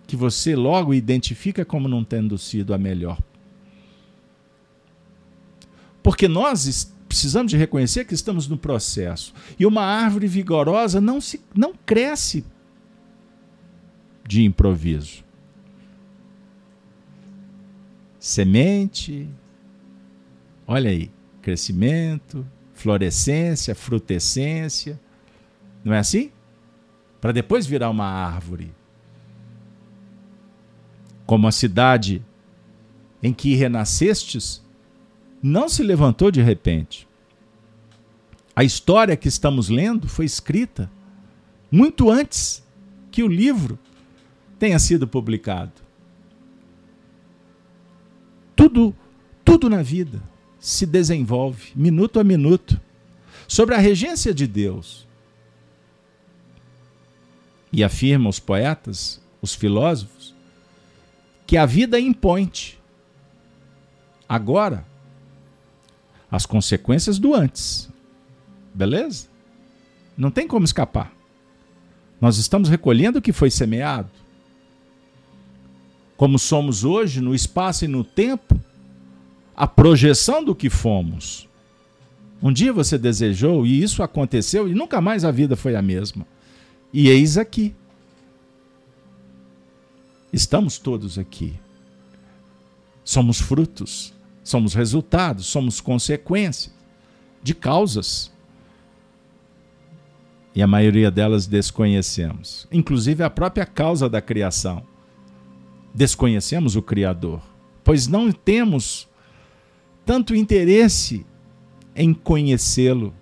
que 0.06 0.16
você 0.16 0.54
logo 0.54 0.92
identifica 0.92 1.64
como 1.64 1.88
não 1.88 2.04
tendo 2.04 2.36
sido 2.38 2.74
a 2.74 2.78
melhor. 2.78 3.18
Porque 6.02 6.28
nós 6.28 6.92
precisamos 7.08 7.50
de 7.50 7.56
reconhecer 7.56 8.04
que 8.04 8.14
estamos 8.14 8.46
no 8.48 8.58
processo. 8.58 9.32
E 9.58 9.64
uma 9.64 9.82
árvore 9.82 10.26
vigorosa 10.26 11.00
não, 11.00 11.20
se, 11.20 11.40
não 11.54 11.72
cresce 11.86 12.44
de 14.26 14.42
improviso. 14.42 15.24
Semente, 18.18 19.28
olha 20.66 20.90
aí, 20.90 21.10
crescimento, 21.40 22.46
florescência, 22.72 23.74
frutescência. 23.74 25.00
Não 25.84 25.94
é 25.94 25.98
assim? 25.98 26.30
Para 27.20 27.32
depois 27.32 27.66
virar 27.66 27.90
uma 27.90 28.06
árvore. 28.06 28.72
Como 31.26 31.46
a 31.48 31.52
cidade 31.52 32.24
em 33.22 33.32
que 33.32 33.54
renascestes, 33.54 34.62
não 35.42 35.68
se 35.68 35.82
levantou 35.82 36.30
de 36.30 36.42
repente. 36.42 37.08
A 38.54 38.62
história 38.62 39.16
que 39.16 39.28
estamos 39.28 39.68
lendo 39.68 40.08
foi 40.08 40.24
escrita 40.24 40.90
muito 41.70 42.10
antes 42.10 42.62
que 43.10 43.22
o 43.22 43.28
livro 43.28 43.78
tenha 44.58 44.78
sido 44.78 45.08
publicado. 45.08 45.72
Tudo, 48.54 48.94
tudo 49.44 49.68
na 49.68 49.82
vida 49.82 50.22
se 50.58 50.86
desenvolve 50.86 51.72
minuto 51.74 52.20
a 52.20 52.24
minuto 52.24 52.80
sobre 53.46 53.74
a 53.74 53.78
regência 53.78 54.32
de 54.32 54.46
Deus. 54.46 55.06
E 57.72 57.82
afirmam 57.82 58.30
os 58.30 58.38
poetas, 58.38 59.20
os 59.42 59.54
filósofos, 59.54 60.33
que 61.46 61.56
a 61.56 61.66
vida 61.66 61.98
impõe. 62.00 62.50
Agora, 64.28 64.84
as 66.30 66.46
consequências 66.46 67.18
do 67.18 67.34
antes. 67.34 67.88
Beleza? 68.74 69.28
Não 70.16 70.30
tem 70.30 70.48
como 70.48 70.64
escapar. 70.64 71.12
Nós 72.20 72.38
estamos 72.38 72.68
recolhendo 72.68 73.18
o 73.18 73.22
que 73.22 73.32
foi 73.32 73.50
semeado. 73.50 74.10
Como 76.16 76.38
somos 76.38 76.84
hoje, 76.84 77.20
no 77.20 77.34
espaço 77.34 77.84
e 77.84 77.88
no 77.88 78.02
tempo, 78.02 78.58
a 79.56 79.66
projeção 79.66 80.42
do 80.42 80.54
que 80.54 80.70
fomos. 80.70 81.48
Um 82.42 82.52
dia 82.52 82.72
você 82.72 82.98
desejou 82.98 83.66
e 83.66 83.82
isso 83.82 84.02
aconteceu 84.02 84.68
e 84.68 84.74
nunca 84.74 85.00
mais 85.00 85.24
a 85.24 85.30
vida 85.30 85.56
foi 85.56 85.74
a 85.76 85.82
mesma. 85.82 86.26
E 86.92 87.08
eis 87.08 87.36
aqui. 87.38 87.74
Estamos 90.34 90.78
todos 90.78 91.18
aqui. 91.18 91.54
Somos 93.04 93.40
frutos 93.40 94.14
Somos 94.44 94.74
resultados, 94.74 95.46
somos 95.46 95.80
consequências 95.80 96.70
de 97.42 97.54
causas. 97.54 98.30
E 100.54 100.62
a 100.62 100.66
maioria 100.66 101.10
delas 101.10 101.46
desconhecemos, 101.46 102.68
inclusive 102.70 103.24
a 103.24 103.30
própria 103.30 103.64
causa 103.64 104.08
da 104.08 104.20
criação. 104.20 104.84
Desconhecemos 105.94 106.76
o 106.76 106.82
Criador, 106.82 107.40
pois 107.82 108.06
não 108.06 108.30
temos 108.30 109.08
tanto 110.04 110.34
interesse 110.34 111.24
em 111.96 112.12
conhecê-lo 112.12 113.14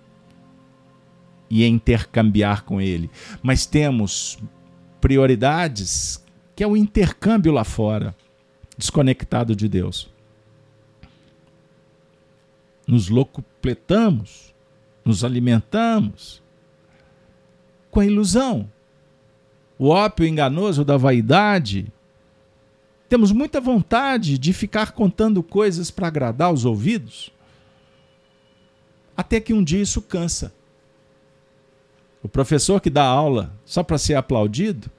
e 1.49 1.65
intercambiar 1.65 2.65
com 2.65 2.81
ele, 2.81 3.09
mas 3.41 3.65
temos 3.65 4.37
prioridades 4.99 6.22
que 6.55 6.63
é 6.63 6.67
o 6.67 6.77
intercâmbio 6.77 7.51
lá 7.51 7.63
fora, 7.63 8.15
desconectado 8.77 9.55
de 9.55 9.67
Deus 9.67 10.13
nos 12.87 13.09
locupletamos, 13.09 14.53
nos 15.03 15.23
alimentamos 15.23 16.41
com 17.89 17.99
a 17.99 18.05
ilusão. 18.05 18.69
O 19.77 19.89
ópio 19.89 20.25
enganoso 20.25 20.85
da 20.85 20.97
vaidade. 20.97 21.91
Temos 23.09 23.31
muita 23.31 23.59
vontade 23.59 24.37
de 24.37 24.53
ficar 24.53 24.91
contando 24.91 25.43
coisas 25.43 25.91
para 25.91 26.07
agradar 26.07 26.51
os 26.51 26.65
ouvidos, 26.65 27.31
até 29.15 29.39
que 29.39 29.53
um 29.53 29.63
dia 29.63 29.81
isso 29.81 30.01
cansa. 30.01 30.53
O 32.23 32.29
professor 32.29 32.79
que 32.79 32.89
dá 32.89 33.03
aula 33.03 33.53
só 33.65 33.83
para 33.83 33.97
ser 33.97 34.15
aplaudido, 34.15 34.89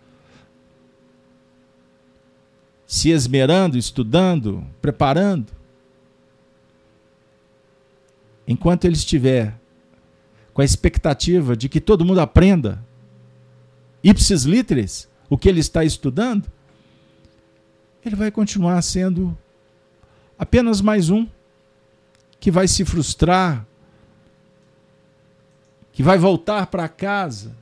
se 2.87 3.11
esmerando, 3.11 3.78
estudando, 3.78 4.66
preparando, 4.80 5.53
enquanto 8.47 8.85
ele 8.85 8.95
estiver 8.95 9.59
com 10.53 10.61
a 10.61 10.64
expectativa 10.64 11.57
de 11.57 11.68
que 11.68 11.80
todo 11.80 12.05
mundo 12.05 12.20
aprenda 12.20 12.85
ipsis 14.03 14.45
literis 14.45 15.09
o 15.28 15.39
que 15.39 15.49
ele 15.49 15.61
está 15.61 15.85
estudando, 15.85 16.51
ele 18.05 18.14
vai 18.14 18.30
continuar 18.30 18.80
sendo 18.82 19.37
apenas 20.39 20.80
mais 20.80 21.09
um 21.09 21.26
que 22.39 22.51
vai 22.51 22.68
se 22.68 22.85
frustrar, 22.85 23.66
que 25.91 26.03
vai 26.03 26.18
voltar 26.18 26.66
para 26.66 26.89
casa 26.89 27.57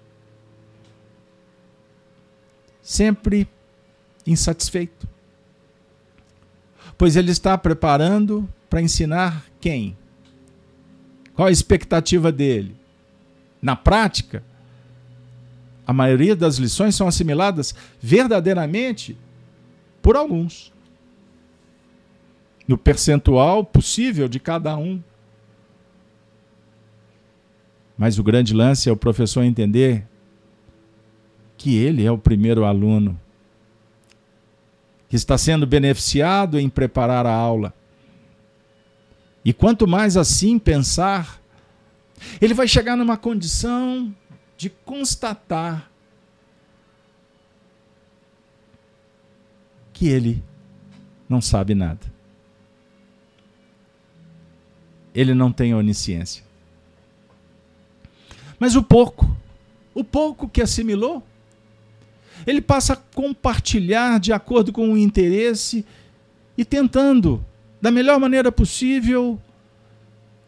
sempre 2.83 3.49
insatisfeito. 4.27 5.12
Pois 6.97 7.17
ele 7.17 7.31
está 7.31 7.57
preparando 7.57 8.49
para 8.69 8.83
ensinar 8.83 9.45
quem? 9.61 9.97
Qual 11.35 11.49
a 11.49 11.53
expectativa 11.53 12.31
dele? 12.31 12.77
Na 13.61 13.77
prática, 13.77 14.43
a 15.87 15.93
maioria 15.93 16.37
das 16.37 16.57
lições 16.57 16.95
são 16.95 17.09
assimiladas 17.09 17.75
verdadeiramente 18.01 19.17
por 20.01 20.17
alguns. 20.17 20.73
No 22.67 22.79
percentual 22.79 23.65
possível 23.65 24.29
de 24.29 24.39
cada 24.39 24.77
um. 24.77 25.03
Mas 27.97 28.19
o 28.19 28.23
grande 28.23 28.55
lance 28.55 28.89
é 28.89 28.93
o 28.93 28.97
professor 28.97 29.43
entender 29.43 30.07
que 31.57 31.77
ele 31.77 32.05
é 32.05 32.11
o 32.11 32.19
primeiro 32.19 32.65
aluno 32.65 33.21
que 35.13 35.17
está 35.17 35.37
sendo 35.37 35.67
beneficiado 35.67 36.59
em 36.59 36.71
preparar 36.71 37.27
a 37.27 37.35
aula. 37.35 37.75
E 39.45 39.53
quanto 39.53 39.87
mais 39.87 40.17
assim 40.17 40.59
pensar, 40.59 41.39
ele 42.41 42.55
vai 42.55 42.67
chegar 42.67 42.97
numa 42.97 43.19
condição 43.19 44.11
de 44.57 44.71
constatar 44.71 45.91
que 49.93 50.09
ele 50.09 50.43
não 51.29 51.43
sabe 51.43 51.75
nada. 51.75 52.11
Ele 55.15 55.35
não 55.35 55.53
tem 55.53 55.75
onisciência. 55.75 56.43
Mas 58.59 58.77
o 58.77 58.83
pouco, 58.83 59.31
o 59.93 60.03
pouco 60.03 60.49
que 60.49 60.63
assimilou, 60.63 61.23
ele 62.47 62.61
passa 62.61 62.95
a 62.95 62.97
compartilhar 62.97 64.19
de 64.19 64.33
acordo 64.33 64.73
com 64.73 64.93
o 64.93 64.99
interesse 64.99 65.85
e 66.57 66.65
tentando, 66.65 67.45
da 67.81 67.91
melhor 67.91 68.19
maneira 68.19 68.51
possível, 68.51 69.41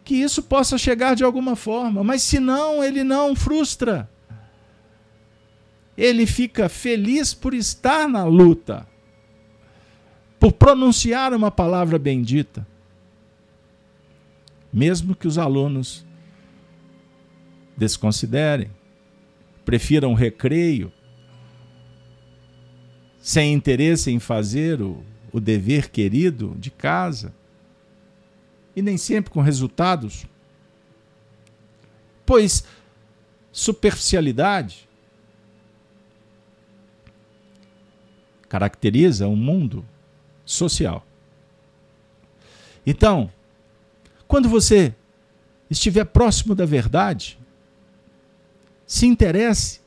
que 0.04 0.14
isso 0.14 0.42
possa 0.42 0.76
chegar 0.76 1.14
de 1.14 1.24
alguma 1.24 1.56
forma. 1.56 2.04
Mas 2.04 2.22
se 2.22 2.38
não, 2.38 2.84
ele 2.84 3.02
não 3.02 3.34
frustra. 3.34 4.08
Ele 5.96 6.26
fica 6.26 6.68
feliz 6.68 7.32
por 7.32 7.54
estar 7.54 8.08
na 8.08 8.24
luta, 8.24 8.86
por 10.38 10.52
pronunciar 10.52 11.32
uma 11.32 11.50
palavra 11.50 11.98
bendita. 11.98 12.66
Mesmo 14.72 15.14
que 15.14 15.28
os 15.28 15.38
alunos 15.38 16.04
desconsiderem, 17.76 18.70
prefiram 19.64 20.12
o 20.12 20.16
recreio, 20.16 20.92
sem 23.24 23.54
interesse 23.54 24.10
em 24.10 24.18
fazer 24.18 24.82
o, 24.82 25.02
o 25.32 25.40
dever 25.40 25.88
querido 25.88 26.54
de 26.58 26.70
casa, 26.70 27.32
e 28.76 28.82
nem 28.82 28.98
sempre 28.98 29.30
com 29.30 29.40
resultados, 29.40 30.26
pois 32.26 32.64
superficialidade 33.50 34.86
caracteriza 38.46 39.26
um 39.26 39.36
mundo 39.36 39.82
social. 40.44 41.06
Então, 42.86 43.32
quando 44.28 44.50
você 44.50 44.94
estiver 45.70 46.04
próximo 46.04 46.54
da 46.54 46.66
verdade, 46.66 47.38
se 48.86 49.06
interesse 49.06 49.80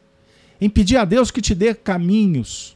em 0.60 0.68
pedir 0.68 0.98
a 0.98 1.06
Deus 1.06 1.30
que 1.30 1.40
te 1.40 1.54
dê 1.54 1.76
caminhos 1.76 2.76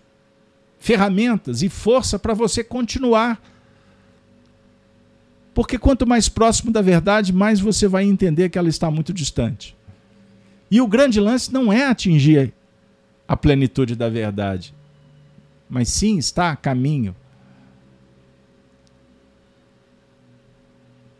ferramentas 0.82 1.62
e 1.62 1.70
força 1.70 2.18
para 2.18 2.34
você 2.34 2.64
continuar. 2.64 3.40
Porque 5.54 5.78
quanto 5.78 6.08
mais 6.08 6.28
próximo 6.28 6.72
da 6.72 6.82
verdade, 6.82 7.32
mais 7.32 7.60
você 7.60 7.88
vai 7.88 8.04
entender 8.04 8.50
que 8.50 8.58
ela 8.58 8.68
está 8.68 8.90
muito 8.90 9.14
distante. 9.14 9.78
E 10.72 10.82
o 10.82 10.88
grande 10.88 11.20
lance 11.20 11.54
não 11.54 11.72
é 11.72 11.86
atingir 11.86 12.52
a 13.28 13.38
plenitude 13.38 13.96
da 13.96 14.10
verdade, 14.10 14.74
mas 15.70 15.88
sim 15.88 16.18
está 16.18 16.50
a 16.50 16.56
caminho. 16.56 17.16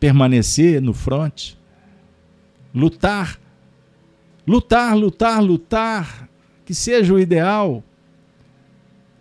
Permanecer 0.00 0.82
no 0.82 0.92
fronte, 0.92 1.56
lutar, 2.74 3.38
lutar, 4.44 4.96
lutar, 4.96 5.40
lutar, 5.40 6.28
que 6.64 6.74
seja 6.74 7.14
o 7.14 7.20
ideal 7.20 7.84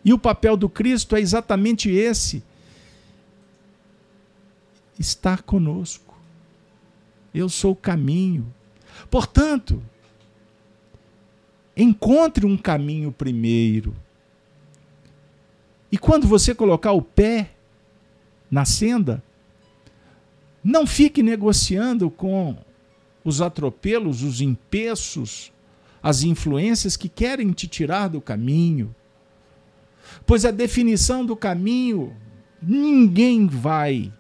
e 0.04 0.14
o 0.14 0.20
papel 0.20 0.58
do 0.58 0.68
Cristo 0.68 1.16
é 1.16 1.22
exatamente 1.22 1.90
esse: 1.90 2.44
estar 5.00 5.44
conosco. 5.44 6.16
Eu 7.34 7.48
sou 7.48 7.72
o 7.72 7.76
caminho. 7.76 8.54
Portanto, 9.10 9.82
encontre 11.76 12.46
um 12.46 12.58
caminho 12.58 13.12
primeiro. 13.12 13.96
E 15.92 15.98
quando 15.98 16.28
você 16.28 16.56
colocar 16.56 16.92
o 16.92 17.02
pé 17.02 17.52
na 18.50 18.66
senda, 18.66 19.24
não 20.64 20.86
fique 20.86 21.24
negociando 21.24 22.10
com 22.10 22.58
os 23.24 23.42
atropelos, 23.42 24.24
os 24.24 24.42
empeços, 24.42 25.52
as 26.02 26.24
influências 26.24 26.98
que 26.98 27.10
querem 27.10 27.52
te 27.52 27.68
tirar 27.68 28.08
do 28.08 28.22
caminho. 28.22 28.94
Pois 30.26 30.46
a 30.46 30.52
definição 30.52 31.26
do 31.26 31.36
caminho 31.36 32.16
ninguém 32.62 33.48
vai 33.48 34.14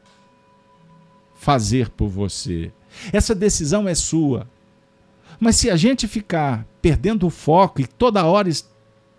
fazer 1.36 1.90
por 1.90 2.08
você. 2.08 2.72
Essa 3.12 3.36
decisão 3.36 3.88
é 3.88 3.96
sua. 3.96 4.48
Mas 5.40 5.56
se 5.56 5.70
a 5.70 5.76
gente 5.76 6.08
ficar 6.08 6.66
perdendo 6.82 7.26
o 7.26 7.30
foco 7.30 7.82
e 7.82 7.88
toda 7.88 8.26
hora 8.26 8.50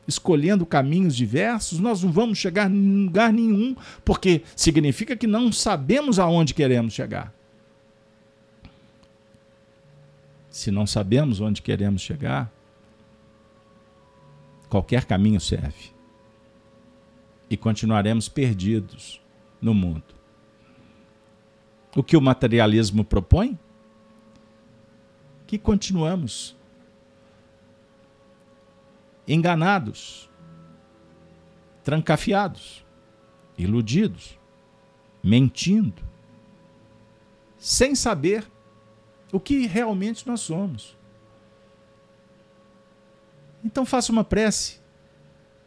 escolhendo 0.07 0.67
caminhos 0.67 1.17
diversos, 1.17 1.79
nós 1.79 2.03
não 2.03 2.13
vamos 2.13 2.39
chegar 2.39 2.71
em 2.71 3.05
lugar 3.05 3.33
nenhum, 3.33 3.75
porque 4.05 4.43
significa 4.55 5.17
que 5.17 5.27
não 5.27 5.51
sabemos 5.53 6.19
aonde 6.19 6.55
queremos 6.55 6.93
chegar. 6.93 7.33
Se 10.51 10.71
não 10.71 10.87
sabemos 10.87 11.41
onde 11.41 11.63
queremos 11.63 12.03
chegar, 12.03 12.53
qualquer 14.69 15.07
caminho 15.07 15.41
serve 15.41 15.92
e 17.53 17.57
continuaremos 17.59 18.31
perdidos 18.31 19.21
no 19.61 19.75
mundo. 19.75 20.15
O 21.95 22.03
que 22.03 22.17
o 22.17 22.21
materialismo 22.21 23.05
propõe? 23.05 23.59
Que 25.47 25.59
continuamos 25.59 26.57
enganados, 29.29 30.31
trancafiados, 31.85 32.87
iludidos, 33.59 34.39
mentindo, 35.23 36.03
sem 37.59 37.95
saber 37.95 38.51
o 39.31 39.39
que 39.39 39.67
realmente 39.67 40.27
nós 40.27 40.41
somos. 40.41 40.97
Então 43.63 43.85
faça 43.85 44.11
uma 44.11 44.25
prece 44.25 44.82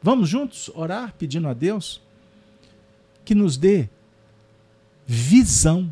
Vamos 0.05 0.29
juntos 0.29 0.69
orar 0.75 1.15
pedindo 1.17 1.47
a 1.47 1.53
Deus 1.55 1.99
que 3.25 3.33
nos 3.33 3.57
dê 3.57 3.89
visão 5.03 5.91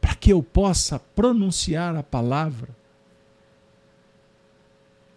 para 0.00 0.16
que 0.16 0.32
eu 0.32 0.42
possa 0.42 0.98
pronunciar 0.98 1.94
a 1.94 2.02
palavra 2.02 2.70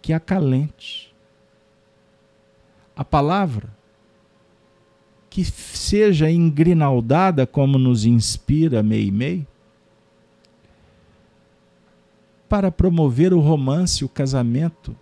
que 0.00 0.12
acalente. 0.12 1.12
A 2.94 3.04
palavra 3.04 3.76
que 5.28 5.44
seja 5.44 6.30
engrinaldada 6.30 7.44
como 7.44 7.76
nos 7.76 8.04
inspira 8.04 8.84
Mei 8.84 9.10
Mei 9.10 9.44
para 12.48 12.70
promover 12.70 13.34
o 13.34 13.40
romance, 13.40 14.04
o 14.04 14.08
casamento 14.08 14.96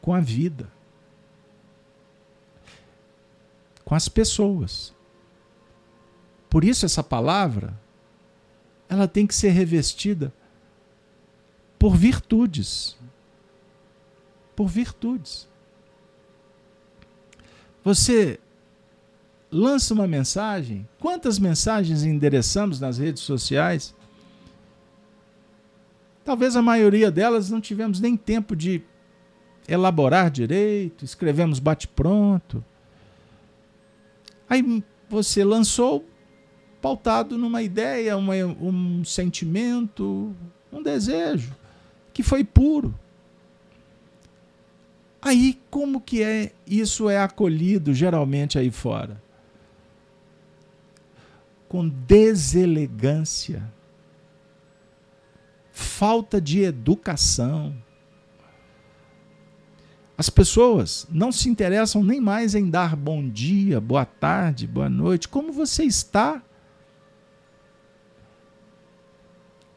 com 0.00 0.14
a 0.14 0.20
vida. 0.20 0.75
Com 3.86 3.94
as 3.94 4.08
pessoas. 4.08 4.92
Por 6.50 6.64
isso 6.64 6.84
essa 6.84 7.04
palavra 7.04 7.78
ela 8.88 9.06
tem 9.06 9.26
que 9.26 9.34
ser 9.34 9.50
revestida 9.50 10.34
por 11.78 11.96
virtudes. 11.96 12.98
Por 14.56 14.66
virtudes. 14.66 15.48
Você 17.84 18.40
lança 19.52 19.94
uma 19.94 20.08
mensagem, 20.08 20.88
quantas 20.98 21.38
mensagens 21.38 22.02
endereçamos 22.02 22.80
nas 22.80 22.98
redes 22.98 23.22
sociais? 23.22 23.94
Talvez 26.24 26.56
a 26.56 26.62
maioria 26.62 27.08
delas 27.08 27.50
não 27.50 27.60
tivemos 27.60 28.00
nem 28.00 28.16
tempo 28.16 28.56
de 28.56 28.82
elaborar 29.68 30.28
direito, 30.28 31.04
escrevemos 31.04 31.60
bate-pronto. 31.60 32.64
Aí 34.48 34.82
você 35.08 35.44
lançou 35.44 36.04
pautado 36.80 37.36
numa 37.36 37.62
ideia, 37.62 38.16
uma, 38.16 38.34
um 38.34 39.04
sentimento, 39.04 40.34
um 40.72 40.82
desejo 40.82 41.54
que 42.12 42.22
foi 42.22 42.44
puro. 42.44 42.98
Aí 45.20 45.60
como 45.70 46.00
que 46.00 46.22
é 46.22 46.52
isso 46.66 47.10
é 47.10 47.18
acolhido 47.18 47.92
geralmente 47.92 48.58
aí 48.58 48.70
fora? 48.70 49.20
Com 51.68 51.88
deselegância, 51.88 53.62
falta 55.72 56.40
de 56.40 56.62
educação. 56.62 57.76
As 60.18 60.30
pessoas 60.30 61.06
não 61.10 61.30
se 61.30 61.48
interessam 61.48 62.02
nem 62.02 62.20
mais 62.20 62.54
em 62.54 62.70
dar 62.70 62.96
bom 62.96 63.28
dia, 63.28 63.80
boa 63.80 64.04
tarde, 64.04 64.66
boa 64.66 64.88
noite. 64.88 65.28
Como 65.28 65.52
você 65.52 65.84
está? 65.84 66.42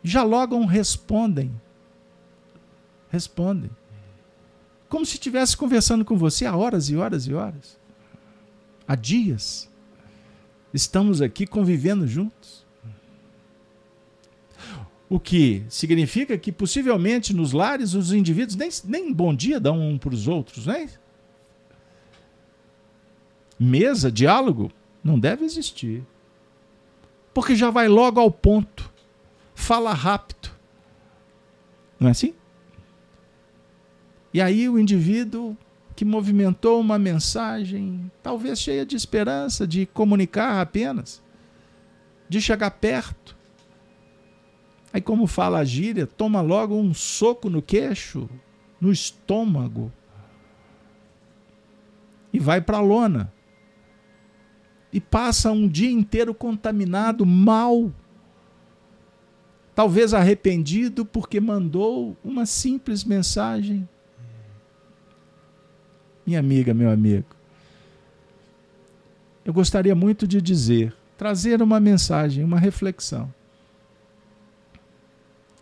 Já 0.01 0.23
logo 0.23 0.63
respondem. 0.65 1.51
Respondem 3.09 3.71
como 4.89 5.05
se 5.05 5.13
estivesse 5.13 5.55
conversando 5.55 6.03
com 6.03 6.17
você 6.17 6.45
há 6.45 6.55
horas 6.55 6.89
e 6.89 6.97
horas 6.97 7.27
e 7.27 7.33
horas, 7.33 7.79
há 8.87 8.95
dias. 8.95 9.69
Estamos 10.73 11.21
aqui 11.21 11.45
convivendo 11.45 12.07
juntos. 12.07 12.58
O 15.09 15.19
que 15.19 15.65
significa 15.69 16.37
que 16.37 16.51
possivelmente 16.51 17.33
nos 17.33 17.51
lares 17.51 17.95
os 17.95 18.13
indivíduos 18.13 18.55
nem, 18.55 18.69
nem 18.85 19.11
bom 19.11 19.33
dia 19.33 19.59
dão 19.59 19.79
um 19.79 19.97
para 19.97 20.13
os 20.13 20.27
outros, 20.27 20.67
né? 20.67 20.87
Mesa, 23.59 24.11
diálogo, 24.11 24.71
não 25.03 25.19
deve 25.19 25.43
existir. 25.43 26.05
Porque 27.33 27.55
já 27.55 27.71
vai 27.71 27.87
logo 27.87 28.19
ao 28.19 28.29
ponto. 28.29 28.91
Fala 29.55 29.93
rápido. 29.93 30.51
Não 31.99 32.07
é 32.07 32.11
assim? 32.11 32.33
E 34.33 34.39
aí 34.39 34.69
o 34.69 34.77
indivíduo 34.77 35.57
que 35.95 36.05
movimentou 36.05 36.79
uma 36.79 36.97
mensagem, 36.97 38.09
talvez 38.23 38.59
cheia 38.59 38.85
de 38.85 38.95
esperança, 38.95 39.67
de 39.67 39.85
comunicar 39.87 40.61
apenas, 40.61 41.21
de 42.29 42.39
chegar 42.39 42.71
perto. 42.71 43.35
Aí, 44.91 45.01
como 45.01 45.27
fala 45.27 45.59
a 45.59 45.63
gíria, 45.63 46.07
toma 46.07 46.41
logo 46.41 46.75
um 46.75 46.93
soco 46.93 47.49
no 47.49 47.61
queixo, 47.61 48.29
no 48.81 48.91
estômago, 48.91 49.91
e 52.33 52.39
vai 52.39 52.61
para 52.61 52.77
a 52.77 52.81
lona. 52.81 53.31
E 54.91 54.99
passa 54.99 55.51
um 55.51 55.67
dia 55.67 55.91
inteiro 55.91 56.33
contaminado, 56.33 57.25
mal. 57.25 57.91
Talvez 59.75 60.13
arrependido 60.13 61.05
porque 61.05 61.39
mandou 61.39 62.17
uma 62.23 62.45
simples 62.45 63.03
mensagem 63.03 63.87
minha 66.29 66.39
amiga, 66.39 66.75
meu 66.75 66.91
amigo, 66.91 67.25
eu 69.43 69.51
gostaria 69.51 69.95
muito 69.95 70.27
de 70.27 70.39
dizer, 70.39 70.93
trazer 71.17 71.59
uma 71.59 71.79
mensagem, 71.79 72.43
uma 72.43 72.59
reflexão. 72.59 73.33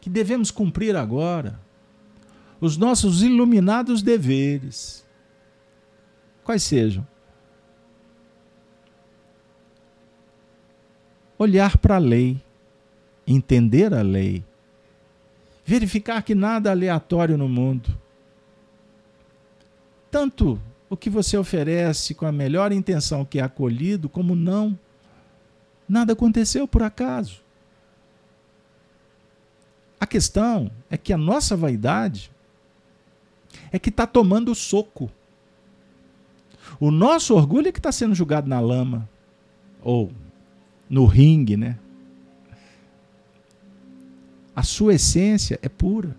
Que 0.08 0.14
devemos 0.14 0.50
cumprir 0.50 0.96
agora 0.96 1.60
os 2.62 2.78
nossos 2.78 3.22
iluminados 3.22 4.02
deveres. 4.02 5.06
Quais 6.46 6.64
sejam? 6.64 7.06
Olhar 11.38 11.78
para 11.78 11.96
a 11.96 12.00
lei, 12.00 12.42
entender 13.28 13.94
a 13.94 14.02
lei, 14.02 14.46
verificar 15.66 16.24
que 16.24 16.34
nada 16.34 16.72
aleatório 16.72 17.38
no 17.38 17.50
mundo 17.50 18.00
tanto 20.10 20.60
o 20.90 20.96
que 20.96 21.10
você 21.10 21.38
oferece 21.38 22.16
com 22.16 22.26
a 22.26 22.32
melhor 22.32 22.72
intenção 22.72 23.26
que 23.26 23.40
é 23.40 23.44
acolhido, 23.44 24.08
como 24.08 24.36
não. 24.36 24.80
Nada 25.88 26.14
aconteceu 26.14 26.66
por 26.66 26.82
acaso. 26.82 27.44
A 30.00 30.06
questão 30.06 30.72
é 30.90 30.98
que 30.98 31.12
a 31.12 31.18
nossa 31.18 31.56
vaidade 31.56 32.32
é 33.72 33.80
que 33.80 33.90
está 33.90 34.06
tomando 34.06 34.54
soco. 34.54 35.10
O 36.80 36.92
nosso 36.92 37.34
orgulho 37.36 37.70
é 37.70 37.72
que 37.72 37.80
está 37.80 37.92
sendo 37.92 38.14
julgado 38.14 38.48
na 38.48 38.60
lama, 38.60 39.10
ou 39.82 40.12
no 40.90 41.06
ringue, 41.06 41.58
né? 41.58 41.78
A 44.56 44.64
sua 44.64 44.96
essência 44.96 45.60
é 45.62 45.70
pura. 45.70 46.16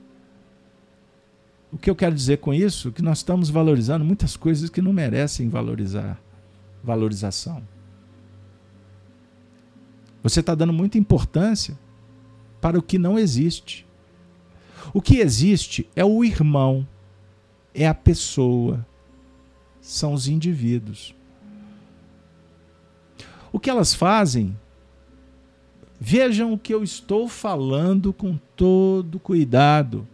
O 1.71 1.77
que 1.77 1.91
eu 1.91 1.95
quero 1.95 2.15
dizer 2.15 2.39
com 2.39 2.55
isso? 2.55 2.91
Que 2.91 3.03
nós 3.03 3.19
estamos 3.19 3.51
valorizando 3.51 4.05
muitas 4.05 4.37
coisas 4.37 4.71
que 4.71 4.81
não 4.81 4.93
merecem 4.93 5.49
valorizar, 5.49 6.19
valorização. 6.83 7.63
Você 10.23 10.41
está 10.41 10.55
dando 10.55 10.73
muita 10.73 10.99
importância 10.99 11.79
para 12.61 12.79
o 12.79 12.83
que 12.83 12.99
não 12.99 13.19
existe. 13.19 13.87
O 14.93 15.03
que 15.03 15.19
existe 15.19 15.89
é 15.95 16.05
o 16.05 16.25
irmão, 16.25 16.87
é 17.75 17.87
a 17.87 17.95
pessoa, 17.95 18.87
são 19.81 20.13
os 20.13 20.29
indivíduos. 20.29 21.15
O 23.53 23.59
que 23.59 23.71
elas 23.71 23.95
fazem? 23.95 24.57
Vejam 26.01 26.53
o 26.53 26.59
que 26.59 26.73
eu 26.73 26.83
estou 26.83 27.29
falando 27.29 28.13
com 28.13 28.39
todo 28.57 29.19
cuidado 29.19 30.07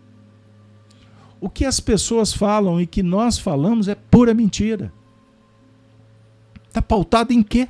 o 1.45 1.51
que 1.51 1.66
as 1.66 1.78
pessoas 1.78 2.32
falam 2.32 2.80
e 2.80 2.86
que 2.86 3.03
nós 3.03 3.38
falamos 3.38 3.86
é 3.86 3.95
pura 3.95 4.32
mentira. 4.32 4.90
Está 6.66 6.80
pautado 6.80 7.34
em 7.34 7.42
quê? 7.42 7.68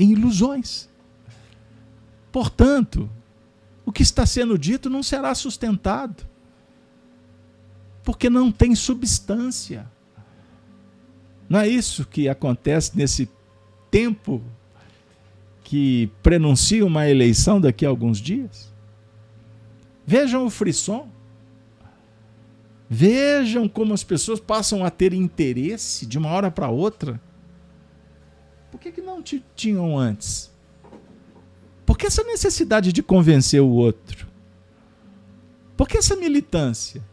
Em 0.00 0.12
ilusões. 0.12 0.88
Portanto, 2.32 3.10
o 3.84 3.92
que 3.92 4.02
está 4.02 4.24
sendo 4.24 4.58
dito 4.58 4.88
não 4.88 5.02
será 5.02 5.34
sustentado, 5.34 6.24
porque 8.02 8.30
não 8.30 8.50
tem 8.50 8.74
substância. 8.74 9.86
Não 11.48 11.60
é 11.60 11.68
isso 11.68 12.06
que 12.06 12.28
acontece 12.28 12.96
nesse 12.96 13.28
tempo 13.90 14.42
que 15.64 16.10
prenuncia 16.22 16.86
uma 16.86 17.06
eleição 17.08 17.60
daqui 17.60 17.84
a 17.84 17.90
alguns 17.90 18.18
dias? 18.18 18.72
Vejam 20.06 20.46
o 20.46 20.50
frisson. 20.50 21.08
Vejam 22.88 23.68
como 23.68 23.92
as 23.92 24.02
pessoas 24.02 24.40
passam 24.40 24.84
a 24.84 24.90
ter 24.90 25.12
interesse 25.12 26.06
de 26.06 26.16
uma 26.16 26.30
hora 26.30 26.50
para 26.50 26.68
outra. 26.68 27.20
Por 28.80 28.84
que, 28.84 28.92
que 28.92 29.02
não 29.02 29.22
tinham 29.22 29.98
antes? 29.98 30.50
Por 31.84 31.98
que 31.98 32.06
essa 32.06 32.24
necessidade 32.24 32.94
de 32.94 33.02
convencer 33.02 33.60
o 33.60 33.68
outro? 33.68 34.26
Por 35.76 35.86
que 35.86 35.98
essa 35.98 36.16
militância? 36.16 37.04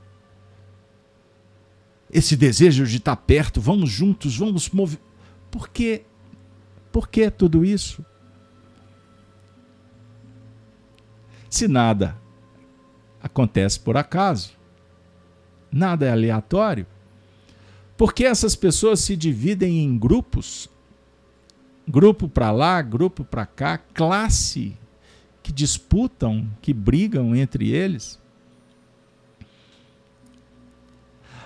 Esse 2.10 2.38
desejo 2.38 2.86
de 2.86 2.96
estar 2.96 3.18
perto, 3.18 3.60
vamos 3.60 3.90
juntos, 3.90 4.38
vamos 4.38 4.70
mover. 4.70 4.98
Por 5.52 5.68
que? 5.68 6.06
Por 6.90 7.10
que 7.10 7.30
tudo 7.30 7.66
isso? 7.66 8.06
Se 11.50 11.68
nada 11.68 12.18
acontece 13.22 13.78
por 13.78 13.98
acaso. 13.98 14.54
Nada 15.70 16.06
é 16.06 16.12
aleatório. 16.12 16.88
Porque 17.98 18.24
essas 18.24 18.56
pessoas 18.56 19.02
se 19.02 19.18
dividem 19.18 19.84
em 19.84 20.00
grupos, 20.00 20.70
grupo 21.88 22.28
para 22.28 22.52
lá, 22.52 22.82
grupo 22.82 23.24
para 23.24 23.46
cá, 23.46 23.78
classe, 23.78 24.76
que 25.42 25.52
disputam, 25.52 26.48
que 26.62 26.74
brigam 26.74 27.36
entre 27.36 27.72
eles. 27.72 28.20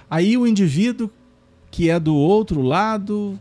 Aí 0.10 0.38
o 0.38 0.48
indivíduo 0.48 1.10
que 1.70 1.89
é 1.89 2.00
do 2.00 2.16
outro 2.16 2.62
lado, 2.62 3.39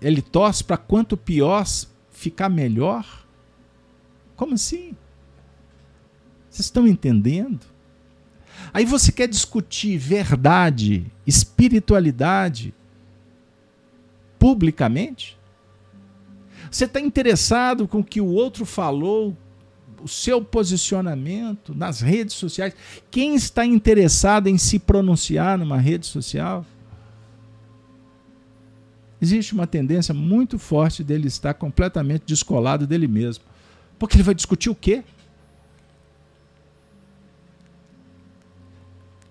ele 0.00 0.22
torce 0.22 0.64
para 0.64 0.76
quanto 0.78 1.16
pior 1.16 1.66
ficar 2.10 2.48
melhor. 2.48 3.26
Como 4.36 4.54
assim? 4.54 4.96
Vocês 6.48 6.66
estão 6.66 6.86
entendendo? 6.86 7.66
Aí 8.72 8.84
você 8.84 9.12
quer 9.12 9.28
discutir 9.28 9.98
verdade, 9.98 11.10
espiritualidade, 11.26 12.72
publicamente? 14.38 15.39
Você 16.70 16.84
está 16.84 17.00
interessado 17.00 17.88
com 17.88 17.98
o 17.98 18.04
que 18.04 18.20
o 18.20 18.26
outro 18.26 18.64
falou, 18.64 19.36
o 20.02 20.08
seu 20.08 20.42
posicionamento 20.42 21.74
nas 21.74 22.00
redes 22.00 22.34
sociais? 22.34 22.74
Quem 23.10 23.34
está 23.34 23.66
interessado 23.66 24.46
em 24.46 24.56
se 24.56 24.78
pronunciar 24.78 25.58
numa 25.58 25.78
rede 25.78 26.06
social? 26.06 26.64
existe 29.20 29.52
uma 29.52 29.66
tendência 29.66 30.14
muito 30.14 30.58
forte 30.58 31.04
dele 31.04 31.28
estar 31.28 31.54
completamente 31.54 32.24
descolado 32.24 32.86
dele 32.86 33.06
mesmo. 33.06 33.44
Porque 33.98 34.16
ele 34.16 34.22
vai 34.22 34.34
discutir 34.34 34.70
o 34.70 34.74
quê? 34.74 35.04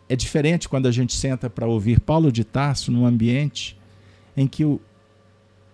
É 0.08 0.16
diferente 0.16 0.70
quando 0.70 0.88
a 0.88 0.92
gente 0.92 1.14
senta 1.14 1.50
para 1.50 1.66
ouvir 1.66 2.00
Paulo 2.00 2.32
de 2.32 2.44
Tarso 2.44 2.92
num 2.92 3.06
ambiente 3.06 3.78
em 4.38 4.48
que 4.48 4.64
o, 4.64 4.80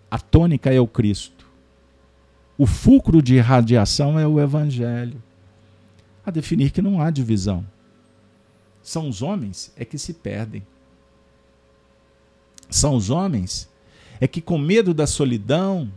a 0.09 0.18
tônica 0.18 0.74
é 0.74 0.80
o 0.80 0.88
Cristo. 0.88 1.35
O 2.58 2.66
fulcro 2.66 3.22
de 3.22 3.38
radiação 3.39 4.18
é 4.18 4.26
o 4.28 4.39
Evangelho. 4.39 5.22
A 6.26 6.32
definir 6.32 6.72
que 6.72 6.82
não 6.82 7.01
há 7.01 7.12
divisão. 7.12 7.66
São 8.82 9.10
os 9.10 9.22
homens 9.22 9.74
é 9.76 9.84
que 9.84 9.97
se 9.97 10.14
perdem. 10.14 10.66
São 12.70 12.95
os 12.95 13.10
homens 13.10 13.70
é 14.20 14.28
que, 14.28 14.41
com 14.41 14.58
medo 14.58 14.93
da 14.93 15.06
solidão, 15.06 15.91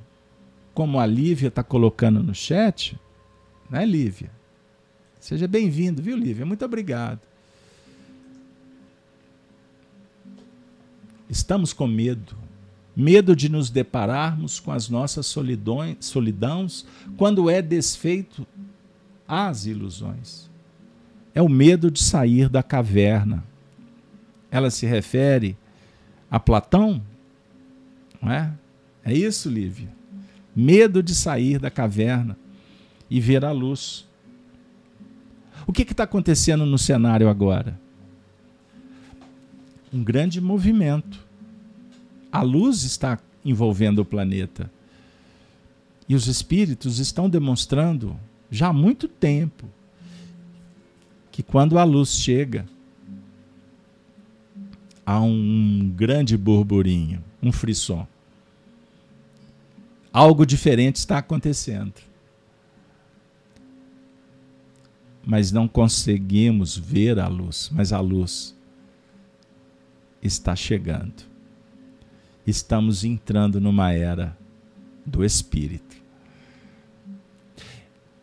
como 0.74 0.98
a 0.98 1.06
Lívia 1.06 1.48
está 1.48 1.62
colocando 1.62 2.22
no 2.22 2.34
chat, 2.34 2.98
né, 3.70 3.84
Lívia? 3.84 4.30
Seja 5.20 5.46
bem-vindo, 5.46 6.02
viu, 6.02 6.16
Lívia? 6.16 6.46
Muito 6.46 6.64
obrigado. 6.64 7.20
Estamos 11.28 11.72
com 11.72 11.86
medo. 11.86 12.36
Medo 13.00 13.36
de 13.36 13.48
nos 13.48 13.70
depararmos 13.70 14.58
com 14.58 14.72
as 14.72 14.88
nossas 14.88 15.24
solidões, 15.24 16.84
quando 17.16 17.48
é 17.48 17.62
desfeito 17.62 18.44
as 19.28 19.66
ilusões. 19.66 20.50
É 21.32 21.40
o 21.40 21.48
medo 21.48 21.92
de 21.92 22.02
sair 22.02 22.48
da 22.48 22.60
caverna. 22.60 23.44
Ela 24.50 24.68
se 24.68 24.84
refere 24.84 25.56
a 26.28 26.40
Platão? 26.40 27.00
Não 28.20 28.32
é? 28.32 28.52
É 29.04 29.14
isso, 29.14 29.48
Lívia? 29.48 29.90
Medo 30.56 31.00
de 31.00 31.14
sair 31.14 31.60
da 31.60 31.70
caverna 31.70 32.36
e 33.08 33.20
ver 33.20 33.44
a 33.44 33.52
luz. 33.52 34.08
O 35.68 35.72
que 35.72 35.82
está 35.82 36.02
acontecendo 36.02 36.66
no 36.66 36.76
cenário 36.76 37.28
agora? 37.28 37.78
Um 39.92 40.02
grande 40.02 40.40
movimento. 40.40 41.27
A 42.30 42.42
luz 42.42 42.82
está 42.82 43.18
envolvendo 43.44 44.00
o 44.00 44.04
planeta. 44.04 44.70
E 46.08 46.14
os 46.14 46.26
espíritos 46.26 46.98
estão 46.98 47.28
demonstrando 47.28 48.18
já 48.50 48.68
há 48.68 48.72
muito 48.72 49.06
tempo 49.06 49.66
que 51.30 51.42
quando 51.42 51.78
a 51.78 51.84
luz 51.84 52.14
chega, 52.14 52.66
há 55.06 55.20
um 55.20 55.92
grande 55.94 56.36
burburinho, 56.36 57.22
um 57.42 57.52
frisson. 57.52 58.06
Algo 60.12 60.44
diferente 60.44 60.96
está 60.96 61.18
acontecendo. 61.18 61.94
Mas 65.24 65.52
não 65.52 65.68
conseguimos 65.68 66.76
ver 66.76 67.18
a 67.18 67.28
luz, 67.28 67.70
mas 67.72 67.92
a 67.92 68.00
luz 68.00 68.56
está 70.22 70.56
chegando. 70.56 71.22
Estamos 72.48 73.04
entrando 73.04 73.60
numa 73.60 73.92
era 73.92 74.34
do 75.04 75.22
Espírito, 75.22 75.98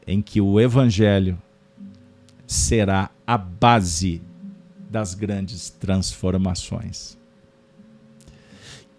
em 0.08 0.20
que 0.20 0.42
o 0.42 0.60
Evangelho 0.60 1.40
será 2.48 3.12
a 3.28 3.38
base 3.38 4.24
das 4.90 5.14
grandes 5.14 5.70
transformações. 5.70 7.16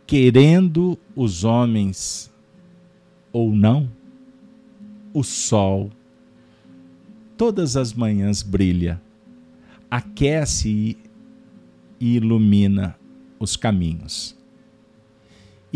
Querendo 0.07 0.97
os 1.17 1.43
homens 1.43 2.33
ou 3.33 3.51
não, 3.51 3.91
o 5.13 5.25
sol 5.25 5.91
todas 7.37 7.77
as 7.77 7.93
manhãs 7.93 8.45
brilha, 8.45 9.03
aquece 9.91 10.97
e 11.99 12.17
ilumina 12.17 12.97
os 13.41 13.57
caminhos 13.57 14.36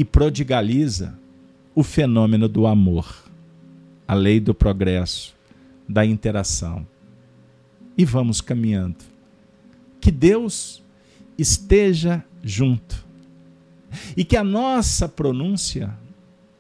e 0.01 0.05
prodigaliza 0.05 1.15
o 1.75 1.83
fenômeno 1.83 2.49
do 2.49 2.67
amor, 2.67 3.23
a 4.09 4.15
lei 4.15 4.41
do 4.41 4.55
progresso, 4.55 5.37
da 5.87 6.07
interação. 6.07 6.87
E 7.99 8.05
vamos 8.07 8.41
caminhando 8.41 9.05
que 10.01 10.11
Deus 10.11 10.83
esteja 11.37 12.25
junto. 12.43 13.05
E 14.17 14.25
que 14.25 14.39
a 14.39 14.43
nossa 14.43 15.07
pronúncia, 15.07 15.95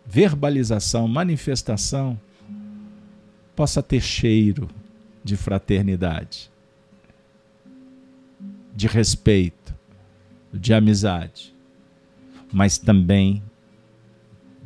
verbalização, 0.04 1.08
manifestação, 1.08 2.20
possa 3.56 3.82
ter 3.82 4.02
cheiro 4.02 4.68
de 5.24 5.34
fraternidade, 5.34 6.50
de 8.76 8.86
respeito, 8.86 9.74
de 10.52 10.74
amizade, 10.74 11.49
mas 12.52 12.78
também 12.78 13.42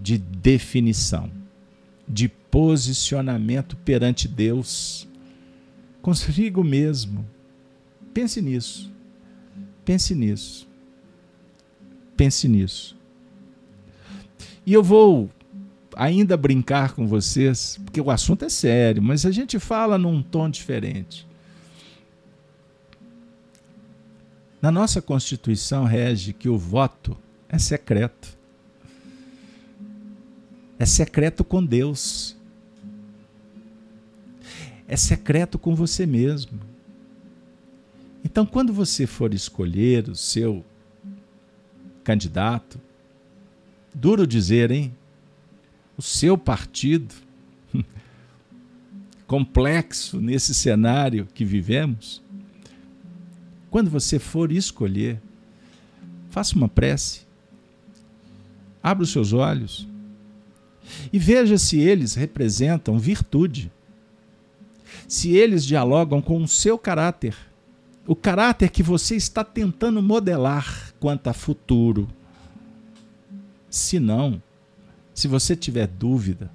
de 0.00 0.18
definição, 0.18 1.30
de 2.08 2.28
posicionamento 2.28 3.76
perante 3.76 4.28
Deus, 4.28 5.08
consigo 6.02 6.62
mesmo 6.62 7.24
Pense 8.14 8.40
nisso. 8.40 8.92
Pense 9.84 10.14
nisso. 10.14 10.68
Pense 12.16 12.46
nisso. 12.46 12.96
E 14.64 14.72
eu 14.72 14.84
vou 14.84 15.28
ainda 15.96 16.36
brincar 16.36 16.94
com 16.94 17.08
vocês, 17.08 17.78
porque 17.84 18.00
o 18.00 18.10
assunto 18.10 18.44
é 18.44 18.48
sério, 18.48 19.02
mas 19.02 19.26
a 19.26 19.32
gente 19.32 19.58
fala 19.58 19.98
num 19.98 20.22
tom 20.22 20.48
diferente. 20.48 21.26
Na 24.62 24.70
nossa 24.70 25.02
Constituição 25.02 25.84
rege 25.84 26.32
que 26.32 26.48
o 26.48 26.56
voto 26.56 27.18
é 27.54 27.58
secreto. 27.58 28.36
É 30.76 30.84
secreto 30.84 31.44
com 31.44 31.64
Deus. 31.64 32.36
É 34.88 34.96
secreto 34.96 35.56
com 35.56 35.74
você 35.74 36.04
mesmo. 36.04 36.58
Então, 38.24 38.44
quando 38.44 38.72
você 38.72 39.06
for 39.06 39.32
escolher 39.32 40.08
o 40.08 40.16
seu 40.16 40.64
candidato, 42.02 42.80
duro 43.94 44.26
dizer, 44.26 44.72
hein? 44.72 44.92
O 45.96 46.02
seu 46.02 46.36
partido, 46.36 47.14
complexo 49.28 50.20
nesse 50.20 50.52
cenário 50.52 51.28
que 51.32 51.44
vivemos, 51.44 52.20
quando 53.70 53.90
você 53.90 54.18
for 54.18 54.50
escolher, 54.50 55.20
faça 56.30 56.56
uma 56.56 56.68
prece, 56.68 57.23
abra 58.84 59.02
os 59.02 59.10
seus 59.10 59.32
olhos 59.32 59.88
e 61.12 61.18
veja 61.18 61.58
se 61.58 61.80
eles 61.80 62.14
representam 62.14 62.98
virtude, 62.98 63.72
se 65.08 65.30
eles 65.34 65.64
dialogam 65.64 66.22
com 66.22 66.42
o 66.42 66.46
seu 66.46 66.78
caráter 66.78 67.34
o 68.06 68.14
caráter 68.14 68.70
que 68.70 68.82
você 68.82 69.16
está 69.16 69.42
tentando 69.42 70.02
modelar 70.02 70.92
quanto 71.00 71.28
a 71.28 71.32
futuro. 71.32 72.08
Se 73.70 73.98
não, 73.98 74.42
se 75.14 75.26
você 75.26 75.56
tiver 75.56 75.86
dúvida, 75.86 76.50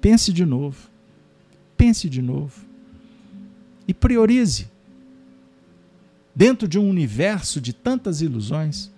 pense 0.00 0.32
de 0.32 0.44
novo. 0.44 0.88
Pense 1.76 2.08
de 2.08 2.22
novo. 2.22 2.64
E 3.86 3.92
priorize. 3.92 4.68
Dentro 6.34 6.66
de 6.66 6.78
um 6.78 6.88
universo 6.88 7.60
de 7.60 7.72
tantas 7.72 8.20
ilusões, 8.20 8.90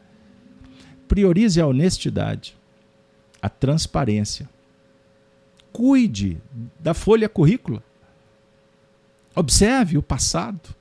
priorize 1.09 1.61
a 1.61 1.67
honestidade, 1.67 2.57
a 3.41 3.49
transparência. 3.49 4.49
Cuide 5.73 6.41
da 6.79 6.95
folha 6.95 7.29
currícula. 7.29 7.83
Observe 9.35 9.99
o 9.99 10.03
passado 10.03 10.75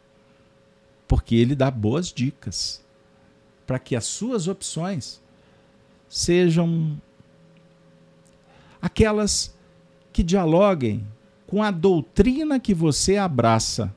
porque 1.08 1.36
ele 1.36 1.56
dá 1.56 1.70
boas 1.70 2.12
dicas 2.12 2.84
para 3.68 3.80
que 3.80 3.96
as 3.96 4.06
suas 4.06 4.48
opções 4.48 5.22
sejam 6.08 7.00
aquelas 8.82 9.54
que 10.14 10.24
dialoguem 10.24 11.06
com 11.48 11.62
a 11.62 11.72
doutrina 11.72 12.60
que 12.60 12.74
você 12.74 13.18
abraça. 13.18 13.94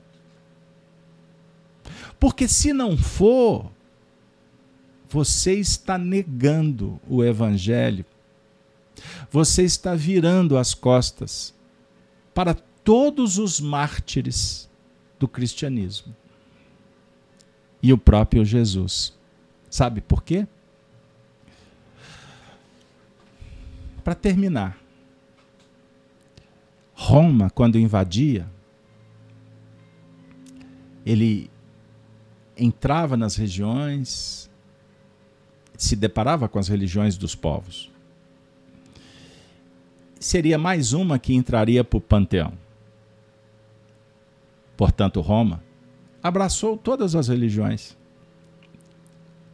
Porque 2.19 2.47
se 2.47 2.73
não 2.73 2.97
for, 2.97 3.71
você 5.09 5.55
está 5.55 5.97
negando 5.97 6.99
o 7.07 7.23
evangelho. 7.23 8.05
Você 9.31 9.63
está 9.63 9.95
virando 9.95 10.57
as 10.57 10.73
costas 10.73 11.53
para 12.33 12.53
todos 12.53 13.37
os 13.37 13.59
mártires 13.59 14.69
do 15.17 15.27
cristianismo 15.27 16.15
e 17.81 17.91
o 17.91 17.97
próprio 17.97 18.45
Jesus. 18.45 19.13
Sabe 19.69 20.01
por 20.01 20.23
quê? 20.23 20.47
Para 24.03 24.15
terminar, 24.15 24.77
Roma, 26.93 27.49
quando 27.49 27.77
invadia, 27.77 28.49
ele 31.05 31.49
entrava 32.57 33.15
nas 33.15 33.35
regiões, 33.35 34.48
se 35.79 35.95
deparava 35.95 36.49
com 36.49 36.59
as 36.59 36.67
religiões 36.67 37.15
dos 37.15 37.33
povos. 37.33 37.89
Seria 40.19 40.57
mais 40.57 40.91
uma 40.91 41.17
que 41.17 41.33
entraria 41.33 41.85
para 41.85 41.97
o 41.97 42.01
panteão. 42.01 42.51
Portanto, 44.75 45.21
Roma 45.21 45.63
abraçou 46.21 46.75
todas 46.75 47.15
as 47.15 47.29
religiões, 47.29 47.97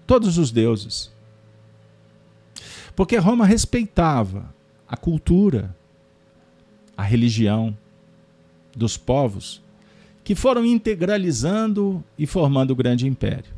todos 0.08 0.40
os 0.40 0.52
deuses. 0.52 1.14
Porque 2.96 3.18
Roma 3.18 3.46
respeitava 3.46 4.52
a 4.88 4.98
cultura, 4.98 5.76
a 6.98 7.04
religião 7.04 7.78
dos 8.76 8.98
povos 8.98 9.62
que 10.24 10.34
foram 10.34 10.66
integralizando 10.66 12.04
e 12.18 12.26
formando 12.26 12.72
o 12.72 12.76
grande 12.76 13.06
império. 13.06 13.54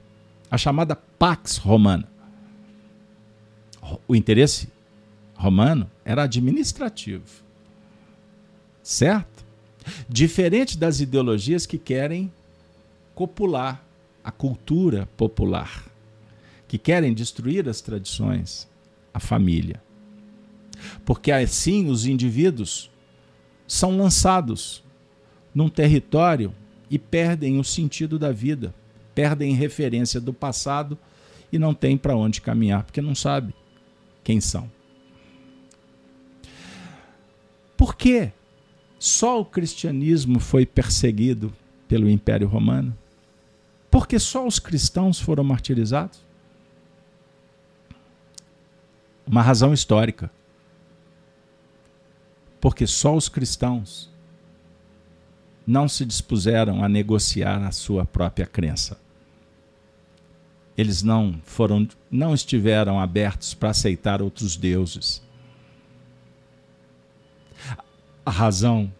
A 0.51 0.57
chamada 0.57 0.97
Pax 0.97 1.55
Romana. 1.55 2.16
O 4.08 4.16
interesse 4.16 4.70
romano 5.36 5.90
era 6.04 6.24
administrativo. 6.24 7.44
Certo? 8.82 9.46
Diferente 10.10 10.78
das 10.78 11.00
ideologias 11.00 11.66
que 11.66 11.78
querem 11.78 12.32
copular 13.14 13.84
a 14.24 14.32
cultura 14.32 15.08
popular, 15.16 15.86
que 16.68 16.78
querem 16.78 17.14
destruir 17.14 17.70
as 17.70 17.80
tradições, 17.80 18.68
a 19.14 19.20
família. 19.20 19.82
Porque 21.06 21.32
assim 21.32 21.90
os 21.90 22.06
indivíduos 22.06 22.90
são 23.68 23.98
lançados 23.98 24.84
num 25.54 25.70
território 25.70 26.54
e 26.90 27.00
perdem 27.00 27.60
o 27.60 27.64
sentido 27.64 28.20
da 28.20 28.32
vida, 28.32 28.74
perdem 29.16 29.54
referência 29.54 30.20
do 30.20 30.34
passado 30.34 30.98
e 31.52 31.58
não 31.58 31.74
têm 31.74 31.98
para 31.98 32.16
onde 32.16 32.42
caminhar, 32.42 32.84
porque 32.84 33.02
não 33.02 33.16
sabe 33.16 33.54
quem 34.28 34.41
são. 34.41 34.69
Por 37.78 37.95
que 37.95 38.30
só 38.99 39.39
o 39.39 39.45
cristianismo 39.45 40.38
foi 40.41 40.65
perseguido 40.65 41.53
pelo 41.88 42.09
Império 42.09 42.45
Romano? 42.45 42.93
Porque 43.89 44.19
só 44.19 44.45
os 44.45 44.59
cristãos 44.59 45.17
foram 45.17 45.45
martirizados? 45.45 46.19
Uma 49.25 49.41
razão 49.41 49.73
histórica. 49.73 50.30
Porque 52.59 52.86
só 52.86 53.15
os 53.15 53.30
cristãos 53.30 54.11
não 55.65 55.88
se 55.88 56.03
dispuseram 56.03 56.84
a 56.84 56.89
negociar 56.89 57.65
a 57.65 57.71
sua 57.71 58.03
própria 58.03 58.45
crença. 58.45 58.99
Eles 60.78 61.01
não 61.01 61.41
foram 61.43 61.88
não 62.09 62.34
estiveram 62.34 62.99
abertos 62.99 63.53
para 63.53 63.71
aceitar 63.71 64.21
outros 64.21 64.55
deuses. 64.55 65.23
A 68.23 68.30
razão, 68.30 68.91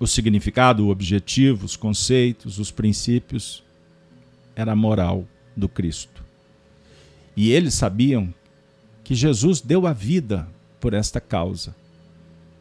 o 0.00 0.06
significado, 0.06 0.86
o 0.86 0.90
objetivo, 0.90 1.66
os 1.66 1.76
conceitos, 1.76 2.58
os 2.58 2.70
princípios 2.70 3.62
era 4.56 4.72
a 4.72 4.76
moral 4.76 5.26
do 5.56 5.68
Cristo. 5.68 6.24
E 7.36 7.50
eles 7.50 7.74
sabiam 7.74 8.32
que 9.02 9.14
Jesus 9.14 9.60
deu 9.60 9.86
a 9.86 9.92
vida 9.92 10.48
por 10.80 10.94
esta 10.94 11.20
causa. 11.20 11.74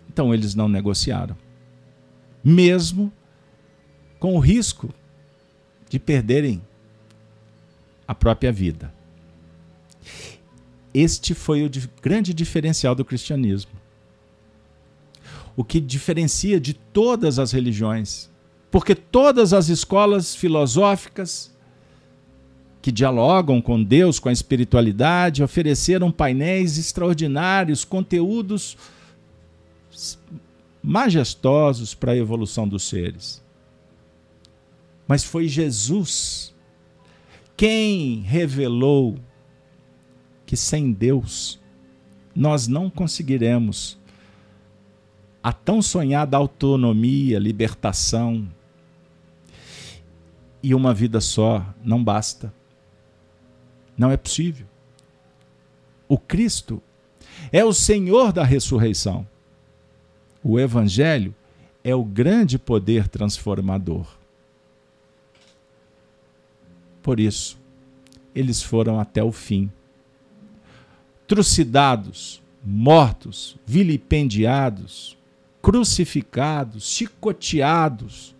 Então 0.09 0.33
eles 0.33 0.55
não 0.55 0.67
negociaram. 0.67 1.37
Mesmo 2.43 3.11
com 4.19 4.35
o 4.35 4.39
risco 4.39 4.93
de 5.89 5.99
perderem 5.99 6.61
a 8.07 8.13
própria 8.13 8.51
vida. 8.51 8.93
Este 10.93 11.33
foi 11.33 11.65
o 11.65 11.71
grande 12.01 12.33
diferencial 12.33 12.93
do 12.93 13.03
cristianismo. 13.03 13.71
O 15.55 15.63
que 15.63 15.79
diferencia 15.79 16.59
de 16.59 16.73
todas 16.73 17.39
as 17.39 17.51
religiões. 17.51 18.29
Porque 18.69 18.93
todas 18.93 19.53
as 19.53 19.69
escolas 19.69 20.35
filosóficas 20.35 21.51
que 22.81 22.91
dialogam 22.91 23.61
com 23.61 23.81
Deus, 23.81 24.19
com 24.19 24.29
a 24.29 24.33
espiritualidade, 24.33 25.41
ofereceram 25.41 26.11
painéis 26.11 26.77
extraordinários, 26.77 27.85
conteúdos 27.85 28.77
majestosos 30.83 31.93
para 31.93 32.11
a 32.11 32.17
evolução 32.17 32.67
dos 32.67 32.83
seres. 32.83 33.41
Mas 35.07 35.23
foi 35.23 35.47
Jesus 35.47 36.52
quem 37.55 38.21
revelou 38.21 39.17
que 40.45 40.57
sem 40.57 40.91
Deus 40.91 41.59
nós 42.35 42.67
não 42.67 42.89
conseguiremos 42.89 43.97
a 45.43 45.51
tão 45.51 45.81
sonhada 45.81 46.37
autonomia, 46.37 47.37
libertação. 47.37 48.49
E 50.61 50.73
uma 50.73 50.93
vida 50.93 51.19
só 51.19 51.65
não 51.83 52.01
basta. 52.01 52.53
Não 53.97 54.09
é 54.09 54.15
possível. 54.15 54.65
O 56.07 56.17
Cristo 56.17 56.81
é 57.51 57.63
o 57.65 57.73
Senhor 57.73 58.31
da 58.31 58.43
ressurreição. 58.43 59.27
O 60.41 60.57
Evangelho 60.57 61.35
é 61.83 61.93
o 61.93 62.03
grande 62.03 62.57
poder 62.57 63.09
transformador. 63.09 64.22
Por 67.03 67.19
isso, 67.19 67.59
eles 68.33 68.63
foram 68.63 68.97
até 68.97 69.21
o 69.21 69.31
fim. 69.31 69.69
Trucidados, 71.27 72.41
mortos, 72.63 73.57
vilipendiados, 73.65 75.17
crucificados, 75.61 76.85
chicoteados. 76.87 78.33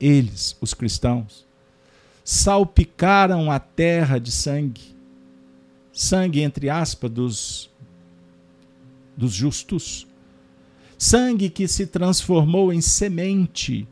Eles, 0.00 0.56
os 0.62 0.72
cristãos, 0.72 1.46
salpicaram 2.24 3.52
a 3.52 3.58
terra 3.58 4.18
de 4.18 4.32
sangue. 4.32 4.96
Sangue, 5.92 6.40
entre 6.40 6.70
aspas, 6.70 7.10
dos, 7.10 7.70
dos 9.14 9.32
justos. 9.32 10.06
Sangue 10.96 11.50
que 11.50 11.68
se 11.68 11.86
transformou 11.86 12.72
em 12.72 12.80
semente 12.80 13.86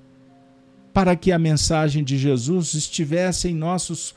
para 0.95 1.17
que 1.17 1.33
a 1.33 1.39
mensagem 1.41 2.05
de 2.05 2.17
Jesus 2.17 2.73
estivesse 2.75 3.49
em 3.49 3.55
nossos 3.55 4.15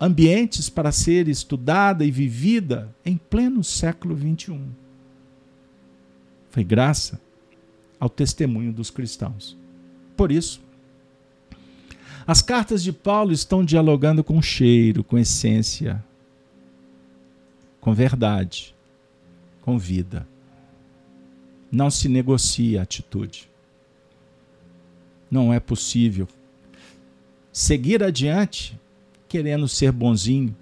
ambientes 0.00 0.68
para 0.68 0.90
ser 0.90 1.28
estudada 1.28 2.04
e 2.04 2.10
vivida 2.10 2.92
em 3.04 3.16
pleno 3.16 3.62
século 3.62 4.16
XXI. 4.16 4.60
Foi 6.50 6.64
graça 6.64 7.20
ao 8.00 8.08
testemunho 8.08 8.72
dos 8.72 8.90
cristãos. 8.90 9.56
Por 10.16 10.32
isso, 10.32 10.60
as 12.26 12.42
cartas 12.42 12.82
de 12.82 12.92
Paulo 12.92 13.32
estão 13.32 13.64
dialogando 13.64 14.24
com 14.24 14.40
cheiro, 14.42 15.04
com 15.04 15.16
essência, 15.16 16.02
com 17.80 17.94
verdade, 17.94 18.74
com 19.62 19.78
vida. 19.78 20.26
Não 21.70 21.90
se 21.90 22.08
negocia 22.08 22.80
a 22.80 22.82
atitude. 22.82 23.49
Não 25.30 25.52
é 25.52 25.60
possível 25.60 26.26
seguir 27.52 28.02
adiante 28.02 28.78
querendo 29.28 29.68
ser 29.68 29.92
bonzinho, 29.92 30.56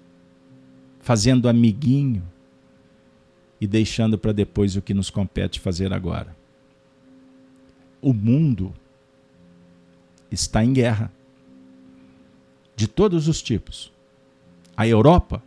fazendo 0.99 1.49
amiguinho 1.49 2.23
e 3.59 3.65
deixando 3.65 4.17
para 4.17 4.31
depois 4.31 4.75
o 4.75 4.81
que 4.81 4.93
nos 4.93 5.09
compete 5.09 5.59
fazer 5.59 5.91
agora. 5.91 6.35
O 8.01 8.13
mundo 8.13 8.73
está 10.31 10.63
em 10.63 10.71
guerra 10.71 11.11
de 12.75 12.87
todos 12.87 13.27
os 13.27 13.41
tipos. 13.41 13.91
A 14.77 14.87
Europa 14.87 15.43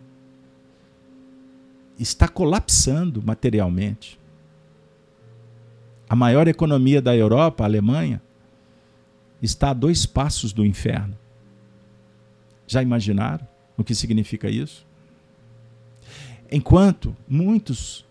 está 1.99 2.29
colapsando 2.29 3.23
materialmente. 3.23 4.19
A 6.09 6.17
maior 6.17 6.47
economia 6.49 7.01
da 7.01 7.17
Europa, 7.17 7.65
a 7.65 7.67
Alemanha, 7.67 8.21
está 9.43 9.71
a 9.71 9.75
dois 9.75 10.07
passos 10.07 10.53
do 10.53 10.65
inferno. 10.65 11.19
Já 12.67 12.81
imaginaram 12.81 13.47
o 13.77 13.83
que 13.83 13.95
significa 13.95 14.49
isso? 14.49 14.87
Enquanto 16.51 17.17
muitos 17.29 18.07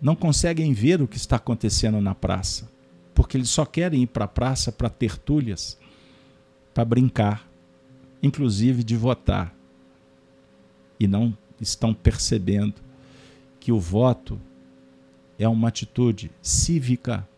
não 0.00 0.16
conseguem 0.16 0.72
ver 0.72 1.00
o 1.00 1.06
que 1.06 1.16
está 1.16 1.36
acontecendo 1.36 2.00
na 2.00 2.14
praça, 2.14 2.68
porque 3.14 3.36
eles 3.36 3.50
só 3.50 3.64
querem 3.64 4.02
ir 4.02 4.08
para 4.08 4.24
a 4.24 4.28
praça 4.28 4.72
para 4.72 4.90
tertúlias, 4.90 5.78
para 6.74 6.84
brincar, 6.84 7.48
inclusive 8.22 8.82
de 8.82 8.96
votar, 8.96 9.54
e 10.98 11.06
não 11.06 11.36
estão 11.60 11.94
percebendo 11.94 12.74
que 13.60 13.70
o 13.70 13.78
voto 13.78 14.40
é 15.38 15.46
uma 15.46 15.68
atitude 15.68 16.30
cívica 16.40 17.28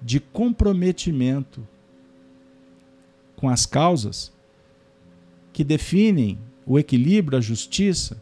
de 0.00 0.20
comprometimento 0.20 1.66
com 3.36 3.48
as 3.48 3.66
causas 3.66 4.32
que 5.52 5.62
definem 5.62 6.38
o 6.66 6.78
equilíbrio, 6.78 7.38
a 7.38 7.40
justiça, 7.40 8.20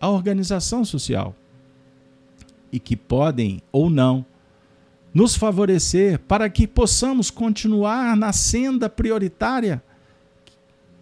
a 0.00 0.08
organização 0.08 0.84
social 0.84 1.34
e 2.72 2.80
que 2.80 2.96
podem 2.96 3.60
ou 3.70 3.90
não 3.90 4.24
nos 5.12 5.36
favorecer 5.36 6.18
para 6.20 6.48
que 6.48 6.66
possamos 6.66 7.30
continuar 7.30 8.16
na 8.16 8.32
senda 8.32 8.88
prioritária 8.88 9.82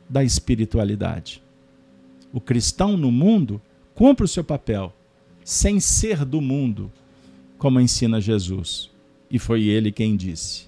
da 0.08 0.24
espiritualidade. 0.24 1.40
O 2.32 2.40
cristão 2.40 2.96
no 2.96 3.12
mundo 3.12 3.62
cumpre 3.94 4.24
o 4.24 4.28
seu 4.28 4.42
papel, 4.42 4.92
sem 5.44 5.78
ser 5.78 6.24
do 6.24 6.40
mundo, 6.40 6.90
como 7.56 7.80
ensina 7.80 8.20
Jesus. 8.20 8.90
E 9.30 9.38
foi 9.38 9.64
ele 9.64 9.92
quem 9.92 10.16
disse: 10.16 10.66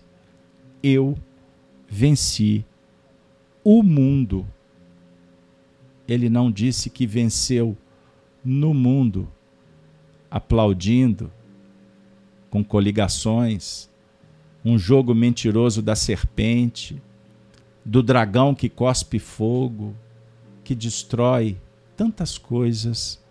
Eu 0.82 1.16
venci 1.94 2.64
o 3.62 3.82
mundo. 3.82 4.46
Ele 6.08 6.30
não 6.30 6.50
disse 6.50 6.88
que 6.88 7.06
venceu 7.06 7.76
no 8.42 8.72
mundo, 8.72 9.30
aplaudindo, 10.30 11.30
com 12.48 12.64
coligações, 12.64 13.90
um 14.64 14.78
jogo 14.78 15.14
mentiroso 15.14 15.82
da 15.82 15.94
serpente, 15.94 17.00
do 17.84 18.02
dragão 18.02 18.54
que 18.54 18.70
cospe 18.70 19.18
fogo, 19.18 19.94
que 20.64 20.74
destrói 20.74 21.60
tantas 21.94 22.38
coisas 22.38 23.22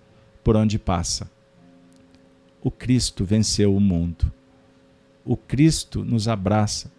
por 0.43 0.55
onde 0.55 0.77
passa. 0.77 1.31
O 2.61 2.69
Cristo 2.69 3.25
venceu 3.25 3.75
o 3.75 3.79
mundo. 3.79 4.31
O 5.25 5.35
Cristo 5.35 6.05
nos 6.05 6.27
abraça 6.27 6.91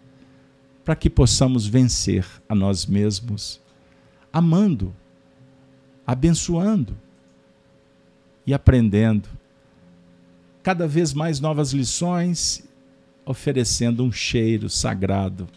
para 0.84 0.96
que 0.96 1.08
possamos 1.08 1.66
vencer 1.66 2.26
a 2.48 2.54
nós 2.54 2.86
mesmos, 2.86 3.60
amando, 4.32 4.94
abençoando 6.06 6.96
e 8.46 8.52
aprendendo 8.52 9.28
cada 10.62 10.86
vez 10.86 11.12
mais 11.12 11.40
novas 11.40 11.72
lições, 11.72 12.64
oferecendo 13.24 14.04
um 14.04 14.10
cheiro 14.10 14.68
sagrado 14.68 15.48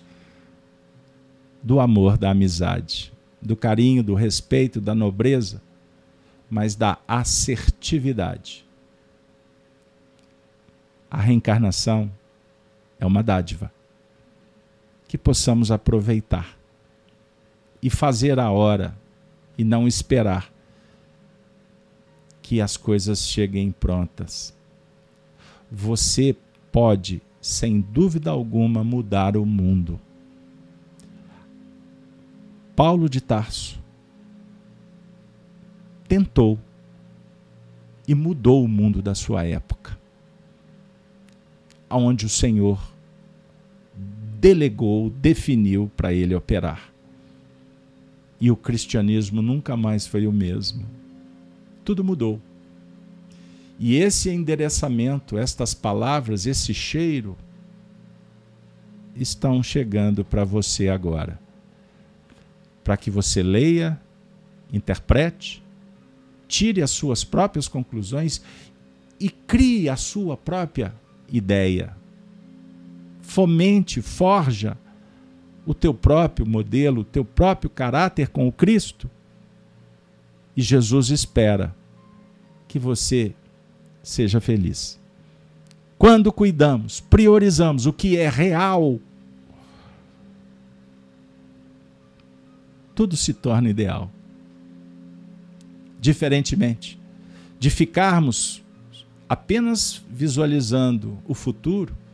do 1.61 1.79
amor, 1.79 2.17
da 2.17 2.29
amizade, 2.29 3.11
do 3.41 3.55
carinho, 3.55 4.03
do 4.03 4.13
respeito, 4.13 4.79
da 4.79 4.93
nobreza, 4.93 5.61
mas 6.49 6.75
da 6.75 6.99
assertividade. 7.07 8.63
A 11.09 11.19
reencarnação 11.19 12.11
é 12.99 13.05
uma 13.05 13.23
dádiva 13.23 13.74
que 15.15 15.17
possamos 15.17 15.71
aproveitar 15.71 16.57
e 17.81 17.89
fazer 17.89 18.37
a 18.37 18.51
hora 18.51 18.93
e 19.57 19.63
não 19.63 19.87
esperar 19.87 20.51
que 22.41 22.59
as 22.59 22.75
coisas 22.75 23.25
cheguem 23.25 23.71
prontas 23.71 24.53
você 25.71 26.35
pode, 26.69 27.21
sem 27.39 27.79
dúvida 27.79 28.29
alguma, 28.29 28.83
mudar 28.83 29.37
o 29.37 29.45
mundo. 29.45 29.99
Paulo 32.75 33.09
de 33.09 33.21
Tarso 33.21 33.81
tentou 36.09 36.59
e 38.05 38.13
mudou 38.13 38.65
o 38.65 38.67
mundo 38.67 39.01
da 39.01 39.15
sua 39.15 39.45
época, 39.45 39.97
aonde 41.89 42.25
o 42.25 42.29
Senhor 42.29 42.94
delegou, 44.45 45.09
definiu 45.09 45.91
para 45.97 46.13
ele 46.13 46.35
operar. 46.35 46.93
E 48.39 48.51
o 48.51 48.55
cristianismo 48.55 49.41
nunca 49.41 49.75
mais 49.75 50.05
foi 50.05 50.27
o 50.27 50.31
mesmo. 50.31 50.85
Tudo 51.83 52.03
mudou. 52.03 52.39
E 53.79 53.95
esse 53.95 54.29
endereçamento, 54.29 55.35
estas 55.35 55.73
palavras, 55.73 56.45
esse 56.45 56.75
cheiro, 56.75 57.35
estão 59.15 59.63
chegando 59.63 60.23
para 60.23 60.43
você 60.43 60.89
agora. 60.89 61.39
Para 62.83 62.97
que 62.97 63.09
você 63.09 63.41
leia, 63.41 63.99
interprete, 64.71 65.63
tire 66.47 66.83
as 66.83 66.91
suas 66.91 67.23
próprias 67.23 67.67
conclusões 67.67 68.43
e 69.19 69.27
crie 69.27 69.89
a 69.89 69.95
sua 69.95 70.37
própria 70.37 70.93
ideia. 71.33 71.97
Fomente, 73.35 74.01
forja 74.01 74.77
o 75.65 75.73
teu 75.73 75.93
próprio 75.93 76.45
modelo, 76.45 77.01
o 77.01 77.03
teu 77.03 77.25
próprio 77.25 77.69
caráter 77.69 78.29
com 78.29 78.47
o 78.47 78.51
Cristo. 78.51 79.11
E 80.55 80.61
Jesus 80.61 81.09
espera 81.09 81.75
que 82.65 82.79
você 82.79 83.35
seja 84.01 84.39
feliz. 84.39 84.97
Quando 85.97 86.31
cuidamos, 86.31 87.01
priorizamos 87.01 87.85
o 87.85 87.91
que 87.91 88.15
é 88.15 88.29
real, 88.29 89.01
tudo 92.95 93.17
se 93.17 93.33
torna 93.33 93.69
ideal. 93.69 94.09
Diferentemente 95.99 96.97
de 97.59 97.69
ficarmos 97.69 98.63
apenas 99.27 100.01
visualizando 100.09 101.19
o 101.27 101.33
futuro, 101.33 102.04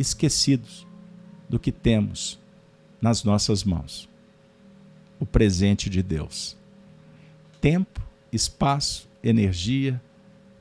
esquecidos 0.00 0.86
do 1.46 1.58
que 1.58 1.70
temos 1.70 2.40
nas 3.02 3.22
nossas 3.22 3.62
mãos 3.62 4.08
o 5.20 5.26
presente 5.26 5.90
de 5.90 6.02
Deus. 6.02 6.56
Tempo, 7.60 8.00
espaço, 8.32 9.06
energia, 9.22 10.00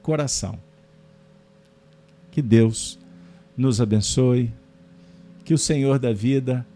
coração. 0.02 0.60
Que 2.30 2.42
Deus 2.42 3.00
nos 3.56 3.80
abençoe, 3.80 4.52
que 5.46 5.54
o 5.54 5.58
Senhor 5.58 5.98
da 5.98 6.12
vida 6.12 6.68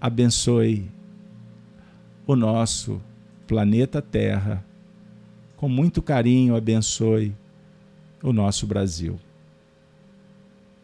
abençoe 0.00 0.90
o 2.26 2.34
nosso 2.34 3.02
planeta 3.46 4.00
Terra, 4.00 4.64
com 5.58 5.68
muito 5.68 6.00
carinho 6.00 6.56
abençoe 6.56 7.36
o 8.22 8.32
nosso 8.32 8.66
Brasil, 8.66 9.20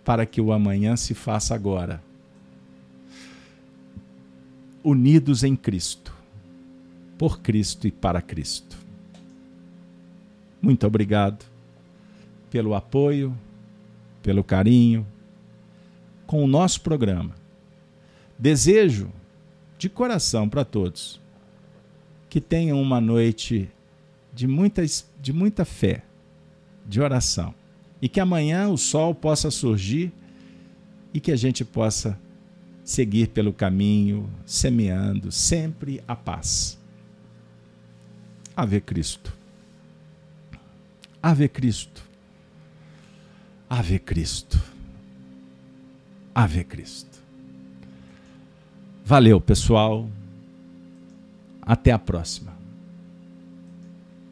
para 0.08 0.24
que 0.24 0.40
o 0.40 0.54
amanhã 0.54 0.96
se 0.96 1.12
faça 1.12 1.54
agora. 1.54 2.02
Unidos 4.82 5.44
em 5.44 5.54
Cristo, 5.54 6.16
por 7.18 7.40
Cristo 7.40 7.86
e 7.86 7.90
para 7.90 8.22
Cristo. 8.22 8.78
Muito 10.62 10.86
obrigado 10.86 11.44
pelo 12.48 12.74
apoio, 12.74 13.36
pelo 14.22 14.42
carinho 14.42 15.06
com 16.26 16.42
o 16.42 16.46
nosso 16.46 16.80
programa. 16.80 17.34
Desejo 18.38 19.12
de 19.76 19.90
coração 19.90 20.48
para 20.48 20.64
todos 20.64 21.20
que 22.30 22.40
tenham 22.40 22.80
uma 22.80 22.98
noite 22.98 23.70
de 24.32 24.46
muita, 24.46 24.82
de 25.20 25.34
muita 25.34 25.66
fé, 25.66 26.02
de 26.86 26.98
oração. 26.98 27.57
E 28.00 28.08
que 28.08 28.20
amanhã 28.20 28.68
o 28.68 28.78
sol 28.78 29.14
possa 29.14 29.50
surgir 29.50 30.12
e 31.12 31.20
que 31.20 31.32
a 31.32 31.36
gente 31.36 31.64
possa 31.64 32.18
seguir 32.84 33.28
pelo 33.28 33.52
caminho, 33.52 34.30
semeando 34.46 35.30
sempre 35.30 36.02
a 36.06 36.16
paz. 36.16 36.78
Ave 38.56 38.80
Cristo. 38.80 39.32
Ave 41.22 41.48
Cristo. 41.48 42.02
Ave 43.68 43.98
Cristo. 43.98 44.58
Ave 46.34 46.64
Cristo. 46.64 47.18
Valeu, 49.04 49.40
pessoal. 49.40 50.08
Até 51.60 51.92
a 51.92 51.98
próxima. 51.98 52.47